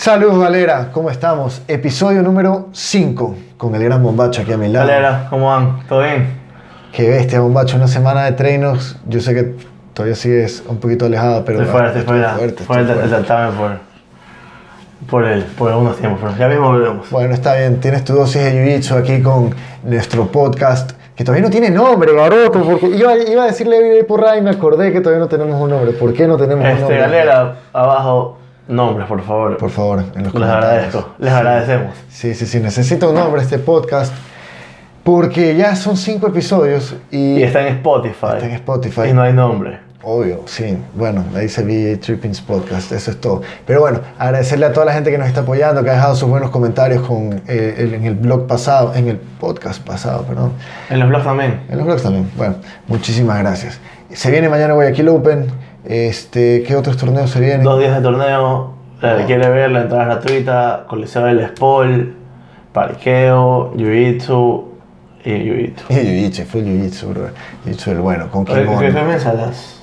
Saludos 0.00 0.38
Valera, 0.38 0.88
¿cómo 0.92 1.10
estamos? 1.10 1.60
Episodio 1.68 2.22
número 2.22 2.70
5 2.72 3.36
con 3.58 3.74
el 3.74 3.84
gran 3.84 4.02
bombacho 4.02 4.40
aquí 4.40 4.50
a 4.50 4.56
mi 4.56 4.66
lado. 4.68 4.86
Valera, 4.86 5.26
¿cómo 5.28 5.48
van? 5.48 5.86
¿Todo 5.86 6.00
bien? 6.00 6.26
Qué 6.90 7.06
bestia, 7.10 7.40
bombacho, 7.40 7.76
una 7.76 7.86
semana 7.86 8.24
de 8.24 8.32
treinos. 8.32 8.96
Yo 9.06 9.20
sé 9.20 9.34
que 9.34 9.54
todavía 9.92 10.16
sigues 10.16 10.64
un 10.66 10.78
poquito 10.78 11.04
alejado, 11.04 11.44
pero. 11.44 11.58
Estoy 11.58 11.70
fuera, 11.70 11.88
estoy 11.88 12.02
fuera. 12.04 12.34
fuerte, 12.34 12.64
fuera 12.64 12.80
estoy 12.80 12.94
el 12.94 13.10
fuerte. 13.10 13.16
certamen 13.28 13.52
por, 13.58 13.70
por, 15.10 15.24
el, 15.26 15.42
por 15.42 15.70
algunos 15.70 15.98
tiempos, 15.98 16.18
pero 16.22 16.34
ya 16.34 16.48
mismo 16.48 16.68
volvemos. 16.70 17.10
Bueno, 17.10 17.34
está 17.34 17.56
bien, 17.56 17.78
tienes 17.80 18.02
tu 18.02 18.14
dosis 18.14 18.42
de 18.42 18.52
jiu-jitsu 18.52 18.96
aquí 18.96 19.20
con 19.20 19.54
nuestro 19.82 20.28
podcast, 20.28 20.92
que 21.14 21.24
todavía 21.24 21.44
no 21.44 21.50
tiene 21.50 21.68
nombre, 21.68 22.14
garoto, 22.14 22.62
porque 22.62 22.86
iba, 22.86 23.18
iba 23.18 23.42
a 23.42 23.46
decirle 23.48 23.78
Vida 23.82 24.36
y 24.38 24.40
me 24.40 24.48
acordé 24.48 24.94
que 24.94 25.02
todavía 25.02 25.20
no 25.20 25.28
tenemos 25.28 25.60
un 25.60 25.68
nombre. 25.68 25.92
¿Por 25.92 26.14
qué 26.14 26.26
no 26.26 26.38
tenemos 26.38 26.64
un 26.64 26.70
Este, 26.70 26.80
nombre? 26.80 27.00
Galera, 27.00 27.56
abajo, 27.74 28.39
nombres, 28.70 29.06
por 29.06 29.22
favor. 29.22 29.56
Por 29.56 29.70
favor, 29.70 30.04
en 30.14 30.24
los 30.24 30.34
Les 30.34 30.48
agradezco, 30.48 31.10
les 31.18 31.32
agradecemos. 31.32 31.94
Sí, 32.08 32.34
sí, 32.34 32.46
sí, 32.46 32.60
necesito 32.60 33.10
un 33.10 33.16
nombre 33.16 33.42
este 33.42 33.58
podcast, 33.58 34.12
porque 35.02 35.56
ya 35.56 35.74
son 35.76 35.96
cinco 35.96 36.28
episodios 36.28 36.94
y... 37.10 37.38
Y 37.38 37.42
está 37.42 37.60
en 37.66 37.74
Spotify. 37.76 38.26
Está 38.34 38.46
en 38.46 38.52
Spotify. 38.52 39.00
Y 39.10 39.12
no 39.12 39.22
hay 39.22 39.32
nombre. 39.32 39.80
Obvio, 40.02 40.42
sí. 40.46 40.78
Bueno, 40.94 41.22
ahí 41.34 41.42
dice 41.42 41.62
VA 41.62 42.00
Trippings 42.00 42.40
Podcast, 42.40 42.90
eso 42.92 43.10
es 43.10 43.20
todo. 43.20 43.42
Pero 43.66 43.80
bueno, 43.80 44.00
agradecerle 44.18 44.64
a 44.64 44.72
toda 44.72 44.86
la 44.86 44.92
gente 44.94 45.10
que 45.10 45.18
nos 45.18 45.28
está 45.28 45.42
apoyando, 45.42 45.84
que 45.84 45.90
ha 45.90 45.94
dejado 45.94 46.14
sus 46.16 46.26
buenos 46.28 46.48
comentarios 46.50 47.02
con, 47.06 47.42
eh, 47.46 47.74
el- 47.76 47.94
en 47.94 48.04
el 48.04 48.14
blog 48.14 48.46
pasado, 48.46 48.94
en 48.94 49.08
el 49.08 49.16
podcast 49.18 49.84
pasado, 49.86 50.22
perdón. 50.24 50.52
En 50.88 51.00
los 51.00 51.08
blogs 51.08 51.24
también. 51.24 51.60
En 51.68 51.76
los 51.76 51.86
blogs 51.86 52.02
también. 52.02 52.30
Bueno, 52.36 52.54
muchísimas 52.88 53.38
gracias. 53.40 53.78
Se 54.10 54.30
viene 54.30 54.48
mañana 54.48 54.72
Guayaquil 54.72 55.08
Open. 55.10 55.46
Este, 55.84 56.62
¿Qué 56.62 56.76
otros 56.76 56.96
torneos 56.96 57.30
se 57.30 57.40
vienen? 57.40 57.62
Dos 57.62 57.78
días 57.78 57.96
de 57.96 58.02
torneo. 58.02 58.74
La 59.00 59.16
que 59.16 59.24
quiere 59.24 59.48
ver, 59.48 59.70
la 59.70 59.82
entrada 59.82 60.04
gratuita. 60.04 60.84
Coliseo 60.88 61.24
del 61.24 61.46
Spol, 61.48 62.14
Parqueo, 62.72 63.72
Jiu-Jitsu 63.74 64.64
y 65.24 65.30
Jiu-Jitsu. 65.30 65.84
Y 65.88 65.94
Jiu-Jitsu, 65.94 66.44
fue 66.44 66.62
Jiu-Jitsu, 66.62 67.06
bro. 67.08 67.28
Jiu-Jitsu 67.64 67.90
el 67.92 67.98
bueno, 67.98 68.30
con 68.30 68.44
¿Qué 68.44 68.60
kimono. 68.60 68.80
qué 68.80 68.92
comienza 68.92 69.30
a 69.30 69.34
las 69.34 69.80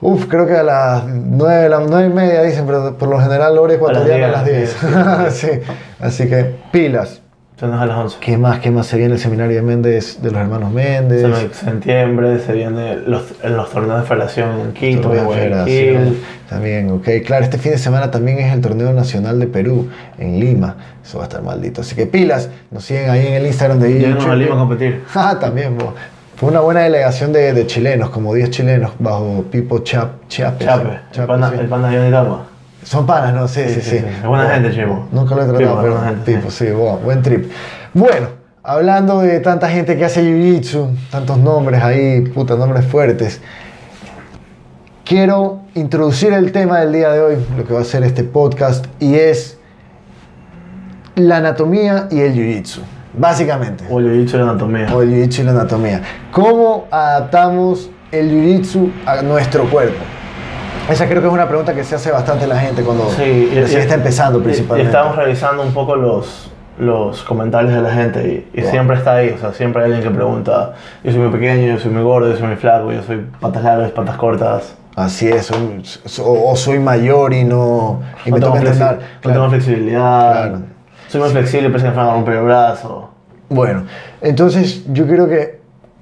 Uf, 0.00 0.26
creo 0.26 0.48
que 0.48 0.56
a 0.56 0.64
las 0.64 1.06
9, 1.06 1.68
las 1.68 1.88
9 1.88 2.06
y 2.08 2.12
media 2.12 2.42
dicen, 2.42 2.66
pero 2.66 2.98
por 2.98 3.08
lo 3.08 3.20
general 3.20 3.56
hora 3.56 3.74
ecuatoriana 3.74 4.26
a 4.26 4.30
las 4.32 4.44
10. 4.44 4.76
sí, 5.30 5.48
así 6.00 6.28
que 6.28 6.56
pilas. 6.72 7.21
Entonces 7.62 7.80
a 7.80 7.86
las 7.86 7.96
11. 7.96 8.16
¿Qué 8.20 8.36
más? 8.36 8.58
¿Qué 8.58 8.72
más 8.72 8.86
se 8.88 8.96
viene 8.96 9.14
el 9.14 9.20
seminario 9.20 9.54
de 9.54 9.62
Méndez, 9.62 10.20
de 10.20 10.32
los 10.32 10.40
hermanos 10.40 10.72
Méndez? 10.72 11.20
Se 11.22 11.28
me- 11.28 11.54
septiembre 11.54 12.40
se 12.40 12.52
vienen 12.54 13.08
los, 13.08 13.22
en 13.40 13.56
los 13.56 13.70
torneos 13.70 14.00
de 14.00 14.06
federación 14.08 14.60
en 14.60 14.72
Quito, 14.72 15.14
en. 15.14 15.24
Guayaquil. 15.24 16.22
También, 16.48 16.90
ok. 16.90 17.08
Claro, 17.24 17.44
este 17.44 17.58
fin 17.58 17.70
de 17.70 17.78
semana 17.78 18.10
también 18.10 18.40
es 18.40 18.52
el 18.52 18.60
torneo 18.60 18.92
nacional 18.92 19.38
de 19.38 19.46
Perú 19.46 19.88
en 20.18 20.40
Lima. 20.40 20.74
Eso 21.04 21.18
va 21.18 21.24
a 21.24 21.28
estar 21.28 21.40
maldito. 21.40 21.82
Así 21.82 21.94
que 21.94 22.06
pilas, 22.06 22.50
nos 22.72 22.84
siguen 22.84 23.08
ahí 23.10 23.28
en 23.28 23.34
el 23.34 23.46
Instagram 23.46 23.78
de 23.78 23.92
Llévanos 23.94 24.24
a 24.24 24.26
YouTube. 24.30 24.38
Lima 24.40 24.54
a 24.54 24.58
competir. 24.58 25.04
Ah, 25.14 25.36
también, 25.40 25.78
bo. 25.78 25.94
Fue 26.34 26.50
una 26.50 26.58
buena 26.58 26.80
delegación 26.80 27.32
de, 27.32 27.52
de 27.52 27.66
chilenos, 27.68 28.10
como 28.10 28.34
10 28.34 28.50
chilenos, 28.50 28.90
bajo 28.98 29.44
Pipo 29.52 29.78
Chap, 29.78 30.26
Chape. 30.26 30.64
Chape, 30.64 30.88
el 30.88 30.98
Chape, 31.12 31.26
panda, 31.28 31.50
sí. 31.50 31.56
el 31.60 31.66
panda 31.68 31.88
de. 31.90 32.51
Son 32.82 33.06
panas, 33.06 33.32
¿no? 33.32 33.46
Sí, 33.46 33.62
sí, 33.68 33.80
sí. 33.80 33.96
Es 33.96 34.26
buena 34.26 34.50
gente, 34.50 34.72
Chivo. 34.72 35.08
Nunca 35.12 35.34
lo 35.34 35.42
he 35.42 35.46
tratado, 35.46 35.80
pero 35.80 35.94
buena 35.94 36.08
gente, 36.10 36.34
tipo, 36.34 36.50
sí, 36.50 36.70
wow, 36.70 36.98
buen 36.98 37.22
trip. 37.22 37.50
Bueno, 37.94 38.28
hablando 38.62 39.20
de 39.20 39.40
tanta 39.40 39.68
gente 39.68 39.96
que 39.96 40.04
hace 40.04 40.22
jiu-jitsu, 40.22 40.88
tantos 41.10 41.38
nombres 41.38 41.82
ahí, 41.82 42.22
puta, 42.22 42.56
nombres 42.56 42.84
fuertes. 42.84 43.40
Quiero 45.04 45.60
introducir 45.74 46.32
el 46.32 46.50
tema 46.52 46.80
del 46.80 46.92
día 46.92 47.10
de 47.12 47.20
hoy, 47.20 47.36
lo 47.56 47.64
que 47.64 47.72
va 47.72 47.80
a 47.80 47.84
ser 47.84 48.02
este 48.02 48.24
podcast, 48.24 48.86
y 48.98 49.14
es 49.14 49.58
la 51.14 51.36
anatomía 51.36 52.08
y 52.10 52.20
el 52.20 52.34
jiu-jitsu, 52.34 52.80
básicamente. 53.16 53.84
O 53.90 54.00
Jiu-Jitsu 54.00 54.32
de 54.32 54.42
anatomía. 54.42 54.94
O 54.94 55.02
el 55.02 55.10
jiu-jitsu 55.10 55.40
y 55.40 55.42
la 55.44 55.50
anatomía. 55.52 56.02
¿Cómo 56.32 56.86
adaptamos 56.90 57.90
el 58.10 58.30
jiu-jitsu 58.30 58.90
a 59.06 59.22
nuestro 59.22 59.68
cuerpo? 59.70 60.02
Esa 60.90 61.06
creo 61.08 61.20
que 61.22 61.28
es 61.28 61.32
una 61.32 61.48
pregunta 61.48 61.74
que 61.74 61.84
se 61.84 61.94
hace 61.94 62.10
bastante 62.10 62.46
la 62.46 62.58
gente 62.58 62.82
cuando 62.82 63.08
Sí, 63.10 63.22
y- 63.52 63.54
recién 63.60 63.80
y- 63.80 63.82
está 63.82 63.94
empezando 63.94 64.40
y- 64.40 64.42
principalmente. 64.42 64.90
Estamos 64.90 65.16
revisando 65.16 65.62
un 65.62 65.72
poco 65.72 65.96
los, 65.96 66.50
los 66.78 67.22
comentarios 67.22 67.72
de 67.72 67.80
la 67.80 67.90
gente 67.92 68.46
y, 68.54 68.60
Wow. 68.60 68.70
siempre 68.70 68.96
está 68.96 69.14
ahí, 69.16 69.30
o 69.30 69.38
sea, 69.38 69.52
siempre 69.52 69.82
hay 69.84 69.92
alguien 69.92 70.10
que 70.10 70.14
pregunta, 70.14 70.74
yo 71.04 71.12
soy 71.12 71.20
muy 71.20 71.30
pequeño, 71.30 71.66
yo 71.74 71.78
soy 71.78 71.92
muy 71.92 72.02
gordo, 72.02 72.28
yo 72.30 72.36
soy 72.36 72.46
muy 72.48 72.56
flaco, 72.56 72.92
yo 72.92 73.02
soy 73.04 73.26
patas 73.40 73.62
largas, 73.62 73.90
patas 73.92 74.16
cortas, 74.16 74.74
Así 74.94 75.26
es, 75.28 75.46
soy- 75.46 75.82
o, 76.22 76.50
o 76.50 76.56
soy 76.56 76.78
mayor 76.78 77.32
y 77.32 77.44
no, 77.44 78.02
y 78.26 78.30
no, 78.30 78.36
me 78.36 78.40
tengo, 78.42 78.54
flexi- 78.56 78.58
entrenar. 78.72 78.94
no 78.96 79.20
Claro. 79.22 79.38
tengo 79.38 79.48
flexibilidad, 79.50 80.32
Claro. 80.48 80.58
soy 81.08 81.20
muy 81.22 81.30
flexible, 81.30 81.68
pero 81.70 81.78
se 81.80 81.90
me 81.90 81.94
romper 81.94 82.34
el 82.34 82.42
brazo. 82.44 83.08
Bueno, 83.48 83.84
entonces 84.20 84.82
yo 84.92 85.06
creo 85.06 85.26
que 85.28 85.60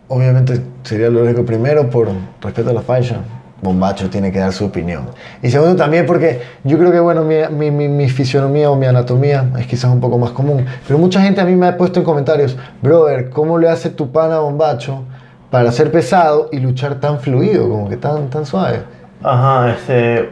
obviamente 0.09 0.61
sería 0.83 1.09
lo 1.11 1.21
lógico 1.23 1.45
primero 1.45 1.89
por 1.89 2.09
respeto 2.41 2.71
a 2.71 2.73
la 2.73 2.83
fashion. 2.83 3.21
Bombacho 3.63 4.09
tiene 4.09 4.33
que 4.33 4.39
dar 4.39 4.53
su 4.53 4.65
opinión. 4.65 5.09
Y 5.43 5.51
segundo 5.51 5.77
también 5.77 6.07
porque 6.07 6.41
yo 6.65 6.79
creo 6.79 6.91
que 6.91 7.01
bueno, 7.01 7.25
mi, 7.25 7.37
mi, 7.51 7.71
mi, 7.71 7.89
mi 7.89 8.09
fisionomía 8.09 8.71
o 8.71 8.77
mi 8.77 8.87
anatomía 8.87 9.45
es 9.59 9.67
quizás 9.67 9.91
un 9.93 10.01
poco 10.01 10.17
más 10.19 10.31
común. 10.31 10.65
Pero 10.87 10.99
mucha 10.99 11.21
gente 11.21 11.41
a 11.41 11.45
mí 11.45 11.55
me 11.55 11.67
ha 11.69 11.77
puesto 11.77 11.99
en 12.01 12.05
comentarios, 12.05 12.57
brother, 12.81 13.29
¿cómo 13.31 13.59
le 13.59 13.69
hace 13.69 13.91
tu 13.91 14.11
pana 14.11 14.39
Bombacho 14.39 15.03
para 15.51 15.71
ser 15.73 15.91
pesado 15.93 16.49
y 16.53 16.59
luchar 16.61 16.95
tan 17.01 17.21
fluido, 17.21 17.69
como 17.69 17.89
que 17.89 17.97
tan, 17.97 18.31
tan 18.31 18.47
suave? 18.47 18.81
Ajá, 19.23 19.71
este. 19.73 20.31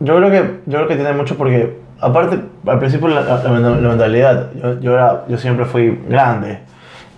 Yo 0.00 0.16
creo 0.16 0.30
que, 0.30 0.60
yo 0.66 0.78
creo 0.78 0.88
que 0.88 0.96
tiene 0.96 1.12
mucho 1.12 1.36
porque, 1.36 1.78
aparte, 2.00 2.40
al 2.66 2.78
principio 2.78 3.08
la, 3.08 3.20
la- 3.22 3.42
la- 3.60 3.88
mentalidad, 3.90 4.50
yo, 4.54 4.80
yo, 4.80 4.92
era, 4.94 5.24
yo 5.28 5.38
siempre 5.38 5.64
fui 5.66 6.00
grande 6.08 6.58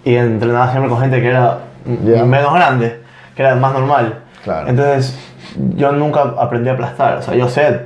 y 0.05 0.15
entrenaba 0.15 0.71
siempre 0.71 0.91
con 0.91 1.01
gente 1.01 1.21
que 1.21 1.29
era 1.29 1.59
Ya. 2.05 2.25
menos 2.25 2.53
grande, 2.55 3.01
que 3.35 3.43
era 3.43 3.55
más 3.55 3.73
normal. 3.73 4.21
Claro. 4.47 4.69
Entonces, 4.69 5.19
yo 5.75 5.93
nunca 5.93 6.23
aprendí 6.39 6.69
a 6.71 6.73
aplastar. 6.73 7.19
O 7.19 7.23
sea, 7.23 7.35
yo 7.35 7.49
sé, 7.49 7.81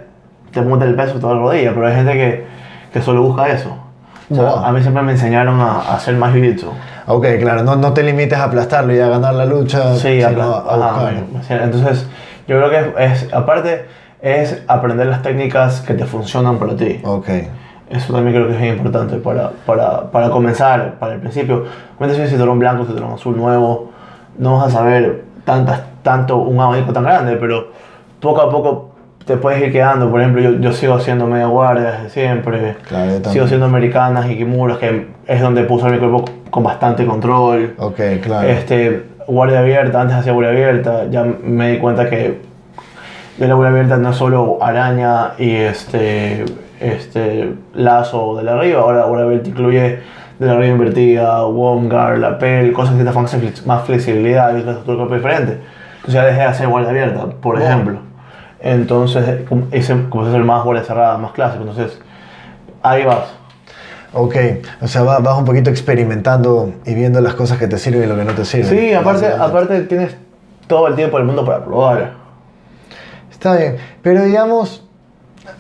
te 0.52 0.60
monta 0.62 0.84
el 0.84 0.94
peso 0.94 1.18
toda 1.18 1.34
la 1.34 1.40
rodilla, 1.40 1.72
pero 1.74 1.86
hay 1.86 1.94
gente 1.94 2.12
que, 2.12 2.44
que 2.92 3.02
solo 3.02 3.22
busca 3.22 3.48
eso. 3.48 3.70
O 4.30 4.34
sea, 4.34 4.44
Wow. 4.44 4.64
A 4.66 4.70
mí 4.72 4.80
siempre 4.82 5.02
me 5.02 5.12
enseñaron 5.12 5.58
a, 5.58 5.80
a 5.80 5.94
hacer 5.96 6.14
más 6.16 6.32
jiu-jitsu. 6.34 6.66
Ok, 7.06 7.26
claro, 7.40 7.64
no, 7.64 7.74
no 7.76 7.92
te 7.92 8.02
limites 8.04 8.38
a 8.38 8.44
aplastarlo 8.44 8.94
y 8.94 9.00
a 9.00 9.08
ganar 9.08 9.34
la 9.34 9.44
lucha, 9.46 9.94
Sí, 9.96 10.22
sino 10.22 10.42
a, 10.54 10.60
buscar. 10.76 11.14
sea, 11.42 11.64
entonces 11.64 12.06
yo 12.46 12.56
creo 12.58 12.70
que 12.70 13.04
es, 13.04 13.22
es- 13.24 13.34
aparte 13.34 13.86
es 14.22 14.62
aprender 14.68 15.06
las 15.06 15.22
técnicas 15.22 15.80
que 15.80 15.94
te 15.94 16.04
funcionan 16.04 16.58
para 16.58 16.76
ti. 16.76 17.00
Ok, 17.04 17.28
Eso 17.88 18.12
también 18.12 18.36
creo 18.36 18.46
que 18.46 18.52
es 18.54 18.60
bien 18.60 18.76
importante 18.76 19.16
para, 19.16 19.50
para, 19.66 20.10
para 20.12 20.30
comenzar, 20.30 20.96
para 21.00 21.14
el 21.14 21.20
principio. 21.20 21.64
Cuando 21.98 22.14
si 22.14 22.20
un 22.20 22.28
cinturón 22.28 22.58
blanco, 22.60 22.84
cinturón 22.84 23.14
azul 23.14 23.36
nuevo, 23.36 23.90
no 24.38 24.58
vas 24.58 24.68
a 24.68 24.70
saber 24.70 25.24
tantas, 25.44 25.80
tanto 26.02 26.36
un 26.36 26.60
abanico 26.60 26.92
tan 26.92 27.04
grande, 27.04 27.36
pero 27.36 27.68
poco 28.20 28.40
a 28.40 28.50
poco 28.50 28.90
te 29.24 29.36
puedes 29.36 29.62
ir 29.62 29.72
quedando. 29.72 30.10
Por 30.10 30.20
ejemplo, 30.20 30.42
yo, 30.42 30.52
yo 30.58 30.72
sigo 30.72 30.94
haciendo 30.94 31.26
media 31.26 31.46
guardia 31.46 31.92
desde 31.92 32.10
siempre. 32.10 32.76
Claro, 32.88 33.06
yo 33.06 33.12
también. 33.14 33.32
sigo 33.32 33.44
haciendo 33.44 33.66
americanas 33.66 34.30
y 34.30 34.36
kimuras, 34.36 34.78
que 34.78 35.08
es 35.26 35.40
donde 35.40 35.64
puse 35.64 35.88
mi 35.88 35.98
cuerpo 35.98 36.24
con 36.50 36.62
bastante 36.62 37.06
control. 37.06 37.74
ok, 37.78 38.00
claro. 38.22 38.48
Este, 38.48 39.04
guardia 39.26 39.60
abierta, 39.60 40.00
antes 40.00 40.16
hacía 40.16 40.32
guardia 40.32 40.50
abierta, 40.52 41.06
ya 41.10 41.24
me 41.24 41.72
di 41.72 41.78
cuenta 41.78 42.10
que 42.10 42.40
de 43.38 43.48
la 43.48 43.54
guardia 43.54 43.72
abierta 43.72 43.96
no 43.96 44.10
es 44.10 44.16
solo 44.16 44.58
araña 44.60 45.32
y 45.38 45.54
este, 45.54 46.44
este 46.80 47.54
lazo 47.74 48.36
de 48.36 48.42
la 48.42 48.54
arriba, 48.54 48.80
ahora 48.80 49.00
la 49.00 49.06
guardia 49.06 49.26
abierta 49.26 49.48
incluye 49.48 49.98
de 50.38 50.46
la 50.46 50.52
arriba 50.54 50.74
invertida, 50.74 51.42
guard, 51.42 52.18
lapel, 52.18 52.72
cosas 52.72 52.94
que 52.96 53.04
te 53.04 53.12
dan 53.12 53.54
más 53.66 53.84
flexibilidad 53.84 54.56
y 54.56 54.68
otro 54.68 54.96
cuerpo 54.96 55.14
diferente. 55.14 55.58
Entonces 56.00 56.14
ya 56.14 56.24
dejé 56.24 56.38
de 56.40 56.44
hacer 56.46 56.68
guardia 56.68 56.90
abierta, 56.90 57.26
por 57.40 57.56
Wow. 57.58 57.64
ejemplo. 57.66 57.98
Entonces 58.60 59.24
hice, 59.72 60.08
comencé 60.10 60.30
a 60.32 60.34
hacer 60.34 60.44
más 60.44 60.64
guardia 60.64 60.84
cerrada, 60.84 61.16
más 61.18 61.32
clásico, 61.32 61.62
entonces 61.62 61.98
ahí 62.82 63.04
vas. 63.04 63.24
Ok, 64.12 64.34
o 64.82 64.88
sea, 64.88 65.02
va- 65.02 65.18
vas 65.20 65.38
un 65.38 65.44
poquito 65.44 65.70
experimentando 65.70 66.72
y 66.84 66.94
viendo 66.94 67.20
las 67.20 67.34
cosas 67.34 67.58
que 67.58 67.68
te 67.68 67.78
sirven 67.78 68.04
y 68.04 68.06
lo 68.06 68.16
que 68.16 68.24
no 68.24 68.32
te 68.32 68.44
sirven. 68.44 68.68
Sí, 68.68 68.92
aparte, 68.92 69.26
aparte 69.26 69.80
tienes 69.82 70.16
todo 70.66 70.88
el 70.88 70.94
tiempo 70.96 71.16
del 71.16 71.26
mundo 71.26 71.44
para 71.44 71.64
probar. 71.64 72.12
Está 73.30 73.56
bien, 73.56 73.76
pero 74.02 74.22
digamos, 74.24 74.84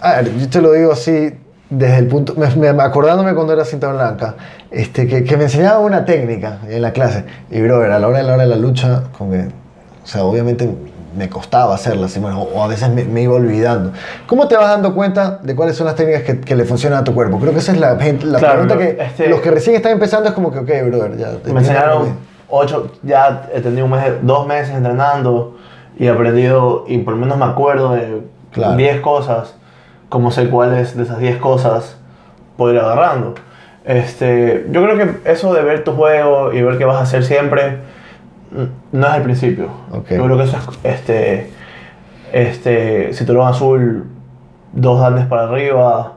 a 0.00 0.16
ver, 0.16 0.34
yo 0.36 0.48
te 0.50 0.60
lo 0.60 0.72
digo 0.72 0.92
así 0.92 1.32
desde 1.70 1.98
el 1.98 2.08
punto, 2.08 2.34
me, 2.36 2.48
me- 2.72 2.82
acordándome 2.82 3.32
cuando 3.34 3.52
era 3.52 3.64
cinta 3.64 3.92
blanca, 3.92 4.34
este, 4.70 5.06
que, 5.06 5.22
que 5.24 5.36
me 5.36 5.44
enseñaban 5.44 5.82
una 5.84 6.04
técnica 6.04 6.58
en 6.68 6.82
la 6.82 6.92
clase 6.92 7.24
y, 7.50 7.60
brother, 7.60 7.92
a 7.92 7.98
la 8.00 8.08
hora 8.08 8.18
de 8.18 8.24
la 8.24 8.34
hora 8.34 8.42
de 8.42 8.48
la 8.48 8.56
lucha, 8.56 9.04
como 9.16 9.30
que, 9.30 9.46
o 10.02 10.06
sea, 10.06 10.24
obviamente 10.24 10.68
me 11.16 11.28
costaba 11.28 11.74
hacerla, 11.74 12.06
así, 12.06 12.20
bueno, 12.20 12.40
o 12.42 12.62
a 12.62 12.68
veces 12.68 12.88
me, 12.88 13.04
me 13.04 13.22
iba 13.22 13.34
olvidando. 13.34 13.92
¿Cómo 14.26 14.46
te 14.46 14.56
vas 14.56 14.68
dando 14.68 14.94
cuenta 14.94 15.40
de 15.42 15.56
cuáles 15.56 15.76
son 15.76 15.86
las 15.86 15.96
técnicas 15.96 16.22
que, 16.22 16.40
que 16.40 16.54
le 16.54 16.64
funcionan 16.64 17.00
a 17.00 17.04
tu 17.04 17.12
cuerpo? 17.14 17.38
Creo 17.38 17.52
que 17.52 17.58
esa 17.58 17.72
es 17.72 17.78
la, 17.80 17.94
la 17.94 17.98
Claro, 18.38 18.60
pregunta 18.66 18.78
que 18.78 18.96
este- 19.02 19.28
los 19.28 19.40
que 19.40 19.50
recién 19.50 19.74
están 19.76 19.92
empezando 19.92 20.28
es 20.28 20.34
como 20.34 20.52
que, 20.52 20.60
ok, 20.60 20.68
brother, 20.88 21.16
ya. 21.16 21.32
te- 21.38 21.52
Me 21.52 21.60
enseñaron 21.60 22.14
ocho, 22.48 22.92
ya 23.02 23.48
he 23.52 23.60
tenido 23.60 23.86
un 23.86 23.90
mes, 23.92 24.04
dos 24.22 24.46
meses 24.46 24.74
entrenando 24.74 25.56
y 25.98 26.06
he 26.06 26.10
aprendido, 26.10 26.84
y 26.86 26.98
por 26.98 27.14
lo 27.14 27.20
menos 27.20 27.36
me 27.38 27.44
acuerdo 27.44 27.92
de 27.92 28.22
Claro. 28.52 28.76
10 28.76 29.00
cosas. 29.00 29.54
cómo 30.08 30.30
sé 30.32 30.48
cuáles 30.48 30.96
de 30.96 31.02
esas 31.04 31.18
10 31.18 31.36
cosas 31.38 31.96
puedo 32.56 32.72
ir 32.74 32.80
agarrando. 32.80 33.34
Este, 33.84 34.66
yo 34.70 34.82
creo 34.82 34.96
que 34.96 35.30
eso 35.30 35.54
de 35.54 35.62
ver 35.62 35.84
tu 35.84 35.92
juego 35.92 36.52
y 36.52 36.62
ver 36.62 36.78
qué 36.78 36.84
vas 36.84 36.96
a 36.96 37.02
hacer 37.02 37.24
siempre 37.24 37.78
no 38.92 39.06
es 39.06 39.14
el 39.14 39.22
principio. 39.22 39.68
Yo 39.92 40.02
creo 40.02 40.36
que 40.36 40.44
eso 40.44 40.56
es 40.56 40.94
este, 40.94 41.50
este, 42.32 43.12
cinturón 43.12 43.48
azul, 43.48 44.06
dos 44.72 45.00
dantes 45.00 45.26
para 45.26 45.44
arriba 45.44 46.14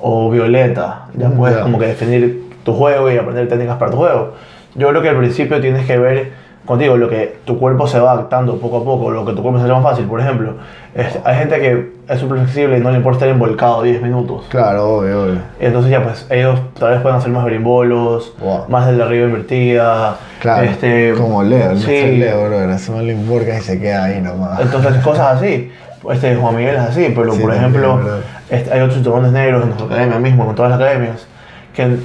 o 0.00 0.30
violeta. 0.30 1.06
Ya 1.16 1.30
puedes 1.30 1.58
como 1.58 1.78
que 1.78 1.86
definir 1.86 2.50
tu 2.64 2.74
juego 2.74 3.10
y 3.10 3.16
aprender 3.16 3.48
técnicas 3.48 3.78
para 3.78 3.90
tu 3.90 3.96
juego. 3.96 4.34
Yo 4.74 4.88
creo 4.88 5.02
que 5.02 5.08
al 5.08 5.16
principio 5.18 5.60
tienes 5.60 5.86
que 5.86 5.98
ver 5.98 6.32
contigo 6.70 6.96
lo 6.96 7.08
que 7.08 7.38
tu 7.44 7.58
cuerpo 7.58 7.86
se 7.88 7.98
va 7.98 8.12
adaptando 8.12 8.56
poco 8.58 8.78
a 8.78 8.84
poco, 8.84 9.10
lo 9.10 9.26
que 9.26 9.32
tu 9.32 9.42
cuerpo 9.42 9.58
se 9.58 9.64
hace 9.64 9.72
más 9.74 9.82
fácil. 9.82 10.04
Por 10.06 10.20
ejemplo, 10.20 10.54
este, 10.94 11.20
hay 11.24 11.36
gente 11.38 11.58
que 11.58 11.90
es 12.08 12.18
súper 12.20 12.38
flexible 12.38 12.78
y 12.78 12.80
no 12.80 12.90
le 12.92 12.98
importa 12.98 13.18
estar 13.18 13.28
involcado 13.28 13.82
10 13.82 14.00
minutos. 14.00 14.44
Claro, 14.48 14.98
obvio, 14.98 15.24
obvio. 15.24 15.38
Entonces 15.58 15.90
ya 15.90 16.02
pues 16.02 16.26
ellos 16.30 16.60
tal 16.78 16.92
vez 16.92 17.00
pueden 17.00 17.18
hacer 17.18 17.30
más 17.32 17.44
brimbolos, 17.44 18.32
Wow. 18.40 18.66
más 18.68 18.86
del 18.86 18.98
de 18.98 19.02
arriba 19.02 19.26
invertida. 19.26 20.16
Claro, 20.40 20.62
este, 20.62 21.12
como 21.18 21.42
Leo, 21.42 21.72
el 21.72 21.78
sí. 21.80 21.90
Mr. 21.90 22.18
Leo, 22.18 22.46
bro. 22.46 22.72
Ese 22.72 22.92
man 22.92 23.06
le 23.06 23.12
importa 23.14 23.58
y 23.58 23.60
se 23.60 23.80
queda 23.80 24.04
ahí 24.04 24.20
nomás. 24.20 24.60
Entonces 24.60 24.94
cosas 25.02 25.36
así. 25.38 25.72
Este, 26.10 26.36
Juan 26.36 26.54
Miguel 26.56 26.76
es 26.76 26.82
así, 26.82 27.12
pero 27.14 27.32
Sí, 27.34 27.42
por 27.42 27.52
ejemplo, 27.52 28.00
este, 28.48 28.72
hay 28.72 28.80
otros 28.80 28.94
cinturones 28.94 29.32
negros 29.32 29.62
en 29.62 29.68
nuestra 29.70 29.86
academia 29.86 30.18
mismo, 30.18 30.48
en 30.48 30.54
todas 30.54 30.70
las 30.70 30.80
academias, 30.80 31.26
que 31.74 31.96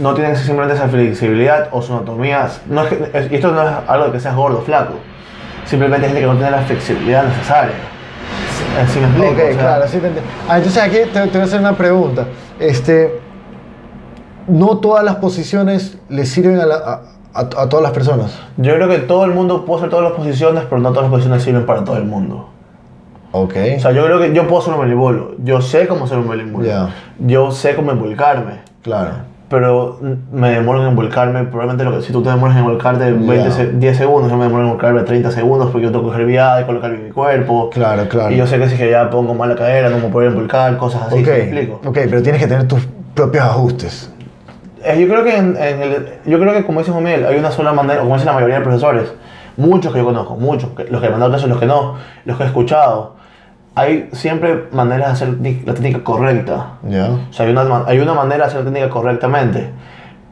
no 0.00 0.14
tienen 0.14 0.36
simplemente 0.36 0.74
esa 0.76 0.88
flexibilidad 0.88 1.68
o 1.72 1.82
su 1.82 1.92
anatomía. 1.94 2.48
No 2.68 2.82
es 2.82 2.88
que, 2.88 3.10
es- 3.18 3.30
y 3.32 3.34
esto 3.36 3.52
no 3.52 3.62
es 3.62 3.68
algo 3.86 4.06
de 4.06 4.12
que 4.12 4.20
seas 4.20 4.34
gordo 4.34 4.58
o 4.58 4.62
flaco, 4.62 4.94
simplemente 5.64 6.06
es 6.06 6.12
gente 6.12 6.20
que 6.22 6.32
no 6.32 6.34
tiene 6.38 6.50
la 6.52 6.62
flexibilidad 6.62 7.24
necesaria. 7.24 7.74
Así 8.82 8.98
me 9.00 9.06
explico. 9.06 9.30
Ok, 9.32 9.38
o 9.38 9.52
sea, 9.52 9.58
claro, 9.58 9.88
sí 9.88 9.98
te 9.98 10.06
entiendo. 10.06 10.30
Ah, 10.48 10.56
entonces 10.58 10.82
aquí 10.82 10.96
te, 11.12 11.20
te 11.20 11.28
voy 11.28 11.40
a 11.40 11.44
hacer 11.44 11.60
una 11.60 11.72
pregunta. 11.76 12.26
Este, 12.58 13.20
no 14.48 14.78
todas 14.78 15.04
las 15.04 15.16
posiciones 15.16 15.98
le 16.08 16.24
sirven 16.26 16.58
a, 16.60 16.66
la- 16.66 16.74
a- 16.76 17.00
a- 17.34 17.62
a 17.62 17.68
todas 17.68 17.82
las 17.82 17.92
personas. 17.92 18.38
Yo 18.56 18.74
creo 18.74 18.88
que 18.88 18.98
todo 18.98 19.24
el 19.24 19.32
mundo 19.32 19.64
puede 19.64 19.80
hacer 19.80 19.90
todas 19.90 20.04
las 20.04 20.12
posiciones, 20.14 20.64
pero 20.68 20.80
no 20.80 20.90
todas 20.90 21.04
las 21.04 21.10
posiciones 21.10 21.42
sirven 21.42 21.66
para 21.66 21.84
todo 21.84 21.96
el 21.96 22.04
mundo. 22.04 22.48
Ok. 23.32 23.54
O 23.76 23.80
sea, 23.80 23.92
yo 23.92 24.04
creo 24.06 24.18
que 24.18 24.32
yo 24.34 24.46
puedo 24.48 24.60
hacer 24.62 24.74
un 24.74 24.80
belibolo. 24.80 25.32
Yo 25.38 25.60
sé 25.60 25.86
cómo 25.86 26.04
hacer 26.06 26.18
un 26.18 26.28
belibolo. 26.28 26.66
Ya. 26.66 26.88
Yo 27.18 27.50
sé 27.52 27.74
cómo 27.76 27.92
involucrarme. 27.92 28.54
claro. 28.82 29.29
Pero 29.50 29.98
me 30.30 30.50
demoro 30.50 30.80
en 30.82 30.90
involucrarme. 30.90 31.42
Probablemente 31.42 31.82
lo 31.84 31.90
que, 31.98 32.02
si 32.06 32.12
tú 32.12 32.22
te 32.22 32.30
demoras 32.30 32.54
en 32.54 32.60
involucrarte 32.60 33.10
20 33.12 33.36
Ya. 33.36 33.50
se- 33.50 33.72
10 33.72 33.96
segundos, 33.96 34.30
yo 34.30 34.36
me 34.36 34.44
demoro 34.44 34.60
en 34.62 34.66
involucrarme 34.68 35.02
30 35.02 35.32
segundos 35.32 35.70
porque 35.70 35.86
yo 35.86 35.90
tengo 35.90 36.04
que 36.04 36.10
coger 36.12 36.24
viada 36.26 36.60
y 36.60 36.64
colocar 36.66 36.92
mi 36.92 37.10
cuerpo. 37.10 37.68
Claro, 37.70 38.08
claro. 38.08 38.32
Y 38.32 38.36
yo 38.36 38.46
sé 38.46 38.58
que 38.58 38.68
si 38.68 38.76
que 38.76 38.88
ya 38.90 39.10
pongo 39.10 39.34
mal 39.34 39.48
la 39.48 39.56
cadera, 39.56 39.90
no 39.90 39.98
me 39.98 40.06
puedo 40.08 40.28
involucrar, 40.28 40.76
cosas 40.76 41.02
así. 41.08 41.16
ok, 41.18 41.24
¿sí 41.24 41.30
¿Me 41.30 41.38
explico? 41.38 41.80
ok, 41.84 41.98
pero 42.08 42.22
tienes 42.22 42.40
que 42.40 42.46
tener 42.46 42.68
tus 42.68 42.86
propios 43.14 43.44
ajustes. 43.44 44.12
Eh, 44.84 45.00
yo 45.00 45.08
creo 45.08 45.24
que 45.24 45.36
en, 45.36 45.56
en 45.56 45.82
el, 45.82 46.06
yo 46.26 46.38
creo 46.38 46.52
que 46.54 46.64
como 46.64 46.78
dice 46.78 46.92
Juan 46.92 47.02
Miguel, 47.04 47.26
hay 47.26 47.36
una 47.36 47.50
sola 47.50 47.72
manera, 47.72 48.00
como 48.00 48.14
dicen 48.14 48.26
la 48.28 48.34
mayoría 48.34 48.54
de 48.58 48.62
profesores, 48.62 49.12
muchos 49.56 49.92
que 49.92 49.98
yo 49.98 50.04
conozco, 50.04 50.36
muchos, 50.36 50.70
que- 50.70 50.84
los 50.84 51.00
que 51.02 51.08
me 51.08 51.14
han 51.14 51.20
dado 51.20 51.32
clases, 51.32 51.48
los 51.48 51.58
que 51.58 51.66
no, 51.66 51.96
los 52.24 52.36
que 52.38 52.44
he 52.44 52.46
escuchado, 52.46 53.16
hay 53.80 54.08
siempre 54.12 54.64
maneras 54.72 55.06
de 55.08 55.12
hacer 55.12 55.28
la 55.66 55.74
técnica 55.74 56.04
correcta. 56.04 56.66
Ya. 56.88 57.08
O 57.10 57.32
sea, 57.32 57.46
hay 57.46 57.52
una, 57.52 57.84
hay 57.86 57.98
una 57.98 58.14
manera 58.14 58.44
de 58.44 58.50
hacer 58.50 58.58
la 58.60 58.64
técnica 58.70 58.88
correctamente, 58.90 59.70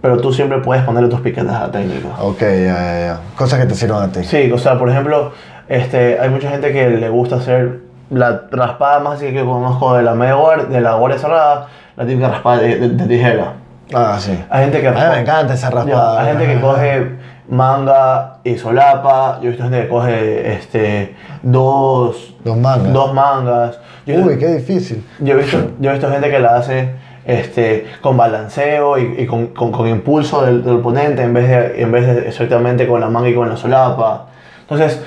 pero 0.01 0.19
tú 0.19 0.33
siempre 0.33 0.59
puedes 0.59 0.85
ponerle 0.85 1.09
tus 1.09 1.21
piquetes 1.21 1.51
a 1.53 1.61
la 1.67 1.71
técnica. 1.71 2.09
Ok, 2.21 2.41
ya, 2.41 2.49
ya, 2.49 3.01
ya. 3.01 3.21
Cosas 3.37 3.59
que 3.61 3.67
te 3.67 3.75
sirvan 3.75 4.09
a 4.09 4.13
ti. 4.13 4.23
Sí, 4.25 4.51
o 4.53 4.59
sea, 4.59 4.79
por 4.79 4.89
ejemplo, 4.91 5.33
este, 5.69 6.19
hay 6.21 6.29
mucha 6.31 6.51
gente 6.51 6.73
que 6.73 6.89
le 6.91 7.09
gusta 7.09 7.37
hacer 7.37 7.81
la 8.11 8.43
raspada 8.51 9.01
más 9.01 9.17
así 9.17 9.33
que 9.33 9.45
conozco 9.45 9.95
de 9.95 10.03
la 10.03 10.15
media 10.15 10.35
guardia, 10.35 10.67
de 10.67 10.81
la 10.81 10.95
guardia 10.95 11.19
cerrada, 11.19 11.67
la 11.97 12.07
típica 12.07 12.29
raspada 12.29 12.59
de, 12.61 12.79
de- 12.79 12.89
de 12.91 13.05
tijera. 13.07 13.53
Ah, 13.95 14.17
sí. 14.19 14.39
Hay 14.51 14.65
gente 14.65 14.81
que 14.81 14.89
A 14.89 14.93
mí 14.93 15.01
me 15.13 15.21
encanta 15.21 15.55
esa 15.55 15.71
raspada. 15.71 16.21
hay 16.21 16.27
gente 16.37 16.47
que 16.55 16.61
coge 16.61 17.13
manga 17.49 18.39
y 18.45 18.57
solapa. 18.59 19.39
Yo 19.41 19.49
he 19.49 19.51
visto 19.51 19.65
gente 19.65 19.83
que 19.83 19.89
coge 19.89 20.53
este, 20.55 21.15
dos, 21.43 22.35
Dos 22.45 22.57
mangas. 22.57 22.93
dos 22.93 23.15
mangas. 23.15 23.79
Yo, 24.07 24.17
Uy, 24.17 24.39
qué 24.39 24.47
difícil. 24.57 25.05
yo 25.21 25.35
he 25.35 25.39
visto, 25.43 25.59
yo 25.81 25.91
he 25.91 25.93
visto 25.95 26.11
gente 26.11 26.31
que 26.31 26.39
la 26.39 26.57
hace 26.57 26.91
este, 27.25 27.87
con 28.01 28.17
balanceo 28.17 28.97
y, 28.99 29.17
y 29.19 29.27
con, 29.27 29.49
con- 29.49 29.71
con 29.73 29.87
impulso 29.87 30.43
del, 30.47 30.65
del 30.65 30.77
oponente 30.77 31.23
en 31.23 31.35
vez, 31.35 31.49
de, 31.49 31.83
en 31.83 31.93
vez 31.93 32.07
de 32.07 32.29
exactamente 32.29 32.87
con 32.87 33.01
la 33.01 33.09
manga 33.09 33.29
y 33.29 33.35
con 33.35 33.49
la 33.49 33.57
solapa. 33.57 34.27
Entonces, 34.63 35.03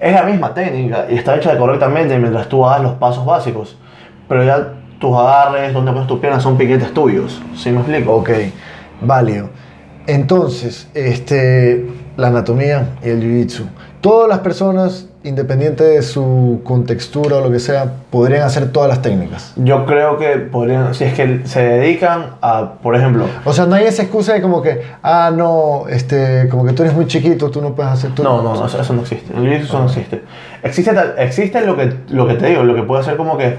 es 0.00 0.12
la 0.12 0.22
misma 0.22 0.52
técnica 0.54 1.06
y 1.08 1.14
está 1.16 1.36
hecha 1.36 1.56
correctamente 1.58 2.18
mientras 2.18 2.48
tú 2.48 2.64
hagas 2.66 2.82
los 2.82 2.92
pasos 2.94 3.24
básicos. 3.24 3.76
Pero 4.28 4.44
ya 4.44 4.68
tus 5.00 5.16
agarres, 5.16 5.72
donde 5.72 5.92
pones 5.92 6.06
tus 6.06 6.20
piernas 6.20 6.42
son 6.42 6.56
piquetes 6.56 6.92
tuyos. 6.94 7.40
¿Sí 7.56 7.70
me 7.70 7.78
explico? 7.78 8.12
Ok, 8.14 8.30
válido. 9.00 9.48
Entonces, 10.06 10.88
este, 10.94 11.86
la 12.16 12.28
anatomía 12.28 12.88
y 13.04 13.08
el 13.08 13.22
jiu-jitsu. 13.22 13.62
Todas 14.00 14.28
las 14.28 14.40
personas, 14.40 15.06
independiente 15.22 15.82
de 15.82 16.02
su 16.02 16.60
contextura 16.62 17.36
o 17.36 17.40
lo 17.40 17.50
que 17.50 17.58
sea, 17.58 17.90
podrían 18.10 18.42
hacer 18.42 18.70
todas 18.70 18.90
las 18.90 19.00
técnicas. 19.00 19.54
Yo 19.56 19.86
creo 19.86 20.18
que 20.18 20.36
podrían, 20.36 20.94
si 20.94 21.04
es 21.04 21.14
que 21.14 21.40
se 21.46 21.62
dedican 21.62 22.36
a, 22.42 22.74
por 22.82 22.94
ejemplo, 22.96 23.24
O 23.46 23.54
sea, 23.54 23.64
no 23.64 23.76
hay 23.76 23.84
esa 23.86 24.02
excusa 24.02 24.34
de 24.34 24.42
como 24.42 24.60
que, 24.60 24.82
ah, 25.02 25.32
no, 25.34 25.84
este, 25.88 26.48
como 26.50 26.66
que 26.66 26.74
tú 26.74 26.82
eres 26.82 26.94
muy 26.94 27.06
chiquito, 27.06 27.50
tú 27.50 27.62
no 27.62 27.74
puedes 27.74 27.92
hacer 27.92 28.14
todo. 28.14 28.24
no, 28.28 28.42
no, 28.42 28.54
no, 28.60 28.66
eso, 28.66 28.78
eso 28.78 28.92
no 28.92 29.00
existe. 29.00 29.32
El 29.34 29.42
jiu-jitsu 29.44 29.62
eso 29.64 29.78
no 29.78 29.86
existe. 29.86 30.22
Existe, 30.62 30.92
tal- 30.92 31.14
existe 31.16 31.64
lo, 31.64 31.74
que, 31.74 31.94
lo 32.10 32.26
que 32.26 32.34
te 32.34 32.48
digo, 32.48 32.62
lo 32.62 32.74
que 32.74 32.82
puede 32.82 33.02
ser 33.04 33.16
como 33.16 33.38
que 33.38 33.56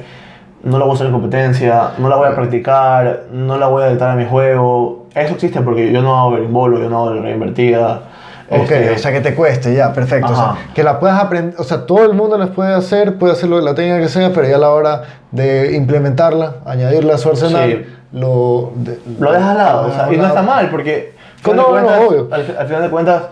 no 0.63 0.77
la 0.77 0.85
voy 0.85 0.91
a 0.91 0.95
hacer 0.95 1.07
en 1.07 1.13
competencia, 1.13 1.91
no 1.97 2.07
la 2.07 2.17
voy 2.17 2.27
a 2.27 2.35
practicar, 2.35 3.23
no 3.31 3.57
la 3.57 3.65
voy 3.67 3.81
a 3.83 3.87
editar 3.89 4.11
a 4.11 4.15
mi 4.15 4.25
juego. 4.25 5.04
Eso 5.15 5.33
existe 5.33 5.61
porque 5.61 5.91
yo 5.91 6.01
no 6.01 6.17
hago 6.19 6.31
berimbolo, 6.31 6.77
yo 6.79 6.89
no 6.89 7.07
hago 7.07 7.21
reinvertida. 7.21 8.01
Ok, 8.49 8.59
Este, 8.71 8.91
o 8.91 8.97
sea, 8.99 9.11
que 9.11 9.21
te 9.21 9.33
cueste, 9.33 9.73
ya, 9.73 9.91
perfecto. 9.91 10.31
O 10.31 10.35
sea, 10.35 10.55
que 10.75 10.83
la 10.83 10.99
puedas 10.99 11.19
aprender, 11.19 11.55
o 11.57 11.63
sea, 11.63 11.85
todo 11.87 12.05
el 12.05 12.13
mundo 12.13 12.37
las 12.37 12.49
puede 12.49 12.75
hacer, 12.75 13.17
puede 13.17 13.33
hacer 13.33 13.49
lo- 13.49 13.59
la 13.61 13.73
técnica 13.73 13.99
que 13.99 14.09
sea, 14.09 14.31
pero 14.33 14.47
ya 14.47 14.57
a 14.57 14.59
la 14.59 14.69
hora 14.69 15.01
de 15.31 15.75
implementarla, 15.75 16.57
añadirla 16.65 17.15
a 17.15 17.17
su 17.17 17.29
arsenal, 17.29 17.69
Sí. 17.85 17.93
lo... 18.11 18.71
de- 18.75 18.99
lo 19.19 19.31
dejas 19.31 19.49
al 19.49 19.57
lado. 19.57 19.87
o 19.87 19.91
sea, 19.91 19.97
dejas 20.05 20.13
y 20.13 20.17
no 20.17 20.27
está 20.27 20.41
mal 20.43 20.69
porque 20.69 21.15
No, 21.43 21.51
al 21.51 21.55
final 21.55 21.65
de 21.65 21.81
no, 21.81 21.87
cuentas- 21.97 22.07
obvio. 22.07 22.27
Al, 22.31 22.57
al 22.59 22.67
final 22.67 22.81
de 22.83 22.89
cuentas 22.89 23.23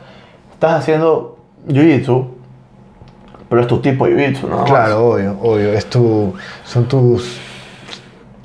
estás 0.53 0.74
haciendo 0.80 1.38
jiu-jitsu, 1.68 2.25
pero 3.50 3.62
es 3.62 3.68
tu 3.68 3.80
tipo 3.81 4.07
de 4.07 4.13
jiu-jitsu, 4.15 4.50
¿no? 4.50 4.63
Claro, 4.63 5.09
obvio, 5.09 5.38
obvio. 5.44 5.74
Es 5.74 5.85
tu, 5.85 6.33
son 6.63 6.85
tus. 6.88 7.39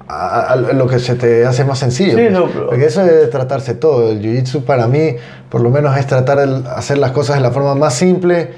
A- 0.09 0.53
a- 0.53 0.57
lo 0.57 0.87
que 0.87 0.99
se 0.99 1.15
te 1.17 1.45
hace 1.47 1.65
más 1.65 1.79
sencillo. 1.79 2.13
Sí, 2.17 2.17
pues. 2.25 2.33
no, 2.33 2.47
pero- 2.47 2.69
Porque 2.69 2.87
eso 2.87 3.05
debe 3.05 3.27
tratarse 3.27 3.75
todo. 3.75 4.11
El 4.11 4.21
jiu-jitsu 4.23 4.65
para 4.65 4.87
mí, 4.87 5.17
por 5.51 5.61
lo 5.61 5.71
menos, 5.71 5.97
es 5.97 6.07
tratar 6.07 6.39
de 6.39 6.69
hacer 6.71 6.99
las 6.99 7.11
cosas 7.13 7.37
de 7.37 7.43
la 7.43 7.51
forma 7.51 7.75
más 7.75 7.95
simple, 7.95 8.53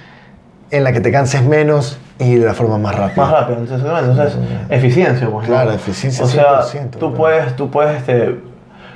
en 0.70 0.84
la 0.84 0.92
que 0.92 1.00
te 1.00 1.10
canses 1.10 1.42
menos 1.44 1.98
y 2.20 2.36
de 2.36 2.46
la 2.46 2.54
forma 2.54 2.78
más 2.78 2.94
rápida. 2.94 3.24
Más 3.24 3.32
rápido, 3.32 3.58
entonces, 3.58 3.88
entonces 3.88 4.36
eficiencia, 4.68 5.28
pues, 5.28 5.48
¿no? 5.48 5.54
Claro, 5.54 5.72
eficiencia 5.72 6.24
O 6.24 6.28
sea, 6.28 6.62
100%, 6.62 6.90
tú 6.98 6.98
claro. 6.98 7.14
puedes, 7.14 7.56
tú 7.56 7.70
puedes, 7.70 7.96
este, 7.96 8.36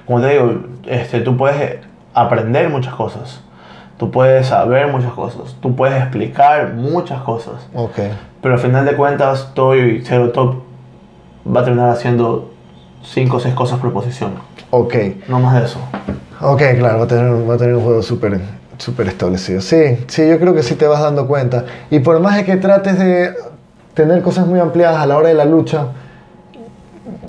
como 0.07 0.21
te 0.21 0.29
digo, 0.29 0.61
este, 0.87 1.21
tú 1.23 1.37
puedes 1.37 1.79
aprender 2.15 2.69
muchas 2.69 2.95
cosas, 2.95 3.41
tú 3.97 4.13
puedes 4.13 4.47
saber 4.47 4.87
muchas 4.87 5.13
cosas, 5.15 5.57
tú 5.61 5.75
puedes 5.75 6.01
explicar 6.01 6.75
muchas 6.75 7.21
cosas, 7.23 7.55
Ok. 7.75 7.99
pero 8.41 8.55
al 8.55 8.61
final 8.61 8.85
de 8.85 8.95
cuentas, 8.95 9.51
todo 9.55 9.75
y 9.77 10.03
cero 10.05 10.31
top 10.31 10.57
va 11.47 11.61
a 11.61 11.65
terminar 11.65 11.91
haciendo 11.91 12.51
5 13.05 13.37
o 13.37 13.41
6 13.41 13.55
cosas 13.55 13.79
por 13.81 13.93
posición, 13.93 14.33
Ok. 14.71 14.95
no 15.29 15.41
más 15.41 15.59
de 15.61 15.67
eso. 15.67 15.79
Ok, 16.41 16.63
claro, 16.79 16.99
va 16.99 17.05
a 17.05 17.09
tener, 17.09 17.49
va 17.51 17.55
a 17.55 17.59
tener 17.59 17.75
un 17.75 17.83
juego 17.85 18.03
súper 18.03 18.41
súper 18.77 19.07
establecido. 19.07 19.61
Sí, 19.61 19.99
sí, 20.09 20.29
yo 20.29 20.39
creo 20.41 20.53
que 20.53 20.63
sí 20.65 20.75
te 20.75 20.87
vas 20.87 21.01
dando 21.01 21.29
cuenta. 21.29 21.65
Y 21.91 22.01
por 22.01 22.19
más 22.21 22.37
de 22.37 22.45
que 22.45 22.57
trates 22.57 22.99
de 22.99 23.33
tener 23.95 24.21
cosas 24.21 24.47
muy 24.49 24.59
ampliadas 24.59 24.97
a 25.01 25.07
la 25.07 25.17
hora 25.17 25.29
de 25.29 25.35
la 25.35 25.45
lucha, 25.45 25.87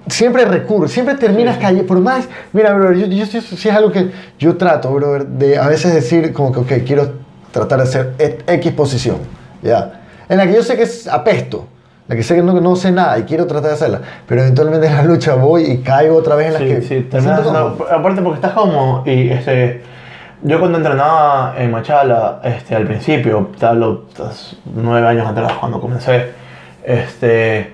siempre 0.07 0.45
recurres, 0.45 0.91
siempre 0.91 1.15
terminas 1.15 1.57
cayendo. 1.57 1.85
Por 1.85 1.99
más, 1.99 2.27
mira, 2.53 2.73
bro, 2.73 2.93
yo, 2.93 3.05
yo, 3.07 3.25
sí- 3.25 3.41
sí 3.41 3.69
es 3.69 3.75
algo 3.75 3.91
que 3.91 4.11
yo 4.39 4.57
trato, 4.57 4.91
bro, 4.91 5.23
de 5.23 5.57
a 5.57 5.67
veces 5.67 5.93
decir 5.93 6.33
como 6.33 6.51
que, 6.51 6.59
ok, 6.77 6.83
quiero 6.85 7.13
tratar 7.51 7.77
de 7.79 7.83
hacer 7.83 8.13
X 8.47 8.71
posición, 8.73 9.17
¿ya? 9.61 10.01
En 10.27 10.37
la 10.37 10.47
que 10.47 10.53
yo 10.53 10.63
sé 10.63 10.75
que 10.75 10.83
es 10.83 11.07
apesto. 11.07 11.67
La 12.07 12.15
que 12.15 12.21
sé 12.23 12.35
que 12.35 12.43
no, 12.43 12.53
no 12.61 12.75
sé 12.75 12.91
nada 12.91 13.17
y 13.17 13.23
quiero 13.23 13.47
tratar 13.47 13.69
de 13.69 13.73
hacerla, 13.75 14.01
pero 14.27 14.41
eventualmente 14.41 14.85
en 14.87 14.93
la 14.95 15.03
lucha 15.03 15.33
voy 15.35 15.63
y 15.63 15.77
caigo 15.79 16.15
otra 16.17 16.35
vez 16.35 16.47
en 16.47 16.53
la 16.53 16.59
Sí, 16.59 16.65
que 16.67 16.81
sí, 16.81 17.01
terminas 17.09 17.39
haciendo- 17.39 17.77
cómodo. 17.77 17.91
aparte 17.91 18.21
porque 18.21 18.35
estás 18.35 18.51
como 18.53 19.01
y 19.07 19.29
este 19.29 19.81
yo 20.43 20.59
cuando 20.59 20.77
entrenaba 20.77 21.55
en 21.57 21.71
Machala 21.71 22.41
este 22.43 22.75
al 22.75 22.85
principio 22.85 23.49
te 23.57 23.65
hablo 23.65 24.03
nueve 24.75 25.07
años 25.07 25.25
atrás 25.27 25.53
cuando 25.59 25.81
comencé 25.81 26.31
este 26.83 27.73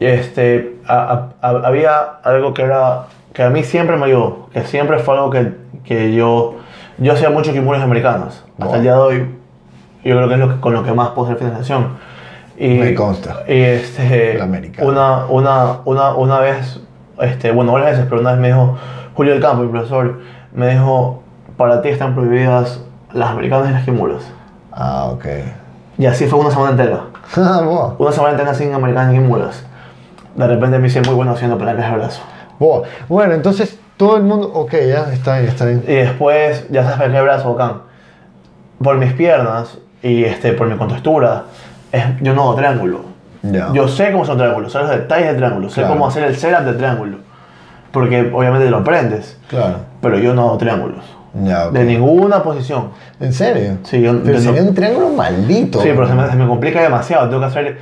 este 0.00 0.76
a- 0.86 1.30
a- 1.40 1.48
a- 1.48 1.66
había 1.66 1.98
algo 2.24 2.52
que 2.52 2.62
era 2.62 3.04
que 3.32 3.42
a 3.42 3.50
mí 3.50 3.62
siempre 3.62 3.96
me 3.96 4.06
ayudó 4.06 4.48
que 4.52 4.64
siempre 4.64 4.98
fue 4.98 5.14
algo 5.14 5.30
que, 5.30 5.52
que 5.84 6.12
yo 6.14 6.56
yo 6.98 7.12
hacía 7.12 7.30
mucho 7.30 7.52
kimuras 7.52 7.82
americanos 7.82 8.44
hasta 8.58 8.66
Wow. 8.66 8.74
el 8.76 8.82
día 8.82 8.92
de 8.92 8.98
hoy 8.98 9.18
yo 10.04 10.16
creo 10.16 10.28
que 10.28 10.34
es 10.34 10.40
lo 10.40 10.48
que- 10.50 10.60
con 10.60 10.74
lo 10.74 10.82
que 10.84 10.92
más 10.92 11.10
puedo 11.10 11.26
hacer 11.28 11.38
financiación 11.38 11.96
Y, 12.56 12.68
Me 12.68 12.94
consta. 12.94 13.42
Y 13.48 13.60
este, 13.60 14.38
una, 14.80 15.26
una, 15.26 15.80
una, 15.84 16.14
una 16.14 16.38
vez, 16.38 16.80
este, 17.20 17.50
bueno, 17.50 17.72
varias 17.72 17.92
veces, 17.92 18.06
pero 18.08 18.20
una 18.20 18.32
vez 18.32 18.40
me 18.40 18.48
dijo 18.48 18.78
Julio 19.14 19.32
del 19.32 19.42
Campo, 19.42 19.62
el 19.62 19.70
profesor, 19.70 20.20
me 20.54 20.70
dijo, 20.70 21.22
para 21.56 21.82
ti 21.82 21.88
están 21.88 22.14
prohibidas 22.14 22.80
las 23.12 23.30
americanas 23.30 23.70
y 23.70 23.72
las 23.72 23.84
kimuras. 23.84 24.22
Ah, 24.72 25.06
ok. 25.12 25.24
Y 25.98 26.06
así 26.06 26.26
fue 26.26 26.38
una 26.38 26.50
semana 26.50 26.70
entera. 26.70 27.04
Ah. 27.36 27.94
Una 27.98 28.12
semana 28.12 28.32
entera 28.32 28.54
sin 28.54 28.72
americanas 28.72 29.14
y 29.14 29.18
kimuras. 29.18 29.64
De 30.36 30.46
repente 30.46 30.78
me 30.78 30.88
hice 30.88 31.00
muy 31.00 31.14
bueno 31.14 31.32
haciendo 31.32 31.56
palancas 31.56 31.90
de 31.90 31.96
brazo. 31.96 32.22
Boa. 32.58 32.82
Bueno, 33.08 33.34
entonces 33.34 33.78
todo 33.96 34.16
el 34.16 34.24
mundo. 34.24 34.50
Ok, 34.52 34.72
ya, 34.72 35.12
está 35.12 35.38
bien, 35.38 35.48
está 35.48 35.64
bien. 35.64 35.84
Y 35.86 35.94
después, 35.94 36.66
ya 36.70 36.82
sabes 36.82 36.98
palanca 36.98 37.18
de 37.18 37.24
brazo, 37.24 37.54
bacán. 37.54 37.82
Por 38.82 38.96
mis 38.96 39.12
piernas 39.12 39.78
y 40.02 40.24
este, 40.24 40.52
por 40.52 40.66
mi 40.66 40.76
contextura, 40.76 41.44
es, 41.94 42.04
yo 42.20 42.34
no 42.34 42.42
hago 42.42 42.54
triángulo. 42.56 43.00
Ya. 43.42 43.70
Yo 43.72 43.88
sé 43.88 44.10
cómo 44.12 44.24
son 44.24 44.38
triángulos, 44.38 44.72
sé 44.72 44.78
los 44.78 44.90
detalles 44.90 45.28
de 45.28 45.34
triángulo, 45.34 45.68
sé 45.68 45.80
Claro. 45.82 45.94
cómo 45.94 46.06
hacer 46.06 46.24
el 46.24 46.36
setup 46.36 46.60
de 46.64 46.72
triángulo. 46.74 47.18
Porque 47.92 48.30
obviamente 48.34 48.68
lo 48.70 48.78
aprendes, 48.78 49.38
Claro. 49.48 49.76
pero 50.00 50.18
yo 50.18 50.34
no 50.34 50.42
hago 50.48 50.58
triángulos. 50.58 51.04
Ok. 51.34 51.72
De 51.72 51.84
ninguna 51.84 52.42
posición. 52.42 52.90
¿En 53.20 53.32
serio? 53.32 53.78
Sí, 53.82 54.00
yo, 54.00 54.12
Pero 54.22 54.36
no- 54.38 54.40
sería 54.44 54.62
un 54.62 54.74
triángulo 54.74 55.08
maldito. 55.10 55.80
sí, 55.82 55.88
pero 55.94 56.06
se 56.08 56.14
me, 56.14 56.28
se 56.28 56.36
me 56.36 56.46
complica 56.46 56.80
demasiado. 56.82 57.28
Tengo 57.28 57.40
que 57.40 57.46
hacer 57.46 57.78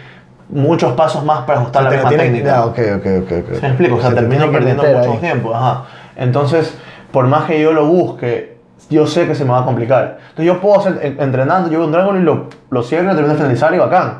muchos 0.48 0.92
pasos 0.94 1.24
más 1.24 1.40
para 1.44 1.60
ajustar 1.60 1.82
O 1.82 1.84
la 1.84 1.90
sea, 1.90 1.98
misma 1.98 2.08
tiene- 2.10 2.24
técnica. 2.24 2.46
Ya, 2.50 2.64
ok, 2.66 2.78
ok, 2.96 3.06
ok. 3.22 3.32
ok. 3.48 3.54
¿Se 3.56 3.60
me 3.62 3.68
explico? 3.68 3.94
O 3.96 4.00
sea, 4.00 4.10
Se 4.10 4.14
te 4.16 4.20
termino 4.22 4.50
perdiendo 4.50 4.82
mucho 4.82 5.12
ahí. 5.12 5.18
tiempo. 5.18 5.54
Ajá. 5.54 5.84
Entonces, 6.16 6.76
por 7.10 7.26
más 7.26 7.44
que 7.44 7.60
yo 7.60 7.72
lo 7.72 7.86
busque, 7.86 8.51
yo 8.92 9.06
sé 9.06 9.26
que 9.26 9.34
se 9.34 9.44
me 9.44 9.50
va 9.50 9.60
a 9.60 9.64
complicar. 9.64 10.18
Entonces, 10.30 10.44
yo 10.46 10.60
puedo 10.60 10.78
hacer, 10.80 10.98
en- 11.02 11.20
entrenando, 11.20 11.70
yo 11.70 11.78
veo 11.78 11.86
un 11.86 11.92
triángulo 11.92 12.20
y 12.20 12.22
lo, 12.22 12.46
lo 12.70 12.82
cierro, 12.82 13.08
termino 13.14 13.28
de 13.30 13.36
finalizar 13.36 13.74
y 13.74 13.78
bacán. 13.78 14.18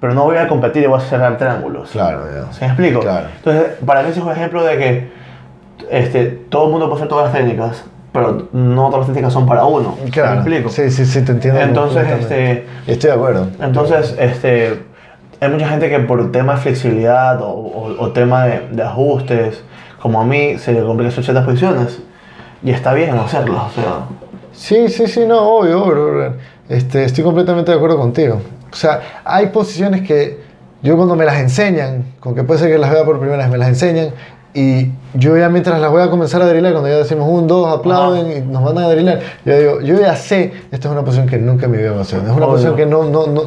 Pero 0.00 0.14
no 0.14 0.24
voy 0.24 0.36
a 0.36 0.48
competir 0.48 0.82
y 0.82 0.86
voy 0.86 0.98
a 0.98 1.02
cerrar 1.04 1.36
triángulos. 1.38 1.90
Claro, 1.90 2.22
ya. 2.34 2.52
¿Se 2.52 2.62
me 2.62 2.66
explico? 2.68 3.00
Claro. 3.00 3.28
Entonces, 3.36 3.64
para 3.86 4.02
mí 4.02 4.08
ese 4.10 4.18
es 4.20 4.24
un 4.26 4.32
ejemplo 4.32 4.64
de 4.64 4.76
que 4.78 5.12
este, 5.90 6.24
todo 6.48 6.64
el 6.66 6.70
mundo 6.70 6.86
puede 6.86 7.00
hacer 7.02 7.08
todas 7.08 7.26
las 7.26 7.34
técnicas, 7.34 7.84
pero 8.12 8.48
no 8.52 8.86
todas 8.86 9.00
las 9.00 9.06
técnicas 9.08 9.32
son 9.32 9.46
para 9.46 9.64
uno. 9.64 9.96
¿Se 10.04 10.10
Claro. 10.10 10.30
me 10.30 10.36
explico? 10.36 10.68
Sí, 10.70 10.90
sí, 10.90 11.04
sí, 11.06 11.22
te 11.24 11.32
entiendo. 11.32 11.60
Entonces, 11.60 12.06
este, 12.20 12.66
Estoy 12.86 13.10
de 13.10 13.16
acuerdo. 13.16 13.46
entonces, 13.60 14.16
este, 14.18 14.82
hay 15.40 15.48
mucha 15.50 15.68
gente 15.68 15.88
que 15.88 15.98
por 16.00 16.30
tema 16.32 16.54
de 16.54 16.60
flexibilidad 16.60 17.40
o, 17.40 17.48
o- 17.48 17.96
o 18.02 18.10
tema 18.12 18.44
de, 18.46 18.68
de 18.72 18.82
ajustes, 18.82 19.62
como 20.00 20.20
a 20.20 20.24
mí, 20.24 20.58
se 20.58 20.72
le 20.72 20.82
complica 20.82 21.10
hacer 21.10 21.22
ciertas 21.24 21.44
posiciones. 21.44 22.02
Y 22.64 22.70
está 22.70 22.94
bien 22.94 23.10
hacerlas, 23.16 23.64
o 23.64 23.70
sea. 23.80 23.92
Sí, 24.52 24.88
sí, 24.88 25.06
sí, 25.06 25.24
no, 25.26 25.40
obvio, 25.40 25.84
obvio. 25.84 26.34
Este, 26.68 27.04
estoy 27.04 27.24
completamente 27.24 27.70
de 27.70 27.76
acuerdo 27.76 27.98
contigo. 27.98 28.40
O 28.72 28.76
sea, 28.76 29.00
hay 29.24 29.46
posiciones 29.46 30.02
que 30.06 30.40
yo 30.82 30.96
cuando 30.96 31.14
me 31.16 31.24
las 31.24 31.36
enseñan, 31.38 32.04
con 32.20 32.34
que 32.34 32.42
puede 32.44 32.60
ser 32.60 32.70
que 32.70 32.78
las 32.78 32.90
vea 32.90 33.04
por 33.04 33.18
primera 33.18 33.38
vez, 33.42 33.50
me 33.50 33.58
las 33.58 33.68
enseñan 33.68 34.10
y 34.54 34.90
yo 35.14 35.36
ya 35.36 35.48
mientras 35.48 35.80
las 35.80 35.90
voy 35.90 36.02
a 36.02 36.10
comenzar 36.10 36.42
a 36.42 36.46
drilar, 36.46 36.72
cuando 36.72 36.88
ya 36.90 36.96
decimos 36.96 37.26
un, 37.28 37.46
dos, 37.46 37.66
aplauden 37.78 38.30
y 38.36 38.40
nos 38.46 38.62
mandan 38.62 38.84
a 38.84 38.88
drilar, 38.90 39.20
yo 39.44 39.58
digo, 39.58 39.80
yo 39.80 39.98
ya 40.00 40.14
sé, 40.14 40.52
esta 40.70 40.88
es 40.88 40.92
una 40.92 41.02
posición 41.02 41.26
que 41.26 41.38
nunca 41.38 41.66
voy 41.66 41.84
a 41.84 42.00
hacer. 42.00 42.18
Es 42.20 42.24
una 42.24 42.32
Obvio. 42.34 42.46
posición 42.48 42.76
que 42.76 42.84
no, 42.86 43.04
no, 43.04 43.26
no, 43.26 43.42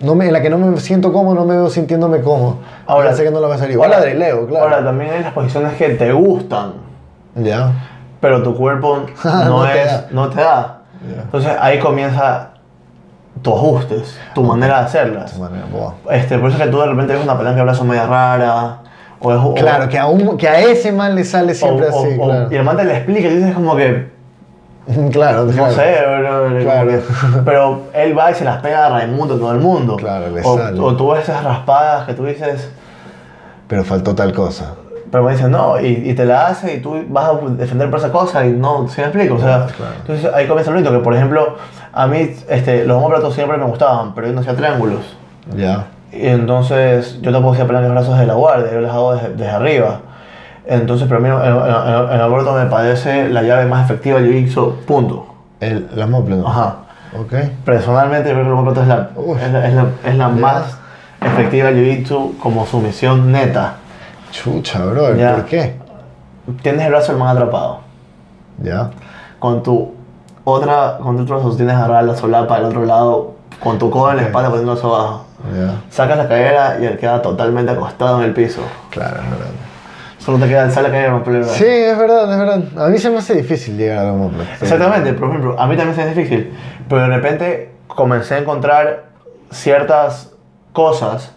no 0.00 0.14
me, 0.14 0.26
en 0.26 0.32
la 0.32 0.40
que 0.42 0.50
no 0.50 0.58
me 0.58 0.78
siento 0.78 1.12
cómodo, 1.12 1.34
no 1.34 1.44
me 1.44 1.54
veo 1.56 1.70
sintiéndome 1.70 2.20
cómodo. 2.20 2.58
Ahora- 2.86 3.10
ya 3.10 3.16
sé 3.16 3.24
que 3.24 3.30
no 3.30 3.40
la 3.40 3.46
voy 3.48 3.54
a 3.54 3.56
hacer. 3.56 3.70
Igual 3.70 3.90
la 3.90 4.00
drileo, 4.00 4.46
claro. 4.46 4.64
Ahora, 4.66 4.84
también 4.84 5.10
hay 5.12 5.22
las 5.22 5.32
posiciones 5.32 5.72
que 5.74 5.88
te 5.90 6.12
gustan, 6.12 6.74
ya. 7.34 7.72
Pero 8.24 8.42
tu 8.42 8.54
cuerpo 8.56 9.04
no, 9.24 9.44
No 9.44 9.62
te 9.64 9.82
es, 9.82 9.90
da. 9.92 10.06
no 10.12 10.28
te 10.30 10.40
da. 10.40 10.78
Ya. 11.14 11.22
Entonces 11.22 11.52
ahí 11.60 11.78
comienza 11.78 12.52
tus 13.42 13.52
ajustes, 13.54 14.18
tu 14.34 14.42
manera 14.42 14.78
de 14.78 14.84
hacerlas. 14.86 15.34
De 15.34 15.40
manera 15.40 15.66
boa. 15.70 15.94
Este, 16.10 16.38
por 16.38 16.48
eso 16.48 16.56
es 16.58 16.64
que 16.64 16.70
tú 16.70 16.80
de 16.80 16.86
repente 16.86 17.12
ves 17.12 17.22
una 17.22 17.36
palanca 17.36 17.58
de 17.58 17.64
brazo 17.64 17.84
media 17.84 18.06
rara, 18.06 18.78
o 19.20 19.30
es 19.32 19.38
o- 19.42 19.52
Claro, 19.52 19.88
que 19.90 19.98
a, 19.98 20.06
un, 20.06 20.38
que 20.38 20.48
a 20.48 20.60
ese 20.60 20.90
man 20.92 21.14
le 21.14 21.24
sale 21.24 21.54
siempre 21.54 21.88
o- 21.90 22.00
así, 22.00 22.16
claro. 22.16 22.48
Y 22.50 22.56
el 22.56 22.64
man 22.64 22.78
te 22.78 22.84
le 22.84 22.96
explica 22.96 23.28
y 23.28 23.36
dices 23.36 23.54
como 23.54 23.76
que, 23.76 24.10
claro, 25.12 25.44
no 25.44 25.52
claro. 25.52 25.72
sé, 25.74 25.96
bro, 26.06 26.62
Claro. 26.62 26.88
que- 26.88 27.02
pero 27.44 27.82
él 27.92 28.16
va 28.18 28.30
y 28.30 28.34
se 28.34 28.44
las 28.46 28.62
pega 28.62 28.86
a 28.86 28.88
Raimundo 28.88 29.34
a 29.34 29.38
todo 29.38 29.52
el 29.52 29.58
mundo. 29.60 29.96
Claro, 29.96 30.30
le 30.30 30.42
sale. 30.42 30.80
o 30.80 30.96
tú 30.96 31.10
ves 31.10 31.24
esas 31.24 31.44
raspadas 31.44 32.06
que 32.06 32.14
tú 32.14 32.24
dices, 32.24 32.70
Pero 33.68 33.84
faltó 33.84 34.14
tal 34.14 34.32
cosa. 34.32 34.74
Pero 35.14 35.22
me 35.26 35.30
dicen 35.30 35.52
no, 35.52 35.80
y, 35.80 36.10
y 36.10 36.14
te 36.14 36.24
la 36.24 36.48
hace 36.48 36.74
y 36.74 36.80
tú 36.80 37.04
vas 37.08 37.26
a 37.26 37.34
defender 37.50 37.88
por 37.88 38.00
esa 38.00 38.10
cosa 38.10 38.44
y 38.44 38.50
no, 38.50 38.88
¿sí 38.88 39.00
me 39.00 39.06
explico? 39.06 39.36
O 39.36 39.38
sea, 39.38 39.66
Claro. 39.76 39.92
entonces 40.00 40.28
ahí 40.34 40.48
comienza 40.48 40.72
lo 40.72 40.78
bonito, 40.78 40.92
que 40.92 40.98
por 41.04 41.14
ejemplo, 41.14 41.54
a 41.92 42.06
mí 42.08 42.32
este, 42.48 42.84
los 42.84 42.96
homóplatos 42.96 43.32
siempre 43.32 43.56
me 43.56 43.64
gustaban, 43.64 44.12
pero 44.12 44.26
yo 44.26 44.32
no 44.32 44.40
hacía 44.40 44.56
triángulos. 44.56 45.16
Ya. 45.56 45.84
Y 46.10 46.26
entonces 46.26 47.20
yo 47.22 47.30
tampoco 47.30 47.54
hacía 47.54 47.64
palancas 47.64 47.90
de 47.90 47.94
brazos 47.94 48.18
de 48.18 48.26
la 48.26 48.34
guardia, 48.34 48.72
yo 48.72 48.80
las 48.80 48.92
hago 48.92 49.14
desde, 49.14 49.28
desde 49.36 49.50
arriba. 49.50 50.00
Entonces, 50.66 51.06
pero 51.08 51.18
a 51.18 51.22
mí 51.22 51.28
en, 51.28 51.34
en, 51.34 52.08
en 52.08 52.14
el 52.14 52.20
aborto 52.20 52.52
me 52.54 52.66
parece 52.66 53.28
la 53.28 53.42
llave 53.42 53.66
más 53.66 53.84
efectiva 53.88 54.18
del 54.18 54.32
jiu-jitsu, 54.32 54.78
punto. 54.84 55.26
El, 55.60 55.86
mople, 56.08 56.34
¿no? 56.34 56.48
Ajá. 56.48 56.74
Ok. 57.16 57.34
Personalmente, 57.64 58.30
yo 58.30 58.34
creo 58.34 58.44
que 58.46 58.50
el 58.50 58.52
homóplato 58.58 58.82
es 58.82 58.88
la, 58.88 59.10
Uf. 59.14 59.40
es 59.40 59.52
la, 59.52 59.68
es 59.68 59.74
la, 59.74 59.86
es 60.06 60.16
la 60.16 60.28
más 60.28 60.76
efectiva 61.20 61.70
del 61.70 61.76
jiu-jitsu 62.04 62.36
como 62.38 62.66
sumisión 62.66 63.30
neta. 63.30 63.74
Chucha, 64.34 64.84
bro. 64.84 65.14
Ya. 65.14 65.36
¿Por 65.36 65.44
qué? 65.44 65.76
Tienes 66.62 66.82
el 66.86 66.90
brazo 66.90 67.12
del 67.12 67.18
man 67.20 67.28
atrapado. 67.36 67.78
Ya. 68.60 68.90
Con 69.38 69.62
tu 69.62 69.94
otra, 70.42 70.98
con 71.00 71.16
tu 71.16 71.22
otro 71.22 71.36
brazo 71.40 71.56
tienes 71.56 71.74
agarrada 71.76 72.02
la 72.02 72.16
solapa 72.16 72.56
del 72.56 72.64
otro 72.66 72.84
lado, 72.84 73.34
con 73.60 73.78
tu 73.78 73.90
codo 73.90 74.10
en 74.10 74.16
la 74.16 74.22
Ok. 74.22 74.28
espalda 74.28 74.48
poniendo 74.50 74.74
eso 74.74 74.94
abajo. 74.94 75.24
Ya. 75.56 75.74
Sacas 75.88 76.18
la 76.18 76.26
cadera 76.28 76.78
y 76.80 76.86
él 76.86 76.98
queda 76.98 77.22
totalmente 77.22 77.70
acostado 77.70 78.18
en 78.18 78.24
el 78.24 78.34
piso. 78.34 78.60
Claro, 78.90 79.20
es 79.22 79.30
verdad. 79.30 79.46
Solo 80.18 80.38
te 80.38 80.48
queda 80.48 80.64
alzar 80.64 80.82
la 80.82 80.88
cadera 80.88 81.08
y 81.08 81.10
romper 81.10 81.34
el 81.34 81.40
brazo. 81.42 81.54
Sí, 81.54 81.64
es 81.66 81.98
verdad, 81.98 82.32
es 82.32 82.38
verdad. 82.38 82.84
A 82.84 82.88
mí 82.88 82.98
se 82.98 83.10
me 83.10 83.18
hace 83.18 83.34
difícil 83.34 83.76
llegar 83.76 83.98
a 83.98 84.04
la 84.04 84.12
mople. 84.14 84.44
Sí. 84.58 84.64
Exactamente, 84.64 85.12
por 85.12 85.28
ejemplo, 85.28 85.60
a 85.60 85.66
mí 85.68 85.76
también 85.76 85.94
se 85.94 86.04
me 86.04 86.10
hace 86.10 86.20
difícil, 86.20 86.52
pero 86.88 87.02
de 87.02 87.08
repente 87.08 87.72
comencé 87.86 88.34
a 88.34 88.38
encontrar 88.38 89.04
ciertas 89.52 90.32
cosas 90.72 91.30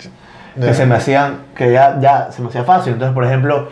que 0.59 0.73
se 0.73 0.85
me 0.85 0.95
hacían, 0.95 1.37
que 1.55 1.71
ya, 1.71 1.97
ya 1.99 2.31
se 2.31 2.41
me 2.41 2.49
hacía 2.49 2.63
fácil. 2.63 2.93
Entonces, 2.93 3.13
por 3.13 3.23
ejemplo, 3.25 3.67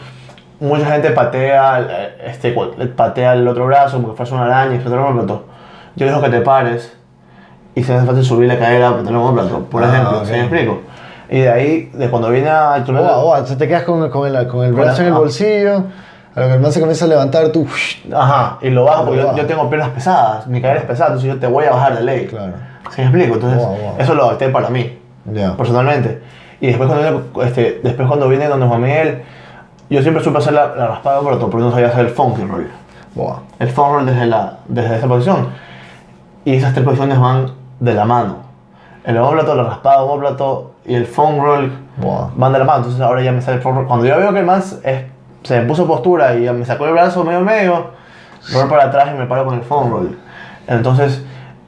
mucha 0.60 0.86
gente 0.86 1.10
patea, 1.12 1.82
eh, 1.82 2.18
este, 2.28 2.56
patea 2.96 3.34
el 3.34 3.48
otro 3.48 3.66
brazo 3.66 3.98
como 3.98 4.12
que 4.12 4.18
fuese 4.18 4.34
una 4.34 4.46
araña 4.46 4.76
se 4.82 4.90
plato. 4.90 5.46
Yo 5.96 6.06
dejo 6.06 6.22
que 6.22 6.30
te 6.30 6.42
pares 6.42 6.94
y 7.74 7.84
se 7.84 7.92
me 7.92 7.98
hace 8.00 8.08
fácil 8.08 8.24
subir 8.26 8.48
la 8.48 8.58
cadera 8.60 8.92
por 9.70 9.84
Ah, 9.84 9.88
ejemplo, 9.88 10.18
ok. 10.20 10.26
¿se 10.26 10.32
me 10.34 10.40
explico? 10.42 10.82
Y 11.30 11.40
de 11.40 11.50
ahí, 11.50 11.90
de 11.94 12.10
cuando 12.10 12.30
viene 12.30 12.50
a 12.50 12.84
tu 12.86 12.92
boa, 13.22 13.38
entonces 13.38 13.58
te 13.58 13.68
quedas 13.68 13.84
con, 13.84 14.10
con 14.10 14.28
el, 14.36 14.48
con 14.48 14.64
el 14.66 14.74
brazo 14.74 15.02
en 15.02 15.08
el 15.08 15.14
bolsillo. 15.14 15.84
A 16.36 16.42
lo 16.42 16.48
que 16.50 16.58
man 16.60 16.72
se 16.72 16.82
comienza 16.82 17.06
a 17.06 17.08
levantar, 17.08 17.48
tú. 17.50 17.66
Ajá, 18.14 18.58
y 18.62 18.70
lo 18.70 18.84
bajo 18.84 19.06
porque 19.06 19.22
yo, 19.22 19.36
yo 19.38 19.46
tengo 19.46 19.70
piernas 19.70 19.90
pesadas, 19.92 20.46
mi 20.48 20.62
cadera 20.62 20.82
es 20.82 20.86
pesada, 20.86 21.12
entonces 21.12 21.34
yo 21.34 21.40
te 21.40 21.48
voy 21.48 21.64
a 21.64 21.72
bajar 21.72 21.96
de 21.98 22.04
ley. 22.04 22.28
Claro. 22.28 22.52
¿Sí 22.92 23.02
me 23.02 23.08
explico? 23.08 23.36
Entonces, 23.36 23.60
wow. 23.66 23.96
eso 23.98 24.14
lo 24.14 24.26
adapté 24.26 24.50
para 24.50 24.70
mí, 24.70 25.00
Ya. 25.32 25.56
personalmente. 25.56 26.22
Y 26.62 26.68
después 26.68 26.90
cuando, 26.90 27.44
este, 27.44 27.82
después 27.84 28.08
cuando 28.08 28.30
vine 28.30 28.48
donde 28.48 28.68
Juan 28.68 28.82
Miguel, 28.82 29.24
yo 29.90 30.02
siempre 30.02 30.24
supe 30.24 30.38
hacer 30.40 30.54
la, 30.54 30.76
la 30.76 30.88
raspada 30.88 31.22
de 31.22 31.38
pero 31.38 31.60
no 31.60 31.72
sabía 31.72 31.88
hacer 31.88 32.06
el 32.06 32.12
funky 32.12 32.44
roll. 32.44 32.70
Boa. 33.14 33.42
El 33.60 33.70
funky 33.70 33.92
roll 33.94 34.06
desde, 34.06 34.26
la, 34.26 34.60
desde 34.68 34.98
esa 34.98 35.08
posición. 35.08 35.50
Y 36.44 36.56
esas 36.56 36.74
tres 36.74 36.86
posiciones 36.86 37.20
van 37.20 37.52
de 37.80 37.94
la 37.94 38.06
mano. 38.06 38.38
El 39.04 39.18
homóplato, 39.18 39.56
la 39.56 39.64
raspada 39.64 39.98
de 39.98 40.04
homóplato 40.04 40.72
y 40.86 40.96
el 40.96 41.06
foam 41.06 41.40
roll 41.40 41.72
Boa. 41.98 42.32
van 42.36 42.54
de 42.54 42.60
la 42.60 42.66
mano. 42.66 42.78
Entonces 42.80 43.02
ahora 43.02 43.22
ya 43.22 43.32
me 43.32 43.42
sale 43.42 43.58
el 43.58 43.64
foam 43.64 43.76
roll. 43.76 43.88
Cuando 43.88 44.06
yo 44.06 44.18
veo 44.18 44.32
que 44.34 44.40
el 44.40 44.46
man 44.46 44.62
se 44.62 45.62
puso 45.62 45.86
postura 45.88 46.36
y 46.36 46.50
me 46.52 46.66
sacó 46.66 46.86
el 46.86 46.94
brazo 46.94 47.24
medio 47.24 47.42
medio, 47.42 47.88
me 48.52 48.60
voy 48.62 48.70
para 48.70 48.86
atrás 48.86 49.10
y 49.14 49.18
me 49.18 49.26
paro 49.26 49.46
con 49.46 49.56
el 49.56 49.64
foam 49.64 49.92
roll. 49.92 50.18
Entonces, 50.68 51.24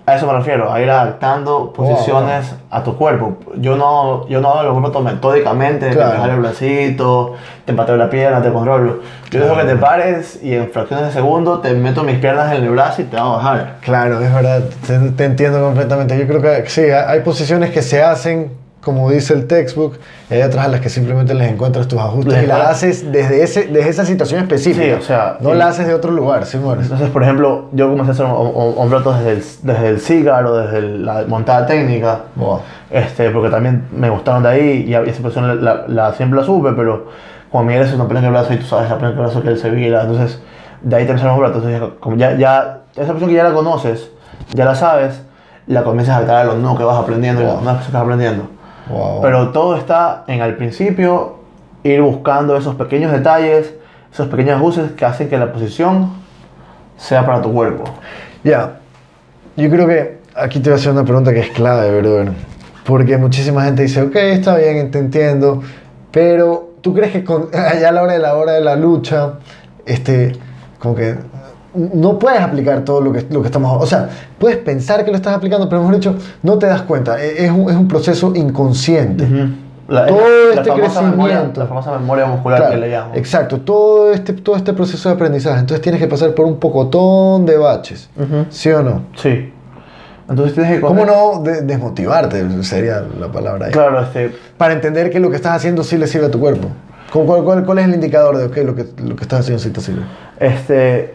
a 0.10 0.16
eso 0.16 0.26
me 0.26 0.32
refiero, 0.32 0.72
a 0.72 0.80
ir 0.82 0.90
adaptando 0.90 1.74
posiciones 1.74 2.56
a 2.72 2.82
tu 2.82 2.96
cuerpo. 2.96 3.36
Yo 3.58 3.76
no, 3.76 4.26
yo 4.30 4.40
no 4.40 4.54
hago 4.54 4.70
homóplato 4.72 5.02
metódicamente, 5.02 5.90
Claro. 5.90 6.12
te 6.12 6.18
jalo 6.20 6.34
el 6.36 6.40
bracito, 6.40 7.34
te 7.66 7.72
empateo 7.72 7.98
la 7.98 8.10
pierna, 8.10 8.42
te 8.42 8.50
controlo. 8.54 9.02
Yo 9.30 9.42
dejo 9.44 9.58
que 9.58 9.66
te 9.66 9.76
pares 9.76 10.40
y 10.42 10.54
en 10.54 10.70
fracciones 10.70 11.08
de 11.08 11.12
segundo 11.12 11.60
te 11.60 11.74
meto 11.74 12.04
mis 12.04 12.20
piernas 12.20 12.56
en 12.56 12.64
el 12.64 12.70
brazo 12.70 13.02
y 13.02 13.04
te 13.06 13.18
hago 13.18 13.34
bajar. 13.34 13.76
Claro, 13.82 14.22
es 14.22 14.34
verdad, 14.34 14.62
te, 14.88 14.98
te 15.12 15.26
entiendo 15.26 15.60
completamente. 15.62 16.18
Yo 16.18 16.26
creo 16.26 16.42
que 16.42 16.70
sí, 16.70 16.84
hay 16.84 17.20
posiciones 17.20 17.72
que 17.72 17.82
se 17.82 18.02
hacen, 18.02 18.54
como 18.82 19.10
dice 19.12 19.34
el 19.34 19.48
textbook, 19.48 19.96
y 20.30 20.36
hay 20.36 20.42
otras 20.44 20.66
a 20.66 20.70
las 20.70 20.80
que 20.82 20.88
simplemente 20.90 21.34
les 21.34 21.52
encuentras 21.52 21.88
tus 21.88 22.00
ajustes 22.00 22.34
Les 22.34 22.44
y 22.44 22.48
las 22.48 22.68
haces 22.70 23.12
desde, 23.12 23.44
ese, 23.44 23.68
desde 23.68 23.90
esa 23.90 24.06
situación 24.06 24.40
específica. 24.42 24.86
Sí, 24.86 24.92
o 24.92 25.02
sea, 25.02 25.38
no 25.42 25.54
la 25.54 25.68
haces 25.68 25.88
de 25.88 25.94
otro 25.94 26.12
lugar, 26.12 26.46
sí, 26.46 26.58
mueres. 26.58 26.86
Entonces, 26.86 27.10
por 27.10 27.24
ejemplo, 27.24 27.66
yo 27.74 27.90
comencé 27.90 28.12
a 28.12 28.14
hacer 28.14 28.26
homóplatos 28.28 29.18
desde 29.20 29.32
el, 29.32 29.44
desde 29.64 29.90
el 29.90 30.00
cigar 30.00 30.46
o 30.46 30.56
desde 30.58 30.78
el- 30.78 31.06
la 31.06 31.24
montada 31.28 31.66
técnica. 31.66 32.22
Boa. 32.36 32.62
Este, 32.90 33.30
porque 33.32 33.50
también 33.50 33.84
me 33.92 34.10
gustaron 34.10 34.44
de 34.44 34.50
ahí 34.50 34.86
y 34.88 34.94
esa 34.94 35.22
posición 35.22 35.48
la, 35.48 35.56
la- 35.56 35.88
la- 35.88 36.14
siempre 36.14 36.40
la 36.40 36.46
supe, 36.46 36.72
pero 36.74 37.08
cuando 37.50 37.68
Miguel 37.72 37.86
es 37.88 37.94
una 37.94 38.08
palanca 38.08 38.28
de 38.28 38.32
brazo 38.32 38.54
y 38.54 38.58
tú 38.58 38.66
sabes 38.66 38.90
la 38.90 38.98
palanca 38.98 39.18
de 39.18 39.24
brazo 39.26 39.42
que 39.42 39.50
él 39.50 39.58
se 39.58 39.70
vira, 39.70 40.04
entonces 40.04 40.40
de 40.82 40.96
ahí 40.96 41.04
te 41.06 41.12
empezaron 41.12 41.40
los 41.42 41.50
brazos. 41.52 41.66
Entonces, 41.70 41.98
como 42.00 42.16
ya, 42.16 42.38
ya, 42.38 42.82
esa 42.96 43.08
posición 43.08 43.30
que 43.32 43.36
ya 43.36 43.44
la 43.44 43.54
conoces, 43.54 44.12
ya 44.54 44.64
la 44.66 44.76
sabes, 44.76 45.22
la 45.66 45.84
comienzas 45.84 46.14
a 46.14 46.18
adaptar 46.20 46.38
a 46.38 46.44
los 46.46 46.56
no 46.58 46.78
que 46.78 46.84
vas 46.86 46.98
aprendiendo 46.98 47.42
y 47.42 47.46
las 47.46 47.56
Wow. 47.56 47.64
cosas 47.66 47.86
que 47.88 47.92
vas 47.92 48.02
aprendiendo. 48.04 48.44
Wow. 48.90 49.22
Pero 49.22 49.50
todo 49.50 49.76
está 49.76 50.24
en 50.28 50.42
al 50.42 50.56
principio 50.56 51.38
ir 51.84 52.02
buscando 52.02 52.56
esos 52.58 52.76
pequeños 52.76 53.12
detalles, 53.12 53.74
esos 54.12 54.28
pequeños 54.28 54.58
ajustes 54.58 54.92
que 54.92 55.06
hacen 55.06 55.30
que 55.30 55.38
la 55.38 55.52
posición 55.52 56.12
sea 56.98 57.26
para 57.26 57.42
tu 57.42 57.54
cuerpo. 57.54 57.84
Ya, 58.44 58.80
yo 59.56 59.70
creo 59.70 59.88
que 59.88 60.18
aquí 60.36 60.60
te 60.60 60.70
voy 60.70 60.78
a 60.78 60.80
hacer 60.80 60.92
una 60.92 61.04
pregunta 61.04 61.34
que 61.34 61.40
es 61.40 61.50
clave, 61.50 62.00
brother. 62.00 62.32
Porque 62.86 63.18
muchísima 63.18 63.64
gente 63.64 63.84
dice, 63.84 64.02
ok, 64.02 64.16
está 64.16 64.56
bien, 64.56 64.90
te 64.92 65.00
entiendo, 65.00 65.62
pero 66.12 66.76
¿tú 66.82 66.94
crees 66.94 67.12
que 67.12 67.24
con, 67.24 67.50
allá 67.54 67.90
a 67.90 67.92
la 67.92 68.04
hora 68.04 68.14
de 68.14 68.20
la 68.20 68.36
hora 68.36 68.54
de 68.54 68.62
la 68.62 68.76
lucha, 68.76 69.34
este, 69.86 70.34
como 70.80 70.96
que 70.96 71.16
no 71.74 72.18
puedes 72.18 72.40
aplicar 72.42 72.82
todo 72.84 73.02
lo 73.02 73.12
que, 73.14 73.26
lo 73.30 73.42
que 73.42 73.48
estamos... 73.48 73.82
O 73.82 73.86
sea, 73.86 74.10
puedes 74.40 74.58
pensar 74.58 75.04
que 75.06 75.12
lo 75.12 75.18
estás 75.18 75.36
aplicando, 75.36 75.68
pero 75.70 75.82
mejor 75.82 75.96
dicho, 75.96 76.16
no 76.44 76.58
te 76.58 76.66
das 76.66 76.82
cuenta. 76.84 77.22
E- 77.24 77.46
Es 77.46 77.52
un, 77.52 77.70
es 77.70 77.76
un 77.76 77.88
proceso 77.88 78.34
inconsciente. 78.36 79.28
La, 79.88 80.06
Todo 80.06 80.20
la 80.54 80.62
este 80.62 80.70
famosa 80.70 81.02
memoria- 81.02 81.34
crecimiento. 81.36 81.60
la 81.62 81.68
famosa 81.68 81.92
memoria 81.98 82.26
muscular 82.26 82.60
Claro, 82.60 82.74
que 82.76 82.80
le 82.82 82.90
llamo. 82.90 83.16
Exacto, 83.16 83.62
todo 83.62 84.12
este, 84.12 84.34
todo 84.34 84.56
este 84.58 84.74
proceso 84.74 85.08
de 85.10 85.16
aprendizaje. 85.16 85.60
Entonces 85.60 85.82
tienes 85.82 86.02
que 86.02 86.08
pasar 86.08 86.32
por 86.34 86.46
un 86.46 86.58
pocotón 86.58 87.46
de 87.46 87.58
baches. 87.58 88.10
¿Sí 88.50 88.70
o 88.70 88.82
no? 88.84 89.04
Sí. 89.16 89.54
Entonces 90.30 90.56
tienes 90.56 90.76
que... 90.76 90.82
¿Cómo 90.82 91.06
no 91.06 91.42
de- 91.42 91.62
desmotivarte? 91.62 92.64
Sería 92.64 93.02
la 93.18 93.32
palabra 93.32 93.68
ahí. 93.68 93.72
Claro, 93.72 94.02
este, 94.02 94.36
Para 94.58 94.74
entender 94.74 95.10
que 95.10 95.22
lo 95.22 95.30
que 95.30 95.38
estás 95.38 95.56
haciendo 95.56 95.84
sí 95.86 95.98
le 95.98 96.08
sirve 96.08 96.26
a 96.26 96.32
tu 96.32 96.40
cuerpo. 96.40 96.68
¿Cuál, 97.14 97.44
cuál, 97.46 97.64
cuál- 97.66 97.80
es 97.80 97.86
el 97.86 97.94
indicador 97.94 98.36
de 98.38 98.64
lo 98.66 98.76
que 98.76 98.84
lo 99.02 99.16
que 99.16 99.22
estás 99.24 99.40
haciendo 99.40 99.64
sí 99.64 99.70
te 99.70 99.80
sirve? 99.80 100.02
este, 100.40 101.14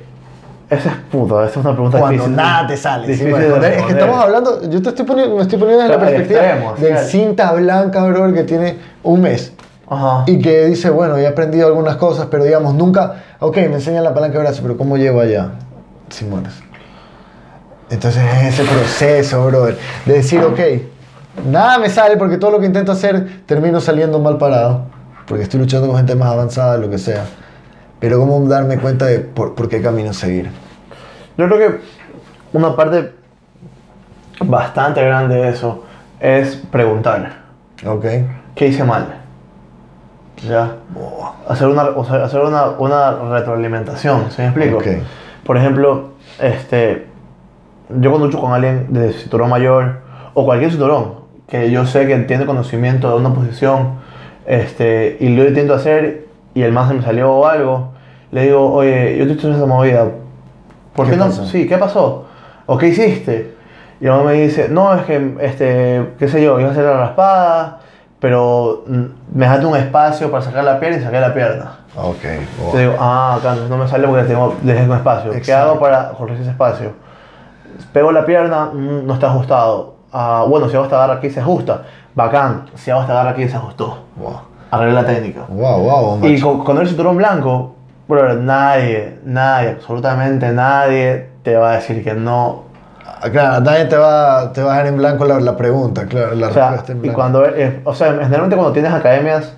esa 0.72 0.88
es 0.90 0.96
puta, 1.10 1.44
esa 1.44 1.50
es 1.50 1.56
una 1.64 1.72
pregunta 1.72 1.98
Cuando 1.98 2.12
difícil. 2.14 2.36
nada 2.36 2.66
te 2.66 2.76
sale. 2.76 3.06
sí, 3.06 3.12
Difícil 3.12 3.32
de 3.32 3.38
responder. 3.40 3.72
es 3.72 3.82
que 3.82 3.92
estamos 3.92 4.18
hablando, 4.18 4.70
yo 4.70 4.82
te 4.82 4.88
estoy 4.88 5.04
poniendo, 5.04 5.36
me 5.36 5.42
estoy 5.42 5.58
poniendo 5.58 5.84
en 5.84 5.90
la 5.90 5.98
perspectiva 5.98 6.40
extremos, 6.40 6.80
del 6.80 6.90
claro. 6.92 7.06
cinta 7.08 7.52
blanca, 7.52 8.04
bro, 8.04 8.32
que 8.32 8.42
tiene 8.44 8.78
un 9.02 9.20
mes. 9.20 9.52
Ajá. 9.88 10.24
Y 10.26 10.38
que 10.40 10.66
dice, 10.66 10.88
bueno, 10.90 11.16
he 11.18 11.26
aprendido 11.26 11.66
algunas 11.66 11.96
cosas, 11.96 12.26
pero 12.30 12.44
digamos, 12.44 12.74
nunca, 12.74 13.16
ok, 13.40 13.56
me 13.56 13.74
enseñan 13.74 14.02
la 14.04 14.14
palanca 14.14 14.38
de 14.38 14.44
brazo, 14.44 14.62
pero 14.62 14.76
¿cómo 14.78 14.96
llego 14.96 15.20
allá? 15.20 15.50
Si 16.08 16.24
mueres. 16.24 16.54
Entonces 17.90 18.22
es 18.42 18.58
ese 18.58 18.64
proceso, 18.72 19.44
brother, 19.46 19.76
de 20.06 20.14
decir, 20.14 20.40
ok, 20.42 20.58
nada 21.50 21.78
me 21.78 21.90
sale 21.90 22.16
porque 22.16 22.38
todo 22.38 22.50
lo 22.52 22.58
que 22.60 22.66
intento 22.66 22.92
hacer 22.92 23.42
termino 23.44 23.80
saliendo 23.80 24.18
mal 24.18 24.38
parado, 24.38 24.86
porque 25.26 25.42
estoy 25.42 25.60
luchando 25.60 25.88
con 25.88 25.96
gente 25.98 26.14
más 26.14 26.30
avanzada, 26.30 26.78
lo 26.78 26.88
que 26.88 26.96
sea. 26.98 27.24
Pero 28.00 28.18
cómo 28.18 28.40
darme 28.48 28.78
cuenta 28.78 29.06
de 29.06 29.20
por, 29.20 29.54
por 29.54 29.68
qué 29.68 29.80
camino 29.82 30.12
seguir. 30.12 30.50
Yo 31.36 31.46
creo 31.46 31.58
que 31.58 31.80
una 32.52 32.76
parte 32.76 33.12
bastante 34.40 35.02
grande 35.02 35.36
de 35.36 35.48
eso 35.48 35.84
es 36.20 36.56
preguntar. 36.70 37.42
Ok. 37.86 38.06
¿Qué 38.54 38.68
hice 38.68 38.84
mal? 38.84 39.06
¿Ya? 40.46 40.76
Hacer 41.48 41.68
una, 41.68 41.84
o 41.84 42.04
sea, 42.04 42.24
hacer 42.24 42.40
una, 42.40 42.70
una 42.78 43.12
retroalimentación, 43.12 44.30
¿se 44.30 44.42
me 44.42 44.48
explico? 44.48 44.78
Por 45.44 45.56
ejemplo, 45.56 46.10
este, 46.40 47.06
yo 47.88 48.10
cuando 48.10 48.26
lucho 48.26 48.40
con 48.40 48.52
alguien 48.52 48.92
de 48.92 49.12
cinturón 49.12 49.50
mayor 49.50 50.00
o 50.34 50.44
cualquier 50.44 50.70
cinturón 50.70 51.22
que 51.48 51.70
yo 51.70 51.84
sé 51.84 52.06
que 52.06 52.16
tiene 52.20 52.46
conocimiento 52.46 53.10
de 53.10 53.16
una 53.16 53.34
posición 53.34 54.00
este, 54.46 55.18
y 55.20 55.28
lo 55.28 55.46
intento 55.46 55.74
hacer 55.74 56.28
y 56.54 56.62
el 56.62 56.72
más 56.72 56.88
se 56.88 56.94
me 56.94 57.02
salió 57.02 57.30
o 57.30 57.46
algo, 57.46 57.92
le 58.30 58.44
digo, 58.44 58.72
oye, 58.72 59.18
yo 59.18 59.26
te 59.26 59.32
estoy 59.32 59.50
haciendo 59.50 59.58
esa 59.58 59.66
movida, 59.66 60.08
¿por 60.94 61.06
¿Qué 61.06 61.12
qué, 61.12 61.16
no? 61.18 61.25
pasó? 61.26 61.46
Sí, 61.46 61.66
¿qué 61.68 61.78
pasó? 61.78 62.25
¿O 62.66 62.78
qué 62.78 62.88
hiciste? 62.88 63.54
Y 64.00 64.06
luego 64.06 64.25
me 64.25 64.32
dice, 64.34 64.68
no, 64.68 64.94
es 64.94 65.02
que, 65.02 65.37
este, 65.40 66.14
qué 66.18 66.28
sé 66.28 66.42
yo, 66.42 66.58
iba 66.58 66.68
a 66.68 66.72
hacer 66.72 66.84
la 66.84 66.96
raspada, 66.99 67.78
pero 68.18 68.82
mm, 68.87 69.00
me 69.34 69.44
dejaste 69.46 69.66
un 69.66 69.76
espacio 69.76 70.30
para 70.30 70.42
sacar 70.42 70.64
la 70.64 70.80
pierna 70.80 70.99
y 70.99 71.02
saqué 71.02 71.20
la 71.20 71.32
pierna. 71.34 71.72
Ok. 71.96 72.22
Te 72.72 72.78
digo, 72.80 72.94
ah, 72.99 73.37
acá 73.38 73.54
no 73.68 73.76
me 73.76 73.87
sale 73.87 74.08
porque 74.08 74.25
tengo, 74.25 74.54
dejé 74.62 74.84
un 74.84 74.96
espacio. 74.96 75.30
¿Qué 75.32 75.38
Exacto. 75.38 75.70
hago 75.70 75.80
para 75.80 76.11
corregir 76.11 76.42
ese 76.42 76.50
espacio? 76.50 76.92
Pego 77.92 78.12
la 78.12 78.24
pierna, 78.24 78.66
mm, 78.72 79.07
no 79.07 79.14
está 79.14 79.28
ajustado. 79.28 79.94
Ah, 80.12 80.44
bueno, 80.48 80.68
si 80.68 80.74
hago 80.76 80.85
esta 80.85 80.98
garra 80.98 81.14
aquí 81.14 81.31
se 81.31 81.40
ajusta. 81.40 81.83
Bacán, 82.14 82.66
si 82.74 82.90
hago 82.90 83.02
esta 83.02 83.14
garra 83.14 83.31
aquí 83.31 83.48
se 83.48 83.57
ajustó. 83.57 83.98
Wow. 84.16 84.40
Arreglé 84.70 84.94
la 84.94 85.07
técnica. 85.07 85.42
Wow, 85.48 85.81
wow, 85.81 86.18
Y 86.26 86.33
macho. 86.33 86.46
con, 86.48 86.64
con 86.64 86.78
el 86.78 86.88
cinturón 86.88 87.16
blanco, 87.18 87.74
bro, 88.12 88.35
nadie, 88.35 89.18
nadie, 89.25 89.70
absolutamente 89.70 90.51
nadie 90.53 91.29
te 91.42 91.57
va 91.57 91.72
a 91.72 91.75
decir 91.77 92.03
que 92.05 92.14
no. 92.14 92.64
Claro, 93.33 93.61
nadie 93.61 93.85
te 93.85 93.96
va, 93.96 94.53
te 94.53 94.62
va 94.62 94.72
a 94.72 94.77
dejar 94.79 94.87
en 94.88 94.96
blanco 94.98 95.25
la, 95.25 95.38
la 95.40 95.57
pregunta, 95.57 96.07
claro, 96.07 96.35
la 96.35 96.48
O 96.48 96.53
sea, 96.53 96.70
respuesta 96.70 96.92
en 96.92 96.98
y 96.98 97.01
blanco. 97.03 97.16
cuando, 97.16 97.46
eh, 97.46 97.81
o 97.85 97.94
sea, 97.94 98.09
generalmente 98.12 98.57
cuando 98.57 98.72
tienes 98.72 98.92
academias 98.92 99.53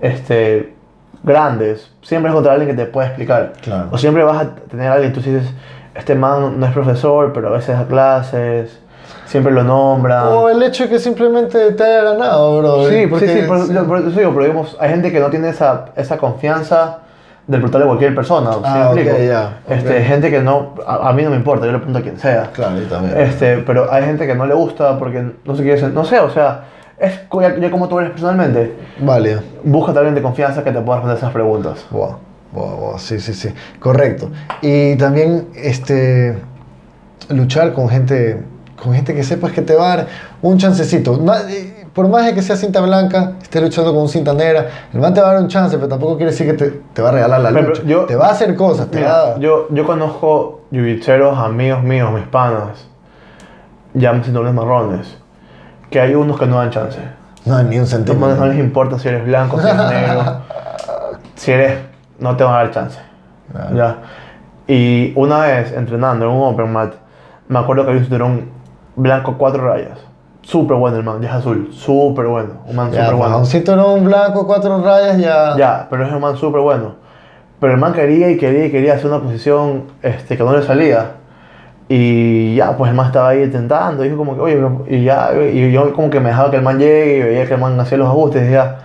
este, 0.00 0.74
grandes, 1.22 1.90
siempre 2.02 2.30
es 2.30 2.34
contra 2.34 2.52
alguien 2.52 2.70
que 2.76 2.82
te 2.84 2.88
puede 2.90 3.08
explicar. 3.08 3.52
Claro. 3.62 3.88
O 3.90 3.98
siempre 3.98 4.22
vas 4.22 4.42
a 4.42 4.54
tener 4.70 4.88
a 4.90 4.94
alguien, 4.94 5.12
tú 5.12 5.20
dices, 5.20 5.50
este 5.94 6.14
man 6.14 6.58
no 6.60 6.66
es 6.66 6.72
profesor, 6.72 7.32
pero 7.32 7.48
a 7.48 7.52
veces 7.52 7.76
da 7.76 7.84
clases, 7.86 8.78
siempre 9.26 9.52
lo 9.52 9.64
nombra. 9.64 10.28
O 10.28 10.48
el 10.48 10.62
hecho 10.62 10.84
de 10.84 10.90
que 10.90 10.98
simplemente 11.00 11.72
te 11.72 11.82
haya 11.82 12.02
ganado, 12.12 12.58
bro. 12.58 12.88
sí, 12.88 13.06
porque 13.08 13.26
sí, 13.28 13.40
sí, 13.40 13.46
por, 13.46 13.72
yo- 13.72 13.86
por 13.86 13.98
eso 13.98 14.10
digo, 14.10 14.30
pero 14.32 14.44
digamos, 14.44 14.76
hay 14.80 14.90
gente 14.90 15.10
que 15.10 15.18
no 15.20 15.30
tiene 15.30 15.48
esa, 15.48 15.86
esa 15.96 16.16
confianza 16.16 16.98
del 17.50 17.60
brutal 17.60 17.80
de 17.80 17.86
cualquier 17.88 18.14
persona. 18.14 18.52
¿sí 18.52 18.60
Ah, 18.64 18.92
me 18.94 19.74
Este, 19.74 20.04
gente 20.04 20.30
que 20.30 20.40
no, 20.40 20.74
a, 20.86 21.08
a 21.08 21.12
mí 21.12 21.24
no 21.24 21.30
me 21.30 21.36
importa, 21.36 21.66
yo 21.66 21.72
le 21.72 21.78
pregunto 21.78 21.98
a 21.98 22.02
quien 22.02 22.16
sea. 22.18 22.50
Claro, 22.52 22.78
yo 22.78 22.86
también. 22.86 23.18
Este, 23.18 23.58
pero 23.58 23.92
hay 23.92 24.04
gente 24.04 24.26
que 24.26 24.36
no 24.36 24.46
le 24.46 24.54
gusta 24.54 24.98
porque 24.98 25.32
no 25.44 25.56
se 25.56 25.62
quiere, 25.64 25.82
no 25.88 26.04
sé, 26.04 26.20
o 26.20 26.30
sea, 26.30 26.64
es 26.96 27.20
ya, 27.32 27.58
ya 27.58 27.70
como 27.70 27.88
tú 27.88 27.98
eres 27.98 28.12
personalmente. 28.12 28.72
Válido. 29.00 29.42
Busca 29.64 29.90
a 29.90 29.96
alguien 29.96 30.14
de 30.14 30.22
confianza 30.22 30.62
que 30.62 30.70
te 30.70 30.80
pueda 30.80 30.98
responder 30.98 31.18
esas 31.18 31.32
preguntas. 31.32 31.84
Wow, 31.90 32.16
wow, 32.52 32.76
wow, 32.76 32.98
sí, 32.98 33.18
sí, 33.18 33.34
sí. 33.34 33.52
Correcto. 33.80 34.30
Y 34.62 34.94
también, 34.96 35.48
este, 35.56 36.38
luchar 37.30 37.72
con 37.72 37.88
gente, 37.88 38.44
con 38.80 38.94
gente 38.94 39.12
que 39.12 39.24
sepas 39.24 39.50
que 39.50 39.62
te 39.62 39.74
va 39.74 39.92
a 39.92 39.96
dar 39.96 40.06
un 40.40 40.56
chancecito. 40.58 41.18
Eh, 41.48 41.79
Por 41.94 42.08
más 42.08 42.24
de 42.24 42.34
que 42.34 42.42
sea 42.42 42.56
cinta 42.56 42.80
blanca, 42.80 43.32
estés 43.42 43.60
luchando 43.62 43.92
con 43.92 44.02
un 44.02 44.08
cinta 44.08 44.32
negra, 44.32 44.66
el 44.92 45.00
man 45.00 45.12
te 45.12 45.20
va 45.20 45.30
a 45.30 45.32
dar 45.34 45.42
un 45.42 45.48
chance, 45.48 45.76
pero 45.76 45.88
tampoco 45.88 46.16
quiere 46.16 46.30
decir 46.30 46.46
que 46.46 46.52
te, 46.52 46.70
te 46.92 47.02
va 47.02 47.08
a 47.08 47.12
regalar 47.12 47.40
la 47.40 47.50
lucha. 47.50 47.82
yo- 47.84 48.04
te 48.04 48.14
va 48.14 48.28
a 48.28 48.30
hacer 48.30 48.54
cosas, 48.54 48.88
te 48.88 48.98
Mira, 48.98 49.10
va 49.12 49.34
a... 49.34 49.38
yo, 49.38 49.66
yo 49.70 49.84
conozco 49.84 50.60
jiu-jitseros, 50.72 51.36
amigos 51.36 51.82
míos, 51.82 52.12
mis 52.12 52.24
panas, 52.28 52.86
ya 53.94 54.12
cinturones 54.22 54.54
marrones, 54.54 55.16
que 55.90 56.00
hay 56.00 56.14
unos 56.14 56.38
que 56.38 56.46
no 56.46 56.58
dan 56.58 56.70
chance. 56.70 56.98
No, 57.44 57.60
ni 57.62 57.78
un 57.78 57.86
centímetro. 57.86 58.36
no 58.36 58.46
les 58.46 58.58
importa 58.58 58.98
si 58.98 59.08
eres 59.08 59.24
blanco, 59.24 59.58
si 59.60 59.66
eres 59.66 59.76
negro. 59.88 60.22
si 61.34 61.50
eres, 61.52 61.78
no 62.20 62.36
te 62.36 62.44
van 62.44 62.54
a 62.54 62.56
dar 62.58 62.70
chance. 62.70 62.98
Claro. 63.50 63.76
Ya. 63.76 63.96
Y 64.68 65.12
una 65.16 65.40
vez 65.40 65.72
entrenando 65.72 66.26
en 66.26 66.30
un 66.30 66.54
open 66.54 66.72
mat, 66.72 66.92
me 67.48 67.58
acuerdo 67.58 67.82
que 67.82 67.88
había 67.88 68.00
un 68.00 68.04
cinturón 68.06 68.50
blanco 68.94 69.34
cuatro 69.36 69.66
rayas. 69.66 69.98
Súper 70.42 70.76
bueno 70.76 70.96
el 70.96 71.04
man, 71.04 71.20
ya 71.20 71.28
es 71.28 71.34
azul. 71.34 71.68
Súper 71.72 72.26
bueno. 72.26 72.50
Un 72.66 72.76
man 72.76 72.90
súper 72.90 73.14
bueno. 73.14 73.38
un 73.38 73.46
cinturón 73.46 74.04
blanco, 74.04 74.46
cuatro 74.46 74.82
rayas, 74.82 75.18
ya... 75.18 75.56
Ya, 75.56 75.86
pero 75.90 76.06
es 76.06 76.12
un 76.12 76.20
man 76.20 76.36
súper 76.36 76.60
bueno. 76.60 76.94
Pero 77.60 77.74
el 77.74 77.78
man 77.78 77.92
quería 77.92 78.30
y 78.30 78.38
quería 78.38 78.66
y 78.66 78.70
quería 78.70 78.94
hacer 78.94 79.06
una 79.06 79.20
posición 79.20 79.84
este, 80.02 80.36
que 80.36 80.42
no 80.42 80.56
le 80.56 80.62
salía. 80.62 81.12
Y 81.88 82.54
ya, 82.54 82.76
pues 82.76 82.90
el 82.90 82.96
man 82.96 83.06
estaba 83.06 83.30
ahí 83.30 83.42
intentando. 83.42 84.02
Dijo 84.02 84.16
como 84.16 84.34
que, 84.34 84.40
oye, 84.40 84.60
y 84.88 85.04
ya, 85.04 85.30
y 85.34 85.70
yo 85.70 85.92
como 85.92 86.08
que 86.08 86.20
me 86.20 86.30
dejaba 86.30 86.50
que 86.50 86.56
el 86.56 86.62
man 86.62 86.78
llegue 86.78 87.16
y 87.16 87.20
veía 87.20 87.46
que 87.46 87.54
el 87.54 87.60
man 87.60 87.78
hacía 87.78 87.98
los 87.98 88.08
ajustes. 88.08 88.42
Y 88.42 88.44
decía, 88.44 88.76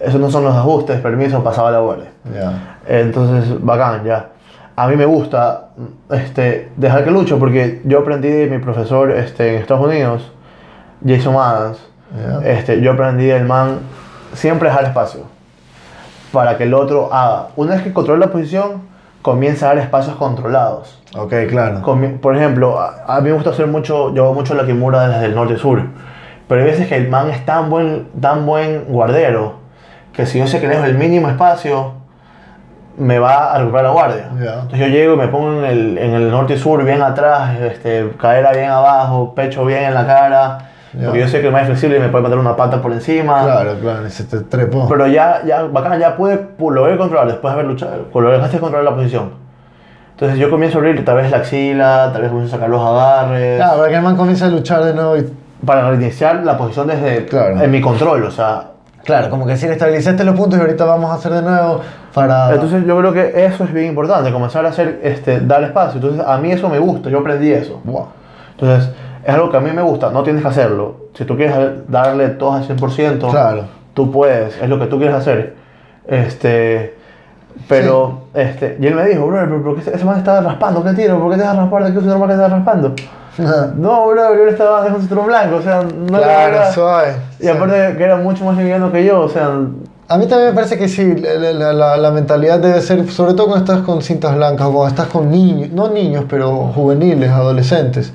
esos 0.00 0.20
no 0.20 0.30
son 0.30 0.44
los 0.44 0.54
ajustes, 0.54 1.00
permiso, 1.00 1.42
pasaba 1.42 1.70
la 1.70 1.78
guardia. 1.80 2.10
Ya. 2.34 2.78
Entonces, 2.86 3.64
bacán, 3.64 4.04
ya. 4.04 4.30
A 4.76 4.86
mí 4.88 4.96
me 4.96 5.06
gusta 5.06 5.70
este, 6.10 6.70
dejar 6.76 7.04
que 7.04 7.10
lucho 7.10 7.38
porque 7.38 7.80
yo 7.84 8.00
aprendí 8.00 8.28
de 8.28 8.46
mi 8.46 8.58
profesor 8.58 9.10
este, 9.10 9.54
en 9.54 9.62
Estados 9.62 9.86
Unidos, 9.86 10.32
Jason 11.06 11.34
Adams. 11.36 11.78
Ya. 12.16 12.48
Este, 12.50 12.80
yo 12.80 12.92
aprendí 12.92 13.26
del 13.26 13.44
man 13.44 13.80
siempre 14.32 14.68
dejar 14.68 14.84
espacio 14.84 15.22
para 16.32 16.56
que 16.56 16.64
el 16.64 16.74
otro 16.74 17.12
haga. 17.12 17.48
Una 17.56 17.74
vez 17.74 17.82
que 17.82 17.92
controla 17.92 18.26
la 18.26 18.32
posición, 18.32 18.82
comienza 19.22 19.66
a 19.66 19.68
dar 19.74 19.78
espacios 19.78 20.16
controlados. 20.16 21.02
Ok, 21.16 21.32
claro. 21.48 21.80
Comi- 21.82 22.18
Por 22.18 22.36
ejemplo, 22.36 22.78
a, 22.80 23.04
a 23.06 23.20
mí 23.20 23.28
me 23.30 23.34
gusta 23.34 23.50
hacer 23.50 23.66
mucho, 23.66 24.14
yo 24.14 24.24
hago 24.24 24.34
mucho 24.34 24.54
la 24.54 24.64
Kimura 24.66 25.08
desde 25.08 25.26
el 25.26 25.34
norte 25.34 25.54
y 25.54 25.58
sur. 25.58 25.82
Pero 26.48 26.60
hay 26.62 26.66
veces 26.66 26.86
que 26.88 26.96
el 26.96 27.08
man 27.08 27.28
es 27.30 27.44
tan 27.44 27.68
buen, 27.70 28.08
tan 28.20 28.46
buen 28.46 28.84
guardero 28.86 29.54
que 30.12 30.24
si 30.26 30.38
yo 30.38 30.46
sé 30.46 30.60
que 30.60 30.66
le 30.68 30.74
dejo 30.74 30.86
el 30.86 30.96
mínimo 30.98 31.28
espacio, 31.28 31.92
me 32.96 33.18
va 33.18 33.52
a 33.54 33.58
recuperar 33.58 33.84
la 33.84 33.90
guardia. 33.90 34.30
Ya. 34.42 34.54
Entonces 34.54 34.78
yo 34.80 34.86
llego 34.88 35.14
y 35.14 35.16
me 35.18 35.28
pongo 35.28 35.52
en 35.58 35.64
el, 35.64 35.98
en 35.98 36.14
el 36.14 36.30
norte 36.30 36.54
y 36.54 36.58
sur 36.58 36.82
bien 36.84 37.02
atrás, 37.02 37.56
este, 37.60 38.10
cadera 38.20 38.52
bien 38.52 38.70
abajo, 38.70 39.34
pecho 39.34 39.64
bien 39.64 39.84
en 39.84 39.94
la 39.94 40.06
cara. 40.06 40.58
Ya. 40.98 41.04
Porque 41.06 41.20
yo 41.20 41.28
sé 41.28 41.40
que 41.40 41.48
es 41.48 41.64
flexible 41.66 41.96
y 41.98 42.00
me 42.00 42.08
puede 42.08 42.24
meter 42.24 42.38
una 42.38 42.56
pata 42.56 42.82
por 42.82 42.92
encima. 42.92 43.44
Claro, 43.44 43.74
claro, 43.80 44.10
se 44.10 44.24
te 44.24 44.40
trepó. 44.40 44.88
Pero 44.88 45.06
ya, 45.06 45.42
ya, 45.46 45.62
bacán, 45.62 45.98
ya 46.00 46.16
pude, 46.16 46.38
pu- 46.58 46.72
logré 46.72 46.96
controlar 46.98 47.28
después 47.28 47.54
de 47.54 47.60
haber 47.60 47.66
luchado, 47.70 48.06
lograste 48.12 48.58
controlar 48.58 48.84
la 48.84 48.94
posición. 48.96 49.30
Entonces 50.12 50.38
yo 50.38 50.50
comienzo 50.50 50.78
a 50.78 50.80
abrir 50.80 51.04
tal 51.04 51.16
vez 51.16 51.30
la 51.30 51.36
axila, 51.36 52.10
tal 52.12 52.22
vez 52.22 52.30
comienzo 52.30 52.56
a 52.56 52.58
sacar 52.58 52.70
los 52.70 52.82
agarres. 52.82 53.56
Claro, 53.58 53.76
para 53.78 53.88
que 53.90 53.94
el 53.94 54.02
man 54.02 54.16
comience 54.16 54.44
a 54.44 54.48
luchar 54.48 54.82
de 54.84 54.94
nuevo 54.94 55.16
y 55.16 55.24
para 55.64 55.88
reiniciar 55.88 56.36
la 56.44 56.58
posición 56.58 56.88
desde 56.88 57.26
Claro. 57.26 57.60
en 57.62 57.70
mi 57.70 57.80
control, 57.80 58.24
o 58.24 58.30
sea, 58.30 58.64
Claro, 59.04 59.30
como 59.30 59.46
que 59.46 59.56
si 59.56 59.66
estabilizaste 59.66 60.22
los 60.24 60.34
puntos 60.36 60.58
y 60.58 60.62
ahorita 60.62 60.84
vamos 60.84 61.10
a 61.10 61.14
hacer 61.14 61.32
de 61.32 61.40
nuevo 61.42 61.80
para... 62.12 62.52
entonces 62.52 62.84
yo 62.84 62.98
creo 62.98 63.12
que 63.12 63.46
eso 63.46 63.64
es 63.64 63.72
bien 63.72 63.86
importante, 63.86 64.30
comenzar 64.32 64.66
a 64.66 64.70
hacer, 64.70 65.00
este, 65.02 65.40
dar 65.40 65.62
espacio, 65.62 65.98
entonces 66.00 66.26
a 66.26 66.36
mí 66.38 66.50
eso 66.52 66.68
me 66.68 66.78
gusta, 66.78 67.08
yo 67.08 67.20
aprendí 67.20 67.50
eso. 67.52 67.80
Wow. 67.84 68.08
Entonces, 68.50 68.90
es 69.24 69.34
algo 69.34 69.50
que 69.50 69.56
a 69.56 69.60
mí 69.60 69.70
me 69.72 69.82
gusta, 69.82 70.10
no 70.10 70.22
tienes 70.22 70.42
que 70.42 70.48
hacerlo. 70.48 71.08
Si 71.14 71.24
tú 71.24 71.36
quieres 71.36 71.56
darle 71.88 72.28
todo 72.30 72.52
al 72.52 72.64
100%, 72.66 73.30
Claro. 73.30 73.64
tú 73.94 74.10
puedes, 74.10 74.56
es 74.60 74.68
lo 74.68 74.78
que 74.78 74.86
tú 74.86 74.98
quieres 74.98 75.16
hacer. 75.16 75.54
Este, 76.06 76.94
pero, 77.68 78.22
este, 78.34 78.76
y 78.80 78.86
él 78.86 78.94
me 78.94 79.04
dijo, 79.06 79.26
bro, 79.26 79.40
pero 79.40 79.62
¿por 79.62 79.76
qué 79.82 79.90
ese 79.90 80.04
man 80.04 80.18
está 80.18 80.40
raspando? 80.40 80.82
¿Qué 80.84 80.92
tiro? 80.94 81.18
¿Por 81.20 81.30
qué 81.32 81.38
te 81.38 81.44
vas 81.44 81.54
a 81.56 81.60
raspar? 81.62 81.84
¿De 81.84 81.92
qué 81.92 81.98
es 81.98 82.04
normal 82.04 82.28
que 82.28 82.34
estás 82.34 82.50
raspando? 82.50 82.94
No, 83.76 84.08
bro, 84.08 84.34
yo 84.36 84.44
le 84.46 84.50
estaba 84.50 84.78
dejando 84.78 84.96
un 84.96 85.02
cinturón 85.02 85.26
blanco, 85.26 85.56
o 85.56 85.62
sea, 85.62 85.82
no 85.82 86.18
claro, 86.18 86.56
era... 86.56 86.72
suave. 86.72 87.12
Y 87.38 87.46
aparte 87.46 87.94
que 87.96 88.02
era 88.02 88.16
mucho 88.16 88.44
más 88.44 88.56
liviano 88.56 88.90
que 88.90 89.04
yo, 89.04 89.20
o 89.20 89.28
sea, 89.28 89.46
A 90.08 90.18
mí 90.18 90.26
también 90.26 90.48
me 90.50 90.54
parece 90.56 90.76
que 90.76 90.88
sí, 90.88 91.14
la, 91.14 91.52
la- 91.52 91.72
la- 91.72 91.96
la 91.98 92.10
mentalidad 92.10 92.58
debe 92.58 92.80
ser, 92.80 93.08
sobre 93.08 93.34
todo 93.34 93.46
cuando 93.46 93.64
estás 93.64 93.86
con 93.86 94.02
cintas 94.02 94.34
blancas 94.34 94.66
cuando 94.66 94.88
estás 94.88 95.06
con 95.06 95.30
niños, 95.30 95.70
no 95.70 95.88
niños, 95.88 96.24
pero 96.28 96.50
juveniles, 96.74 97.30
adolescentes, 97.30 98.12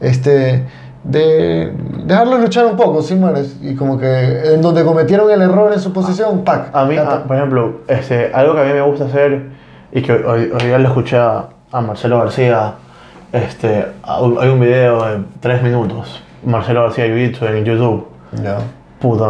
este, 0.00 0.64
de 1.04 1.72
dejarlos 2.04 2.40
luchar 2.40 2.66
un 2.66 2.76
poco, 2.76 3.02
¿sí, 3.02 3.14
manes? 3.14 3.56
Y 3.62 3.74
como 3.74 3.98
que 3.98 4.54
en 4.54 4.60
donde 4.62 4.84
cometieron 4.84 5.30
el 5.30 5.40
error 5.42 5.72
en 5.72 5.80
su 5.80 5.92
posición, 5.92 6.44
¡pac! 6.44 6.68
A 6.74 6.84
mí, 6.84 6.96
a- 6.96 7.24
por 7.24 7.36
ejemplo, 7.36 7.80
este, 7.88 8.30
algo 8.34 8.54
que 8.54 8.60
a 8.60 8.64
mí 8.64 8.72
me 8.72 8.82
gusta 8.82 9.04
hacer 9.06 9.46
y 9.92 10.02
que 10.02 10.12
hoy, 10.12 10.50
hoy 10.52 10.66
día 10.66 10.78
le 10.78 10.86
escuché 10.86 11.16
a, 11.16 11.46
a 11.72 11.80
Marcelo 11.80 12.18
García, 12.18 12.74
este, 13.32 13.86
a- 14.02 14.18
hay 14.18 14.48
un 14.48 14.60
video 14.60 15.04
de 15.06 15.24
3 15.40 15.62
minutos, 15.62 16.22
Marcelo 16.44 16.82
García 16.82 17.06
Jiu-Jitsu 17.06 17.46
en 17.48 17.64
YouTube, 17.64 18.06
Ya. 18.42 18.58
puta, 19.00 19.26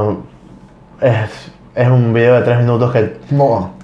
es, 1.01 1.53
es 1.75 1.89
un 1.89 2.13
video 2.13 2.35
de 2.35 2.43
3 2.43 2.59
minutos 2.61 2.93
que 2.93 3.17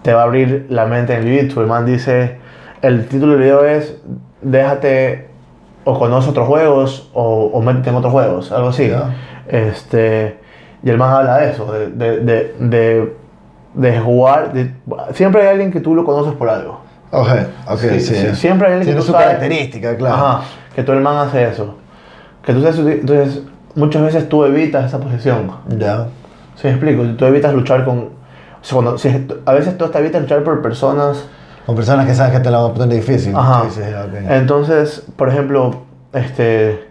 te 0.03 0.12
va 0.12 0.20
a 0.20 0.25
abrir 0.25 0.66
la 0.70 0.87
mente 0.87 1.14
en 1.14 1.22
Jiu-Jitsu. 1.25 1.61
El 1.61 1.66
man 1.66 1.87
dice, 1.87 2.38
el 2.83 3.07
título 3.07 3.33
del 3.33 3.42
video 3.42 3.64
es, 3.64 3.96
déjate 4.42 5.29
o 5.88 5.99
conoce 5.99 6.29
otros 6.31 6.46
juegos 6.49 7.09
o, 7.14 7.46
o 7.55 7.62
métete 7.62 7.90
en 7.90 7.96
otros 7.96 8.12
juegos, 8.12 8.51
algo 8.53 8.68
así. 8.68 8.88
Ya. 8.88 9.14
Este, 9.49 10.38
y 10.83 10.90
el 10.90 10.99
man 10.99 11.14
habla 11.14 11.38
de 11.38 11.51
eso, 11.53 11.72
de, 11.72 11.87
de, 11.90 12.20
de, 12.20 12.55
de, 12.59 13.16
de 13.75 14.01
jugar. 14.01 14.53
siempre 15.12 15.42
hay 15.42 15.49
alguien 15.49 15.70
que 15.72 15.81
tú 15.81 15.94
lo 15.94 16.05
conoces 16.05 16.35
por 16.35 16.49
algo. 16.51 16.81
Ok, 17.12 17.29
ok, 17.68 17.79
sí. 17.79 18.01
Sí, 18.01 18.14
sí, 18.16 18.35
siempre 18.35 18.66
hay 18.66 18.75
alguien 18.75 18.87
Tiene 18.88 18.92
que 18.92 18.94
tú 18.96 19.03
su 19.07 19.12
sabes- 19.12 19.27
característica, 19.27 19.96
claro. 19.96 20.14
Ajá, 20.16 20.40
que 20.75 20.83
tú 20.83 20.92
el 20.92 21.01
man 21.01 21.16
hace 21.29 21.44
eso. 21.49 21.77
Que 22.44 22.53
tú 22.53 22.61
sabes, 22.62 22.79
entonces, 22.79 23.42
muchas 23.77 24.03
veces 24.03 24.29
tú 24.29 24.44
evitas 24.44 24.87
esa 24.87 24.99
posición. 24.99 25.51
Ya. 25.79 26.09
¿Sí 26.57 26.66
me 26.66 26.70
explico? 26.70 27.03
Tú 27.16 27.25
evitas 27.27 27.55
luchar 27.55 27.85
con... 27.85 27.99
o 27.99 28.09
sea, 28.62 28.75
cuando- 28.75 28.99
si- 28.99 29.27
a 29.46 29.53
veces 29.53 29.79
tú 29.79 29.85
hasta 29.85 30.01
evitas 30.01 30.20
luchar 30.22 30.42
por 30.42 30.61
personas 30.62 31.29
Con 31.66 31.74
personas 31.74 32.07
que 32.07 32.14
sabes 32.14 32.33
que 32.33 32.40
te 32.40 32.50
la 32.50 32.59
van 32.59 32.70
a 32.70 32.74
poner 32.74 32.96
difícil. 32.96 33.35
Ajá. 33.37 33.64
Dices. 33.64 33.94
Entonces, 34.29 35.02
por 35.16 35.29
ejemplo, 35.29 35.74
este, 36.12 36.87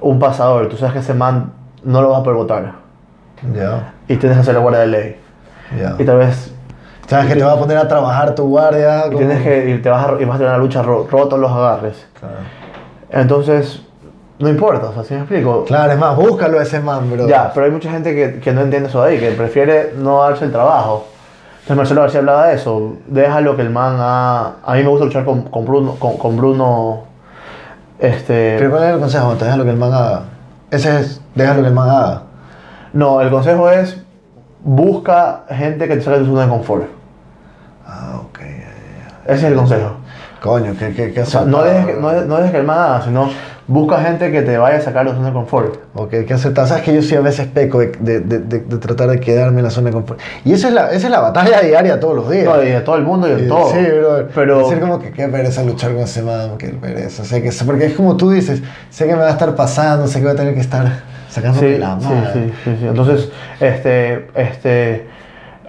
un 0.00 0.18
pasador, 0.18 0.68
tú 0.68 0.76
sabes 0.76 0.94
que 0.94 0.98
ese 1.00 1.14
man 1.14 1.52
no 1.84 2.00
lo 2.02 2.08
vas 2.10 2.20
a 2.20 2.22
poder 2.22 2.36
votar 2.38 2.72
Ya, 3.54 3.92
y 4.08 4.16
tienes 4.16 4.38
que 4.38 4.42
hacer 4.42 4.54
la 4.54 4.60
guardia 4.60 4.80
de 4.80 4.86
ley. 4.86 5.16
ya. 5.78 5.94
Y 5.98 6.04
tal 6.04 6.18
vez 6.18 6.48
Sabes 7.06 7.26
que 7.26 7.34
te 7.36 7.44
va 7.44 7.52
a 7.52 7.58
poner 7.58 7.76
a 7.76 7.86
trabajar 7.86 8.34
tu 8.34 8.44
guardia. 8.48 9.04
y 9.12 9.16
tienes 9.16 9.42
que 9.42 9.70
y 9.70 9.78
te 9.82 9.90
vas 9.90 10.06
a, 10.08 10.12
y 10.22 10.24
vas 10.24 10.36
a 10.36 10.38
tener 10.38 10.48
una 10.54 10.58
lucha 10.58 10.82
ro- 10.82 11.06
rotos 11.10 11.38
los 11.38 11.50
agarres. 11.50 12.06
Claro. 12.18 12.36
Entonces, 13.10 13.82
no 14.38 14.48
importa, 14.48 14.86
o 14.88 14.94
sea, 14.94 15.04
¿sí 15.04 15.12
me 15.14 15.20
explico? 15.20 15.64
Claro, 15.66 15.92
es 15.92 15.98
más, 15.98 16.16
búscalo 16.16 16.58
ese 16.60 16.80
man, 16.80 17.10
bro. 17.10 17.26
Ya, 17.28 17.50
pero 17.52 17.66
hay 17.66 17.72
mucha 17.72 17.90
gente 17.90 18.14
que, 18.14 18.40
que 18.40 18.52
no 18.52 18.62
entiende 18.62 18.88
eso 18.88 19.02
de 19.02 19.10
ahí, 19.10 19.18
que 19.20 19.30
prefiere 19.32 19.92
no 19.98 20.22
darse 20.22 20.46
el 20.46 20.52
trabajo. 20.52 21.06
Entonces 21.62 21.76
Marcelo 21.76 22.00
García 22.00 22.20
hablaba 22.20 22.48
de 22.48 22.54
eso. 22.56 22.96
Déjalo 23.06 23.54
que 23.54 23.62
el 23.62 23.70
man 23.70 23.96
ha... 24.00 24.56
A 24.64 24.74
mí 24.74 24.82
me 24.82 24.88
gusta 24.88 25.04
luchar 25.04 25.24
con, 25.24 25.42
con 25.42 25.64
Bruno, 25.64 25.94
con, 25.94 26.16
con 26.16 26.36
Bruno... 26.36 27.04
Este... 28.00 28.56
Pero 28.58 28.70
¿cuál 28.70 28.82
es 28.82 28.94
el 28.94 28.98
consejo? 28.98 29.34
Te 29.34 29.44
déjalo 29.44 29.62
que 29.62 29.70
el 29.70 29.76
man 29.76 29.92
haga. 29.92 30.22
Ese 30.72 30.98
es, 30.98 31.20
déjalo 31.36 31.62
que 31.62 31.68
el 31.68 31.74
man 31.74 31.88
haga. 31.88 32.22
No, 32.92 33.20
el 33.20 33.30
consejo 33.30 33.70
es 33.70 34.02
busca 34.64 35.44
gente 35.50 35.86
que 35.86 35.96
te 35.96 36.02
saque 36.02 36.18
de 36.18 36.24
tu 36.24 36.30
zona 36.30 36.42
de 36.42 36.48
confort. 36.48 36.84
Ah, 37.86 38.20
ok. 38.24 38.40
Ese 39.26 39.34
es 39.34 39.44
el 39.44 39.54
consejo. 39.54 39.92
Coño, 40.42 40.74
¿qué, 40.76 40.92
qué, 40.92 41.12
qué 41.12 41.22
O 41.22 41.26
sea, 41.26 41.42
no 41.42 41.62
dejes, 41.62 41.86
que, 41.86 41.94
no, 41.94 42.12
no 42.12 42.36
dejes 42.38 42.50
que 42.50 42.58
el 42.58 42.66
man 42.66 42.78
haga, 42.78 43.02
sino 43.02 43.30
busca 43.68 43.98
gente 44.02 44.30
que 44.32 44.42
te 44.42 44.58
vaya 44.58 44.78
a 44.78 44.80
sacar 44.80 45.04
de 45.04 45.10
tu 45.12 45.16
zona 45.16 45.28
de 45.28 45.32
confort. 45.34 45.76
Ok, 45.94 46.10
qué 46.26 46.34
aceptar. 46.34 46.66
Sabes 46.66 46.82
que 46.82 46.94
yo 46.94 47.02
sí 47.02 47.14
a 47.14 47.20
veces 47.20 47.46
peco 47.46 47.78
de, 47.80 47.92
de, 48.00 48.20
de, 48.20 48.38
de- 48.40 48.78
tratar 48.78 49.08
de 49.08 49.20
quedarme 49.20 49.58
en 49.58 49.64
la 49.64 49.70
zona 49.70 49.86
de 49.90 49.92
confort. 49.94 50.20
Y 50.44 50.52
esa 50.52 50.68
es 50.68 50.74
la, 50.74 50.86
esa 50.92 51.06
es 51.06 51.10
la 51.10 51.20
batalla 51.20 51.60
diaria 51.60 51.98
todos 52.00 52.16
los 52.16 52.30
días. 52.30 52.44
No, 52.44 52.56
de 52.58 52.80
todo 52.80 52.96
el 52.96 53.02
mundo 53.02 53.28
y 53.28 53.34
de 53.36 53.44
Y- 53.44 53.48
todo. 53.48 53.70
Sí, 53.70 53.78
bro. 53.78 54.28
Pero, 54.34 54.58
Decir 54.58 54.80
como 54.80 54.98
que 55.00 55.10
qué 55.12 55.28
pereza 55.28 55.62
luchar 55.62 55.92
con 55.92 56.02
ese 56.02 56.22
man, 56.22 56.58
qué 56.58 56.68
pereza. 56.68 57.22
O 57.22 57.24
sea, 57.24 57.40
que, 57.42 57.50
porque 57.64 57.86
es 57.86 57.94
como 57.94 58.16
tú 58.16 58.30
dices, 58.30 58.62
sé 58.90 59.06
que 59.06 59.12
me 59.12 59.20
va 59.20 59.28
a 59.28 59.32
estar 59.32 59.54
pasando, 59.54 60.06
sé 60.06 60.18
que 60.18 60.24
voy 60.26 60.34
a 60.34 60.36
tener 60.36 60.54
que 60.54 60.60
estar 60.60 60.86
sacando 61.30 61.60
sí, 61.60 61.78
la 61.78 61.98
sí, 62.00 62.06
madre. 62.06 62.30
sí, 62.34 62.52
sí, 62.64 62.76
sí. 62.80 62.86
Entonces, 62.86 63.28
este, 63.60 64.26
este, 64.34 65.06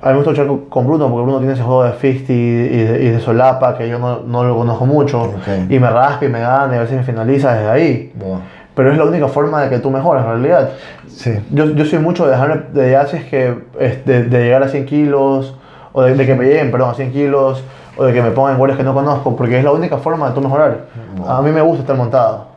a 0.04 0.08
mí 0.08 0.12
me 0.12 0.16
gusta 0.24 0.32
luchar 0.32 0.48
con- 0.70 0.86
Bruno 0.86 1.08
porque 1.10 1.24
Bruno 1.24 1.38
tiene 1.40 1.54
ese 1.54 1.64
juego 1.64 1.84
de 1.86 1.92
50 1.94 2.34
y 2.34 2.46
de, 2.84 3.04
y 3.04 3.10
de 3.10 3.20
solapa 3.20 3.78
que 3.78 3.88
yo 3.88 3.98
no, 4.00 4.20
no 4.20 4.44
lo 4.44 4.56
conozco 4.58 4.86
mucho. 4.86 5.22
Ok. 5.22 5.70
Y 5.70 5.80
me 5.80 5.90
raspa 5.90 6.26
y 6.26 6.30
me 6.30 6.40
gana 6.42 6.74
y 6.74 6.78
a 6.78 6.82
veces 6.82 6.98
me 6.98 7.04
finaliza 7.04 7.54
desde 7.54 7.70
ahí. 7.70 8.12
Buah. 8.16 8.40
Pero 8.76 8.92
es 8.92 8.98
la 8.98 9.06
única 9.06 9.28
forma 9.28 9.62
de 9.62 9.70
que 9.70 9.80
tú 9.80 9.90
mejores 9.92 10.24
en 10.24 10.30
realidad. 10.32 10.70
Sí. 11.08 11.40
Yo, 11.52 11.66
yo 11.66 11.86
soy 11.86 12.00
mucho 12.00 12.26
de 12.26 12.32
dejarme 12.32 12.62
de 12.74 12.92
yaces 12.92 13.24
que 13.26 13.56
es 13.80 14.04
de, 14.06 14.24
de 14.24 14.44
llegar 14.44 14.64
a 14.64 14.68
100 14.68 14.86
kilos, 14.88 15.56
o 15.94 16.02
de, 16.02 16.16
de 16.16 16.26
que 16.26 16.34
me 16.36 16.46
lleguen, 16.46 16.72
perdón, 16.72 16.90
a 16.90 16.94
100 16.96 17.12
kilos, 17.12 17.64
o 17.96 18.04
de 18.04 18.14
que 18.14 18.22
me 18.24 18.32
pongan 18.32 18.58
guardias 18.58 18.78
que 18.80 18.84
no 18.84 18.96
conozco, 18.96 19.36
porque 19.36 19.60
es 19.60 19.64
la 19.64 19.72
única 19.72 19.98
forma 20.00 20.28
de 20.30 20.34
tú 20.34 20.42
mejorar. 20.42 20.86
Wow. 21.18 21.30
A 21.30 21.42
mí 21.44 21.52
me 21.52 21.62
gusta 21.62 21.82
estar 21.82 21.96
montado. 21.96 22.48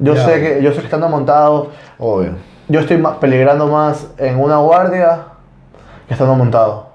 Yo 0.00 0.14
Ya. 0.14 0.24
sé 0.24 0.40
que 0.40 0.62
yo 0.62 0.72
sé 0.72 0.78
que 0.80 0.84
estando 0.86 1.08
montado, 1.08 1.68
Obvio. 1.98 2.32
yo 2.68 2.80
estoy 2.80 2.98
ma- 2.98 3.18
peligrando 3.20 3.68
más 3.68 4.08
en 4.18 4.40
una 4.40 4.56
guardia 4.58 5.18
que 5.27 5.27
estando 6.08 6.34
montado. 6.34 6.86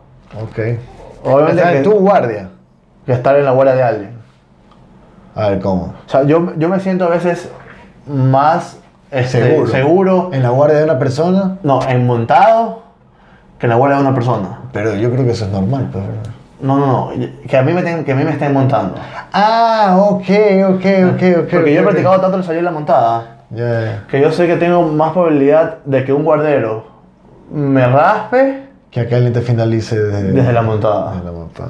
Ok. 0.41 0.59
Obviamente 1.25 1.61
Estás 1.61 1.75
en 1.75 1.83
que, 1.83 1.89
tu 1.89 1.95
guardia. 1.99 2.49
que 3.05 3.13
estar 3.13 3.35
en 3.37 3.45
la 3.45 3.51
guardia 3.51 3.75
de 3.75 3.83
alguien. 3.83 4.13
A 5.35 5.49
ver, 5.49 5.59
¿cómo? 5.61 5.93
O 6.05 6.09
sea, 6.09 6.23
yo, 6.23 6.53
yo 6.57 6.69
me 6.69 6.79
siento 6.79 7.05
a 7.05 7.09
veces 7.09 7.49
más 8.07 8.77
este, 9.11 9.41
Seguro. 9.43 9.71
seguro, 9.71 10.29
¿En 10.33 10.43
la 10.43 10.49
guardia 10.49 10.77
de 10.79 10.83
una 10.85 10.99
persona? 10.99 11.57
no, 11.63 11.81
en 11.87 12.05
montado 12.07 12.81
que 13.59 13.67
en 13.67 13.69
la 13.69 13.75
guardia 13.75 13.97
de 13.97 14.03
una 14.05 14.15
persona. 14.15 14.59
Pero 14.73 14.95
yo 14.95 15.11
creo 15.11 15.23
que 15.23 15.31
eso 15.31 15.45
es 15.45 15.51
normal, 15.51 15.89
pues. 15.91 16.03
bro. 16.05 16.15
No, 16.61 16.77
no, 16.79 16.85
no. 16.87 17.09
Que 17.47 17.57
a 17.57 17.61
mí 17.61 17.73
me, 17.73 17.83
ten- 17.83 18.03
que 18.05 18.11
a 18.13 18.15
mí 18.15 18.23
me 18.23 18.31
estén 18.31 18.53
montando. 18.53 18.95
Ah, 19.33 19.97
ok, 19.99 20.23
ok, 20.69 20.75
ok, 20.75 20.75
ok. 20.75 21.49
Porque 21.49 21.57
ok, 21.57 21.65
yo 21.67 21.79
he 21.79 21.83
practicado 21.83 22.21
tanto 22.21 22.37
el 22.37 22.43
salir 22.43 22.63
la 22.63 22.71
montada 22.71 23.37
ya. 23.49 24.05
que 24.09 24.19
yo 24.21 24.31
sé 24.31 24.47
que 24.47 24.55
tengo 24.55 24.81
más 24.83 25.11
probabilidad 25.11 25.77
de 25.85 26.03
que 26.05 26.13
un 26.13 26.23
guardero 26.23 26.85
me 27.51 27.85
raspe 27.85 28.63
Que 28.93 28.99
acá 28.99 29.15
alguien 29.15 29.33
te 29.33 29.41
finalice 29.41 29.99
desde, 29.99 30.33
desde 30.33 30.53
la 30.53 30.61
montada. 30.61 31.13
desde 31.13 31.25
la 31.25 31.31
montada. 31.31 31.69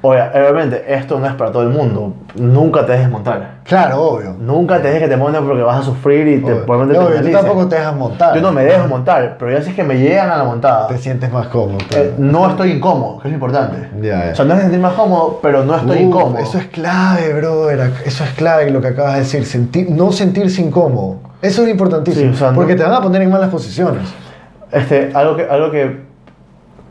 Oye, 0.00 0.20
obviamente, 0.34 0.82
esto 0.94 1.20
no 1.20 1.26
es 1.26 1.34
para 1.34 1.52
todo 1.52 1.62
el 1.62 1.68
mundo. 1.68 2.14
Nunca 2.36 2.86
te 2.86 2.92
dejes 2.92 3.10
montar. 3.10 3.56
Claro, 3.64 4.00
obvio. 4.02 4.34
Nunca 4.38 4.80
te 4.80 4.88
dejes 4.88 5.02
que 5.02 5.08
te 5.08 5.16
monten 5.18 5.44
porque 5.44 5.62
vas 5.62 5.80
a 5.80 5.82
sufrir 5.82 6.26
y 6.26 6.38
te, 6.40 6.52
obvio. 6.52 6.64
probablemente 6.64 6.98
No, 6.98 7.06
te 7.06 7.06
obvio, 7.12 7.20
tú 7.20 7.26
finalicen. 7.26 7.46
tampoco 7.46 7.68
te 7.68 7.76
dejas 7.76 7.96
montar. 7.96 8.34
Yo 8.34 8.40
no 8.40 8.52
me 8.52 8.64
dejo 8.64 8.88
montar, 8.88 9.36
pero 9.38 9.50
ya 9.52 9.62
sé 9.62 9.74
que 9.74 9.84
me 9.84 9.98
llegan 9.98 10.30
a 10.30 10.38
la 10.38 10.44
montada. 10.44 10.86
Te 10.88 10.96
sientes 10.96 11.30
más 11.30 11.48
cómodo. 11.48 11.78
Eh, 11.94 12.14
no 12.16 12.48
estoy 12.48 12.70
incómodo, 12.72 13.18
que 13.20 13.28
es 13.28 13.32
lo 13.32 13.34
importante. 13.46 14.30
O 14.32 14.34
sea, 14.34 14.44
no 14.46 14.54
es 14.54 14.60
sentir 14.62 14.80
más 14.80 14.94
cómodo, 14.94 15.40
pero 15.42 15.64
no 15.66 15.76
estoy 15.76 15.96
Uf, 15.98 16.02
incómodo. 16.02 16.38
Eso 16.38 16.56
es 16.56 16.66
clave, 16.68 17.34
bro. 17.34 17.68
Eso 17.70 18.24
es 18.24 18.30
clave 18.30 18.70
lo 18.70 18.80
que 18.80 18.88
acabas 18.88 19.14
de 19.14 19.18
decir. 19.20 19.44
sentir- 19.44 19.90
no 19.90 20.12
sentirse 20.12 20.62
incómodo. 20.62 21.18
Eso 21.42 21.62
es 21.62 21.68
importantísimo. 21.68 22.30
Sí, 22.30 22.34
o 22.36 22.38
sea, 22.38 22.50
no- 22.52 22.56
porque 22.56 22.74
te 22.74 22.82
van 22.84 22.94
a 22.94 23.02
poner 23.02 23.20
en 23.20 23.30
malas 23.30 23.50
posiciones. 23.50 24.02
Este, 24.72 25.10
algo 25.14 25.36
que, 25.36 25.42
algo 25.44 25.70
que 25.70 26.03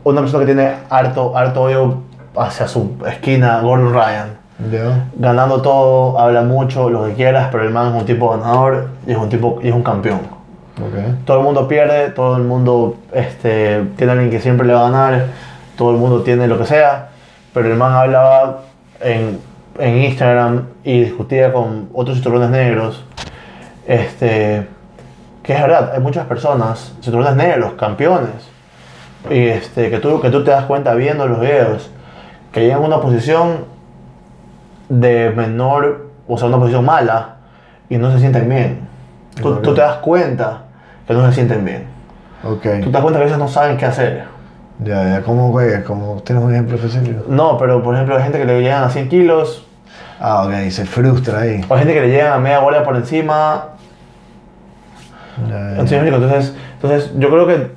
una 0.04 0.20
persona 0.20 0.40
que 0.44 0.54
tiene 0.54 0.74
harto, 0.90 1.36
harto 1.36 1.62
odio 1.62 2.02
hacia 2.36 2.68
su 2.68 2.96
esquina, 3.06 3.60
Gordon 3.60 3.92
Ryan, 3.92 4.36
¿Ya? 4.70 5.08
ganando 5.16 5.62
todo, 5.62 6.18
habla 6.18 6.42
mucho, 6.42 6.90
lo 6.90 7.06
que 7.06 7.14
quieras, 7.14 7.48
pero 7.50 7.64
el 7.64 7.70
man 7.70 7.94
es 7.94 8.00
un 8.00 8.06
tipo 8.06 8.30
ganador 8.30 8.88
y 9.06 9.12
es 9.12 9.18
un 9.18 9.28
tipo 9.28 9.58
y 9.62 9.68
es 9.68 9.74
un 9.74 9.82
campeón. 9.82 10.20
Ok. 10.76 11.24
Todo 11.24 11.38
el 11.38 11.44
mundo 11.44 11.68
pierde, 11.68 12.10
todo 12.10 12.36
el 12.36 12.42
mundo 12.42 12.96
este, 13.12 13.82
tiene 13.96 14.12
a 14.12 14.14
alguien 14.14 14.30
que 14.30 14.40
siempre 14.40 14.66
le 14.66 14.74
va 14.74 14.86
a 14.86 14.90
ganar, 14.90 15.26
todo 15.76 15.90
el 15.90 15.96
mundo 15.96 16.22
tiene 16.22 16.46
lo 16.46 16.58
que 16.58 16.66
sea, 16.66 17.08
pero 17.52 17.68
el 17.68 17.76
man 17.76 17.92
hablaba 17.92 18.60
en, 19.00 19.38
en 19.78 19.98
Instagram 20.02 20.66
y 20.82 21.00
discutía 21.00 21.52
con 21.52 21.88
otros 21.94 22.16
cinturones 22.16 22.50
negros, 22.50 23.04
este, 23.86 24.66
que 25.42 25.52
es 25.52 25.60
verdad, 25.60 25.92
hay 25.94 26.00
muchas 26.00 26.26
personas, 26.26 26.94
cinturones 27.00 27.36
negros, 27.36 27.72
campeones, 27.74 28.53
y 29.30 29.46
este, 29.46 29.90
que, 29.90 29.98
tú, 29.98 30.20
que 30.20 30.30
tú 30.30 30.44
te 30.44 30.50
das 30.50 30.64
cuenta 30.64 30.94
viendo 30.94 31.26
los 31.26 31.40
videos, 31.40 31.90
que 32.52 32.60
llegan 32.60 32.82
a 32.82 32.86
una 32.86 33.00
posición 33.00 33.64
de 34.88 35.30
menor, 35.30 36.10
o 36.28 36.38
sea, 36.38 36.48
una 36.48 36.58
posición 36.58 36.84
mala, 36.84 37.36
y 37.88 37.96
no 37.96 38.12
se 38.12 38.18
sienten 38.18 38.48
bien. 38.48 38.80
Tú, 39.40 39.56
tú 39.56 39.74
te 39.74 39.80
das 39.80 39.96
cuenta 39.96 40.62
que 41.06 41.14
no 41.14 41.26
se 41.28 41.34
sienten 41.34 41.64
bien. 41.64 41.84
Ok. 42.44 42.62
Tú 42.82 42.86
te 42.86 42.90
das 42.90 43.02
cuenta 43.02 43.20
que 43.20 43.26
ellos 43.26 43.38
no 43.38 43.48
saben 43.48 43.76
qué 43.76 43.86
hacer. 43.86 44.24
Ya, 44.80 45.04
ya. 45.04 45.22
¿Cómo 45.22 45.50
juegas? 45.50 45.84
¿Cómo 45.84 46.22
tienes 46.24 46.44
un 46.44 46.52
ejemplo 46.52 46.76
específico? 46.76 47.24
No, 47.28 47.56
pero 47.58 47.82
por 47.82 47.94
ejemplo 47.94 48.16
hay 48.16 48.22
gente 48.22 48.38
que 48.38 48.44
le 48.44 48.60
llegan 48.60 48.84
a 48.84 48.90
100 48.90 49.08
kilos, 49.08 49.66
Ah, 50.20 50.44
ok. 50.46 50.70
Se 50.70 50.86
frustra 50.86 51.40
ahí. 51.40 51.60
o 51.68 51.74
hay 51.74 51.80
gente 51.80 51.94
que 51.94 52.00
le 52.00 52.08
llegan 52.08 52.32
a 52.32 52.38
media 52.38 52.60
bola 52.60 52.82
por 52.84 52.96
encima. 52.96 53.68
Ya, 55.48 55.58
ya. 55.58 55.80
Entonces, 55.80 56.54
entonces 56.74 57.12
yo 57.18 57.28
creo 57.28 57.46
que 57.46 57.72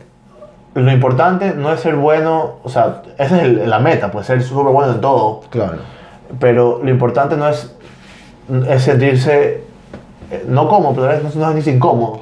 lo 0.84 0.92
importante 0.92 1.54
no 1.56 1.72
es 1.72 1.80
ser 1.80 1.96
bueno, 1.96 2.56
o 2.64 2.70
sea, 2.70 3.02
esa 3.18 3.38
es 3.38 3.44
el- 3.44 3.70
la 3.70 3.80
meta, 3.80 4.12
pues 4.12 4.28
ser 4.28 4.42
súper 4.44 4.72
bueno 4.74 4.94
en 4.94 5.02
todo. 5.02 5.42
Claro. 5.50 5.78
Pero 6.40 6.80
lo 6.84 6.90
importante 6.90 7.36
no 7.38 7.48
es, 7.48 7.74
es 8.70 8.82
sentirse, 8.84 9.64
eh, 10.32 10.46
no 10.48 10.68
cómodo, 10.68 10.94
pero 10.96 11.08
a 11.08 11.12
veces 11.14 11.36
no, 11.36 11.52
no 11.52 11.58
es 11.58 11.66
ni 11.68 11.74
incómodo. 11.74 12.20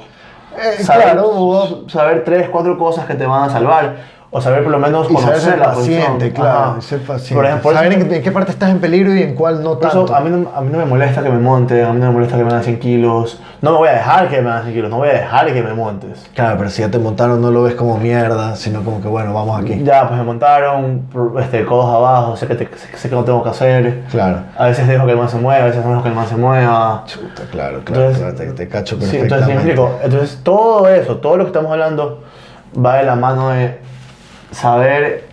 Eh, 0.56 0.82
Saber, 0.82 1.04
claro, 1.04 1.30
vos- 1.32 1.84
saber 1.88 2.24
tres, 2.24 2.48
cuatro 2.48 2.78
cosas 2.78 3.04
que 3.06 3.14
te 3.14 3.26
van 3.26 3.44
a 3.44 3.50
salvar. 3.52 3.96
O 4.30 4.40
saber 4.40 4.64
por 4.64 4.72
lo 4.72 4.78
menos 4.78 5.06
y 5.08 5.14
saber 5.14 5.24
conocer 5.26 5.40
ser 5.50 5.58
la 5.58 5.64
paciente, 5.72 6.32
claro. 6.32 6.80
Ser 6.82 7.00
paciente. 7.00 7.34
Por 7.36 7.44
ejemplo, 7.46 7.62
por 7.62 7.74
saber 7.74 7.92
eso- 7.92 8.00
en, 8.02 8.08
qué- 8.08 8.16
en 8.16 8.22
qué 8.22 8.32
parte 8.32 8.50
estás 8.50 8.70
en 8.70 8.80
peligro 8.80 9.14
y 9.14 9.22
en 9.22 9.34
cuál 9.34 9.62
no 9.62 9.78
por 9.78 9.86
eso 9.88 9.98
tanto. 10.04 10.14
a 10.16 10.20
mí, 10.20 10.30
no, 10.30 10.50
a 10.54 10.60
mí 10.60 10.68
no 10.70 10.78
me 10.78 10.84
molesta 10.84 11.22
que 11.22 11.30
me 11.30 11.38
monte, 11.38 11.82
a 11.84 11.92
mí 11.92 12.00
no 12.00 12.06
me 12.08 12.12
molesta 12.12 12.36
que 12.36 12.42
me 12.42 12.50
hagan 12.50 12.62
100 12.64 12.78
kilos. 12.80 13.40
No 13.62 13.70
me 13.72 13.78
voy 13.78 13.88
a 13.88 13.92
dejar 13.92 14.28
que 14.28 14.42
me 14.42 14.50
hagan 14.50 14.62
100 14.64 14.74
kilos, 14.74 14.90
no 14.90 14.96
voy 14.98 15.08
a 15.08 15.12
dejar 15.12 15.52
que 15.52 15.62
me 15.62 15.72
montes. 15.74 16.28
Claro, 16.34 16.56
pero 16.58 16.68
si 16.70 16.82
ya 16.82 16.90
te 16.90 16.98
montaron 16.98 17.40
no 17.40 17.50
lo 17.52 17.62
ves 17.62 17.76
como 17.76 17.96
mierda, 17.98 18.56
sino 18.56 18.82
como 18.82 19.00
que 19.00 19.08
bueno, 19.08 19.32
vamos 19.32 19.60
aquí. 19.62 19.80
Ya, 19.84 20.06
pues 20.08 20.18
me 20.18 20.24
montaron, 20.26 21.02
este, 21.40 21.64
codos 21.64 21.94
abajo, 21.94 22.36
sé 22.36 22.46
que, 22.48 22.56
te- 22.56 22.68
sé, 22.96 23.08
que 23.08 23.14
no 23.14 23.24
tengo 23.24 23.42
que 23.44 23.50
hacer. 23.50 24.02
Claro. 24.10 24.40
A 24.58 24.66
veces 24.66 24.88
dejo 24.88 25.06
que 25.06 25.12
el 25.12 25.18
man 25.18 25.28
se 25.28 25.38
mueva, 25.38 25.62
a 25.62 25.66
veces 25.68 25.82
no 25.84 25.90
dejo 25.90 26.02
que 26.02 26.08
el 26.08 26.14
man 26.14 26.26
se 26.26 26.36
mueva. 26.36 27.04
Chuta, 27.06 27.42
claro, 27.50 27.80
claro, 27.84 28.02
Entonces- 28.10 28.18
claro, 28.18 28.34
te, 28.34 28.46
te 28.52 28.68
cacho 28.68 28.98
perfectamente. 28.98 29.34
entonces, 29.34 29.46
¿sí 29.46 29.68
explico? 29.68 29.98
Entonces, 30.02 30.40
todo 30.42 30.88
eso, 30.88 31.16
todo 31.18 31.36
lo 31.36 31.44
que 31.44 31.48
estamos 31.50 31.70
hablando, 31.72 32.24
va 32.84 32.96
de 32.96 33.04
la 33.04 33.16
mano 33.16 33.50
de 33.50 33.86
saber 34.56 35.24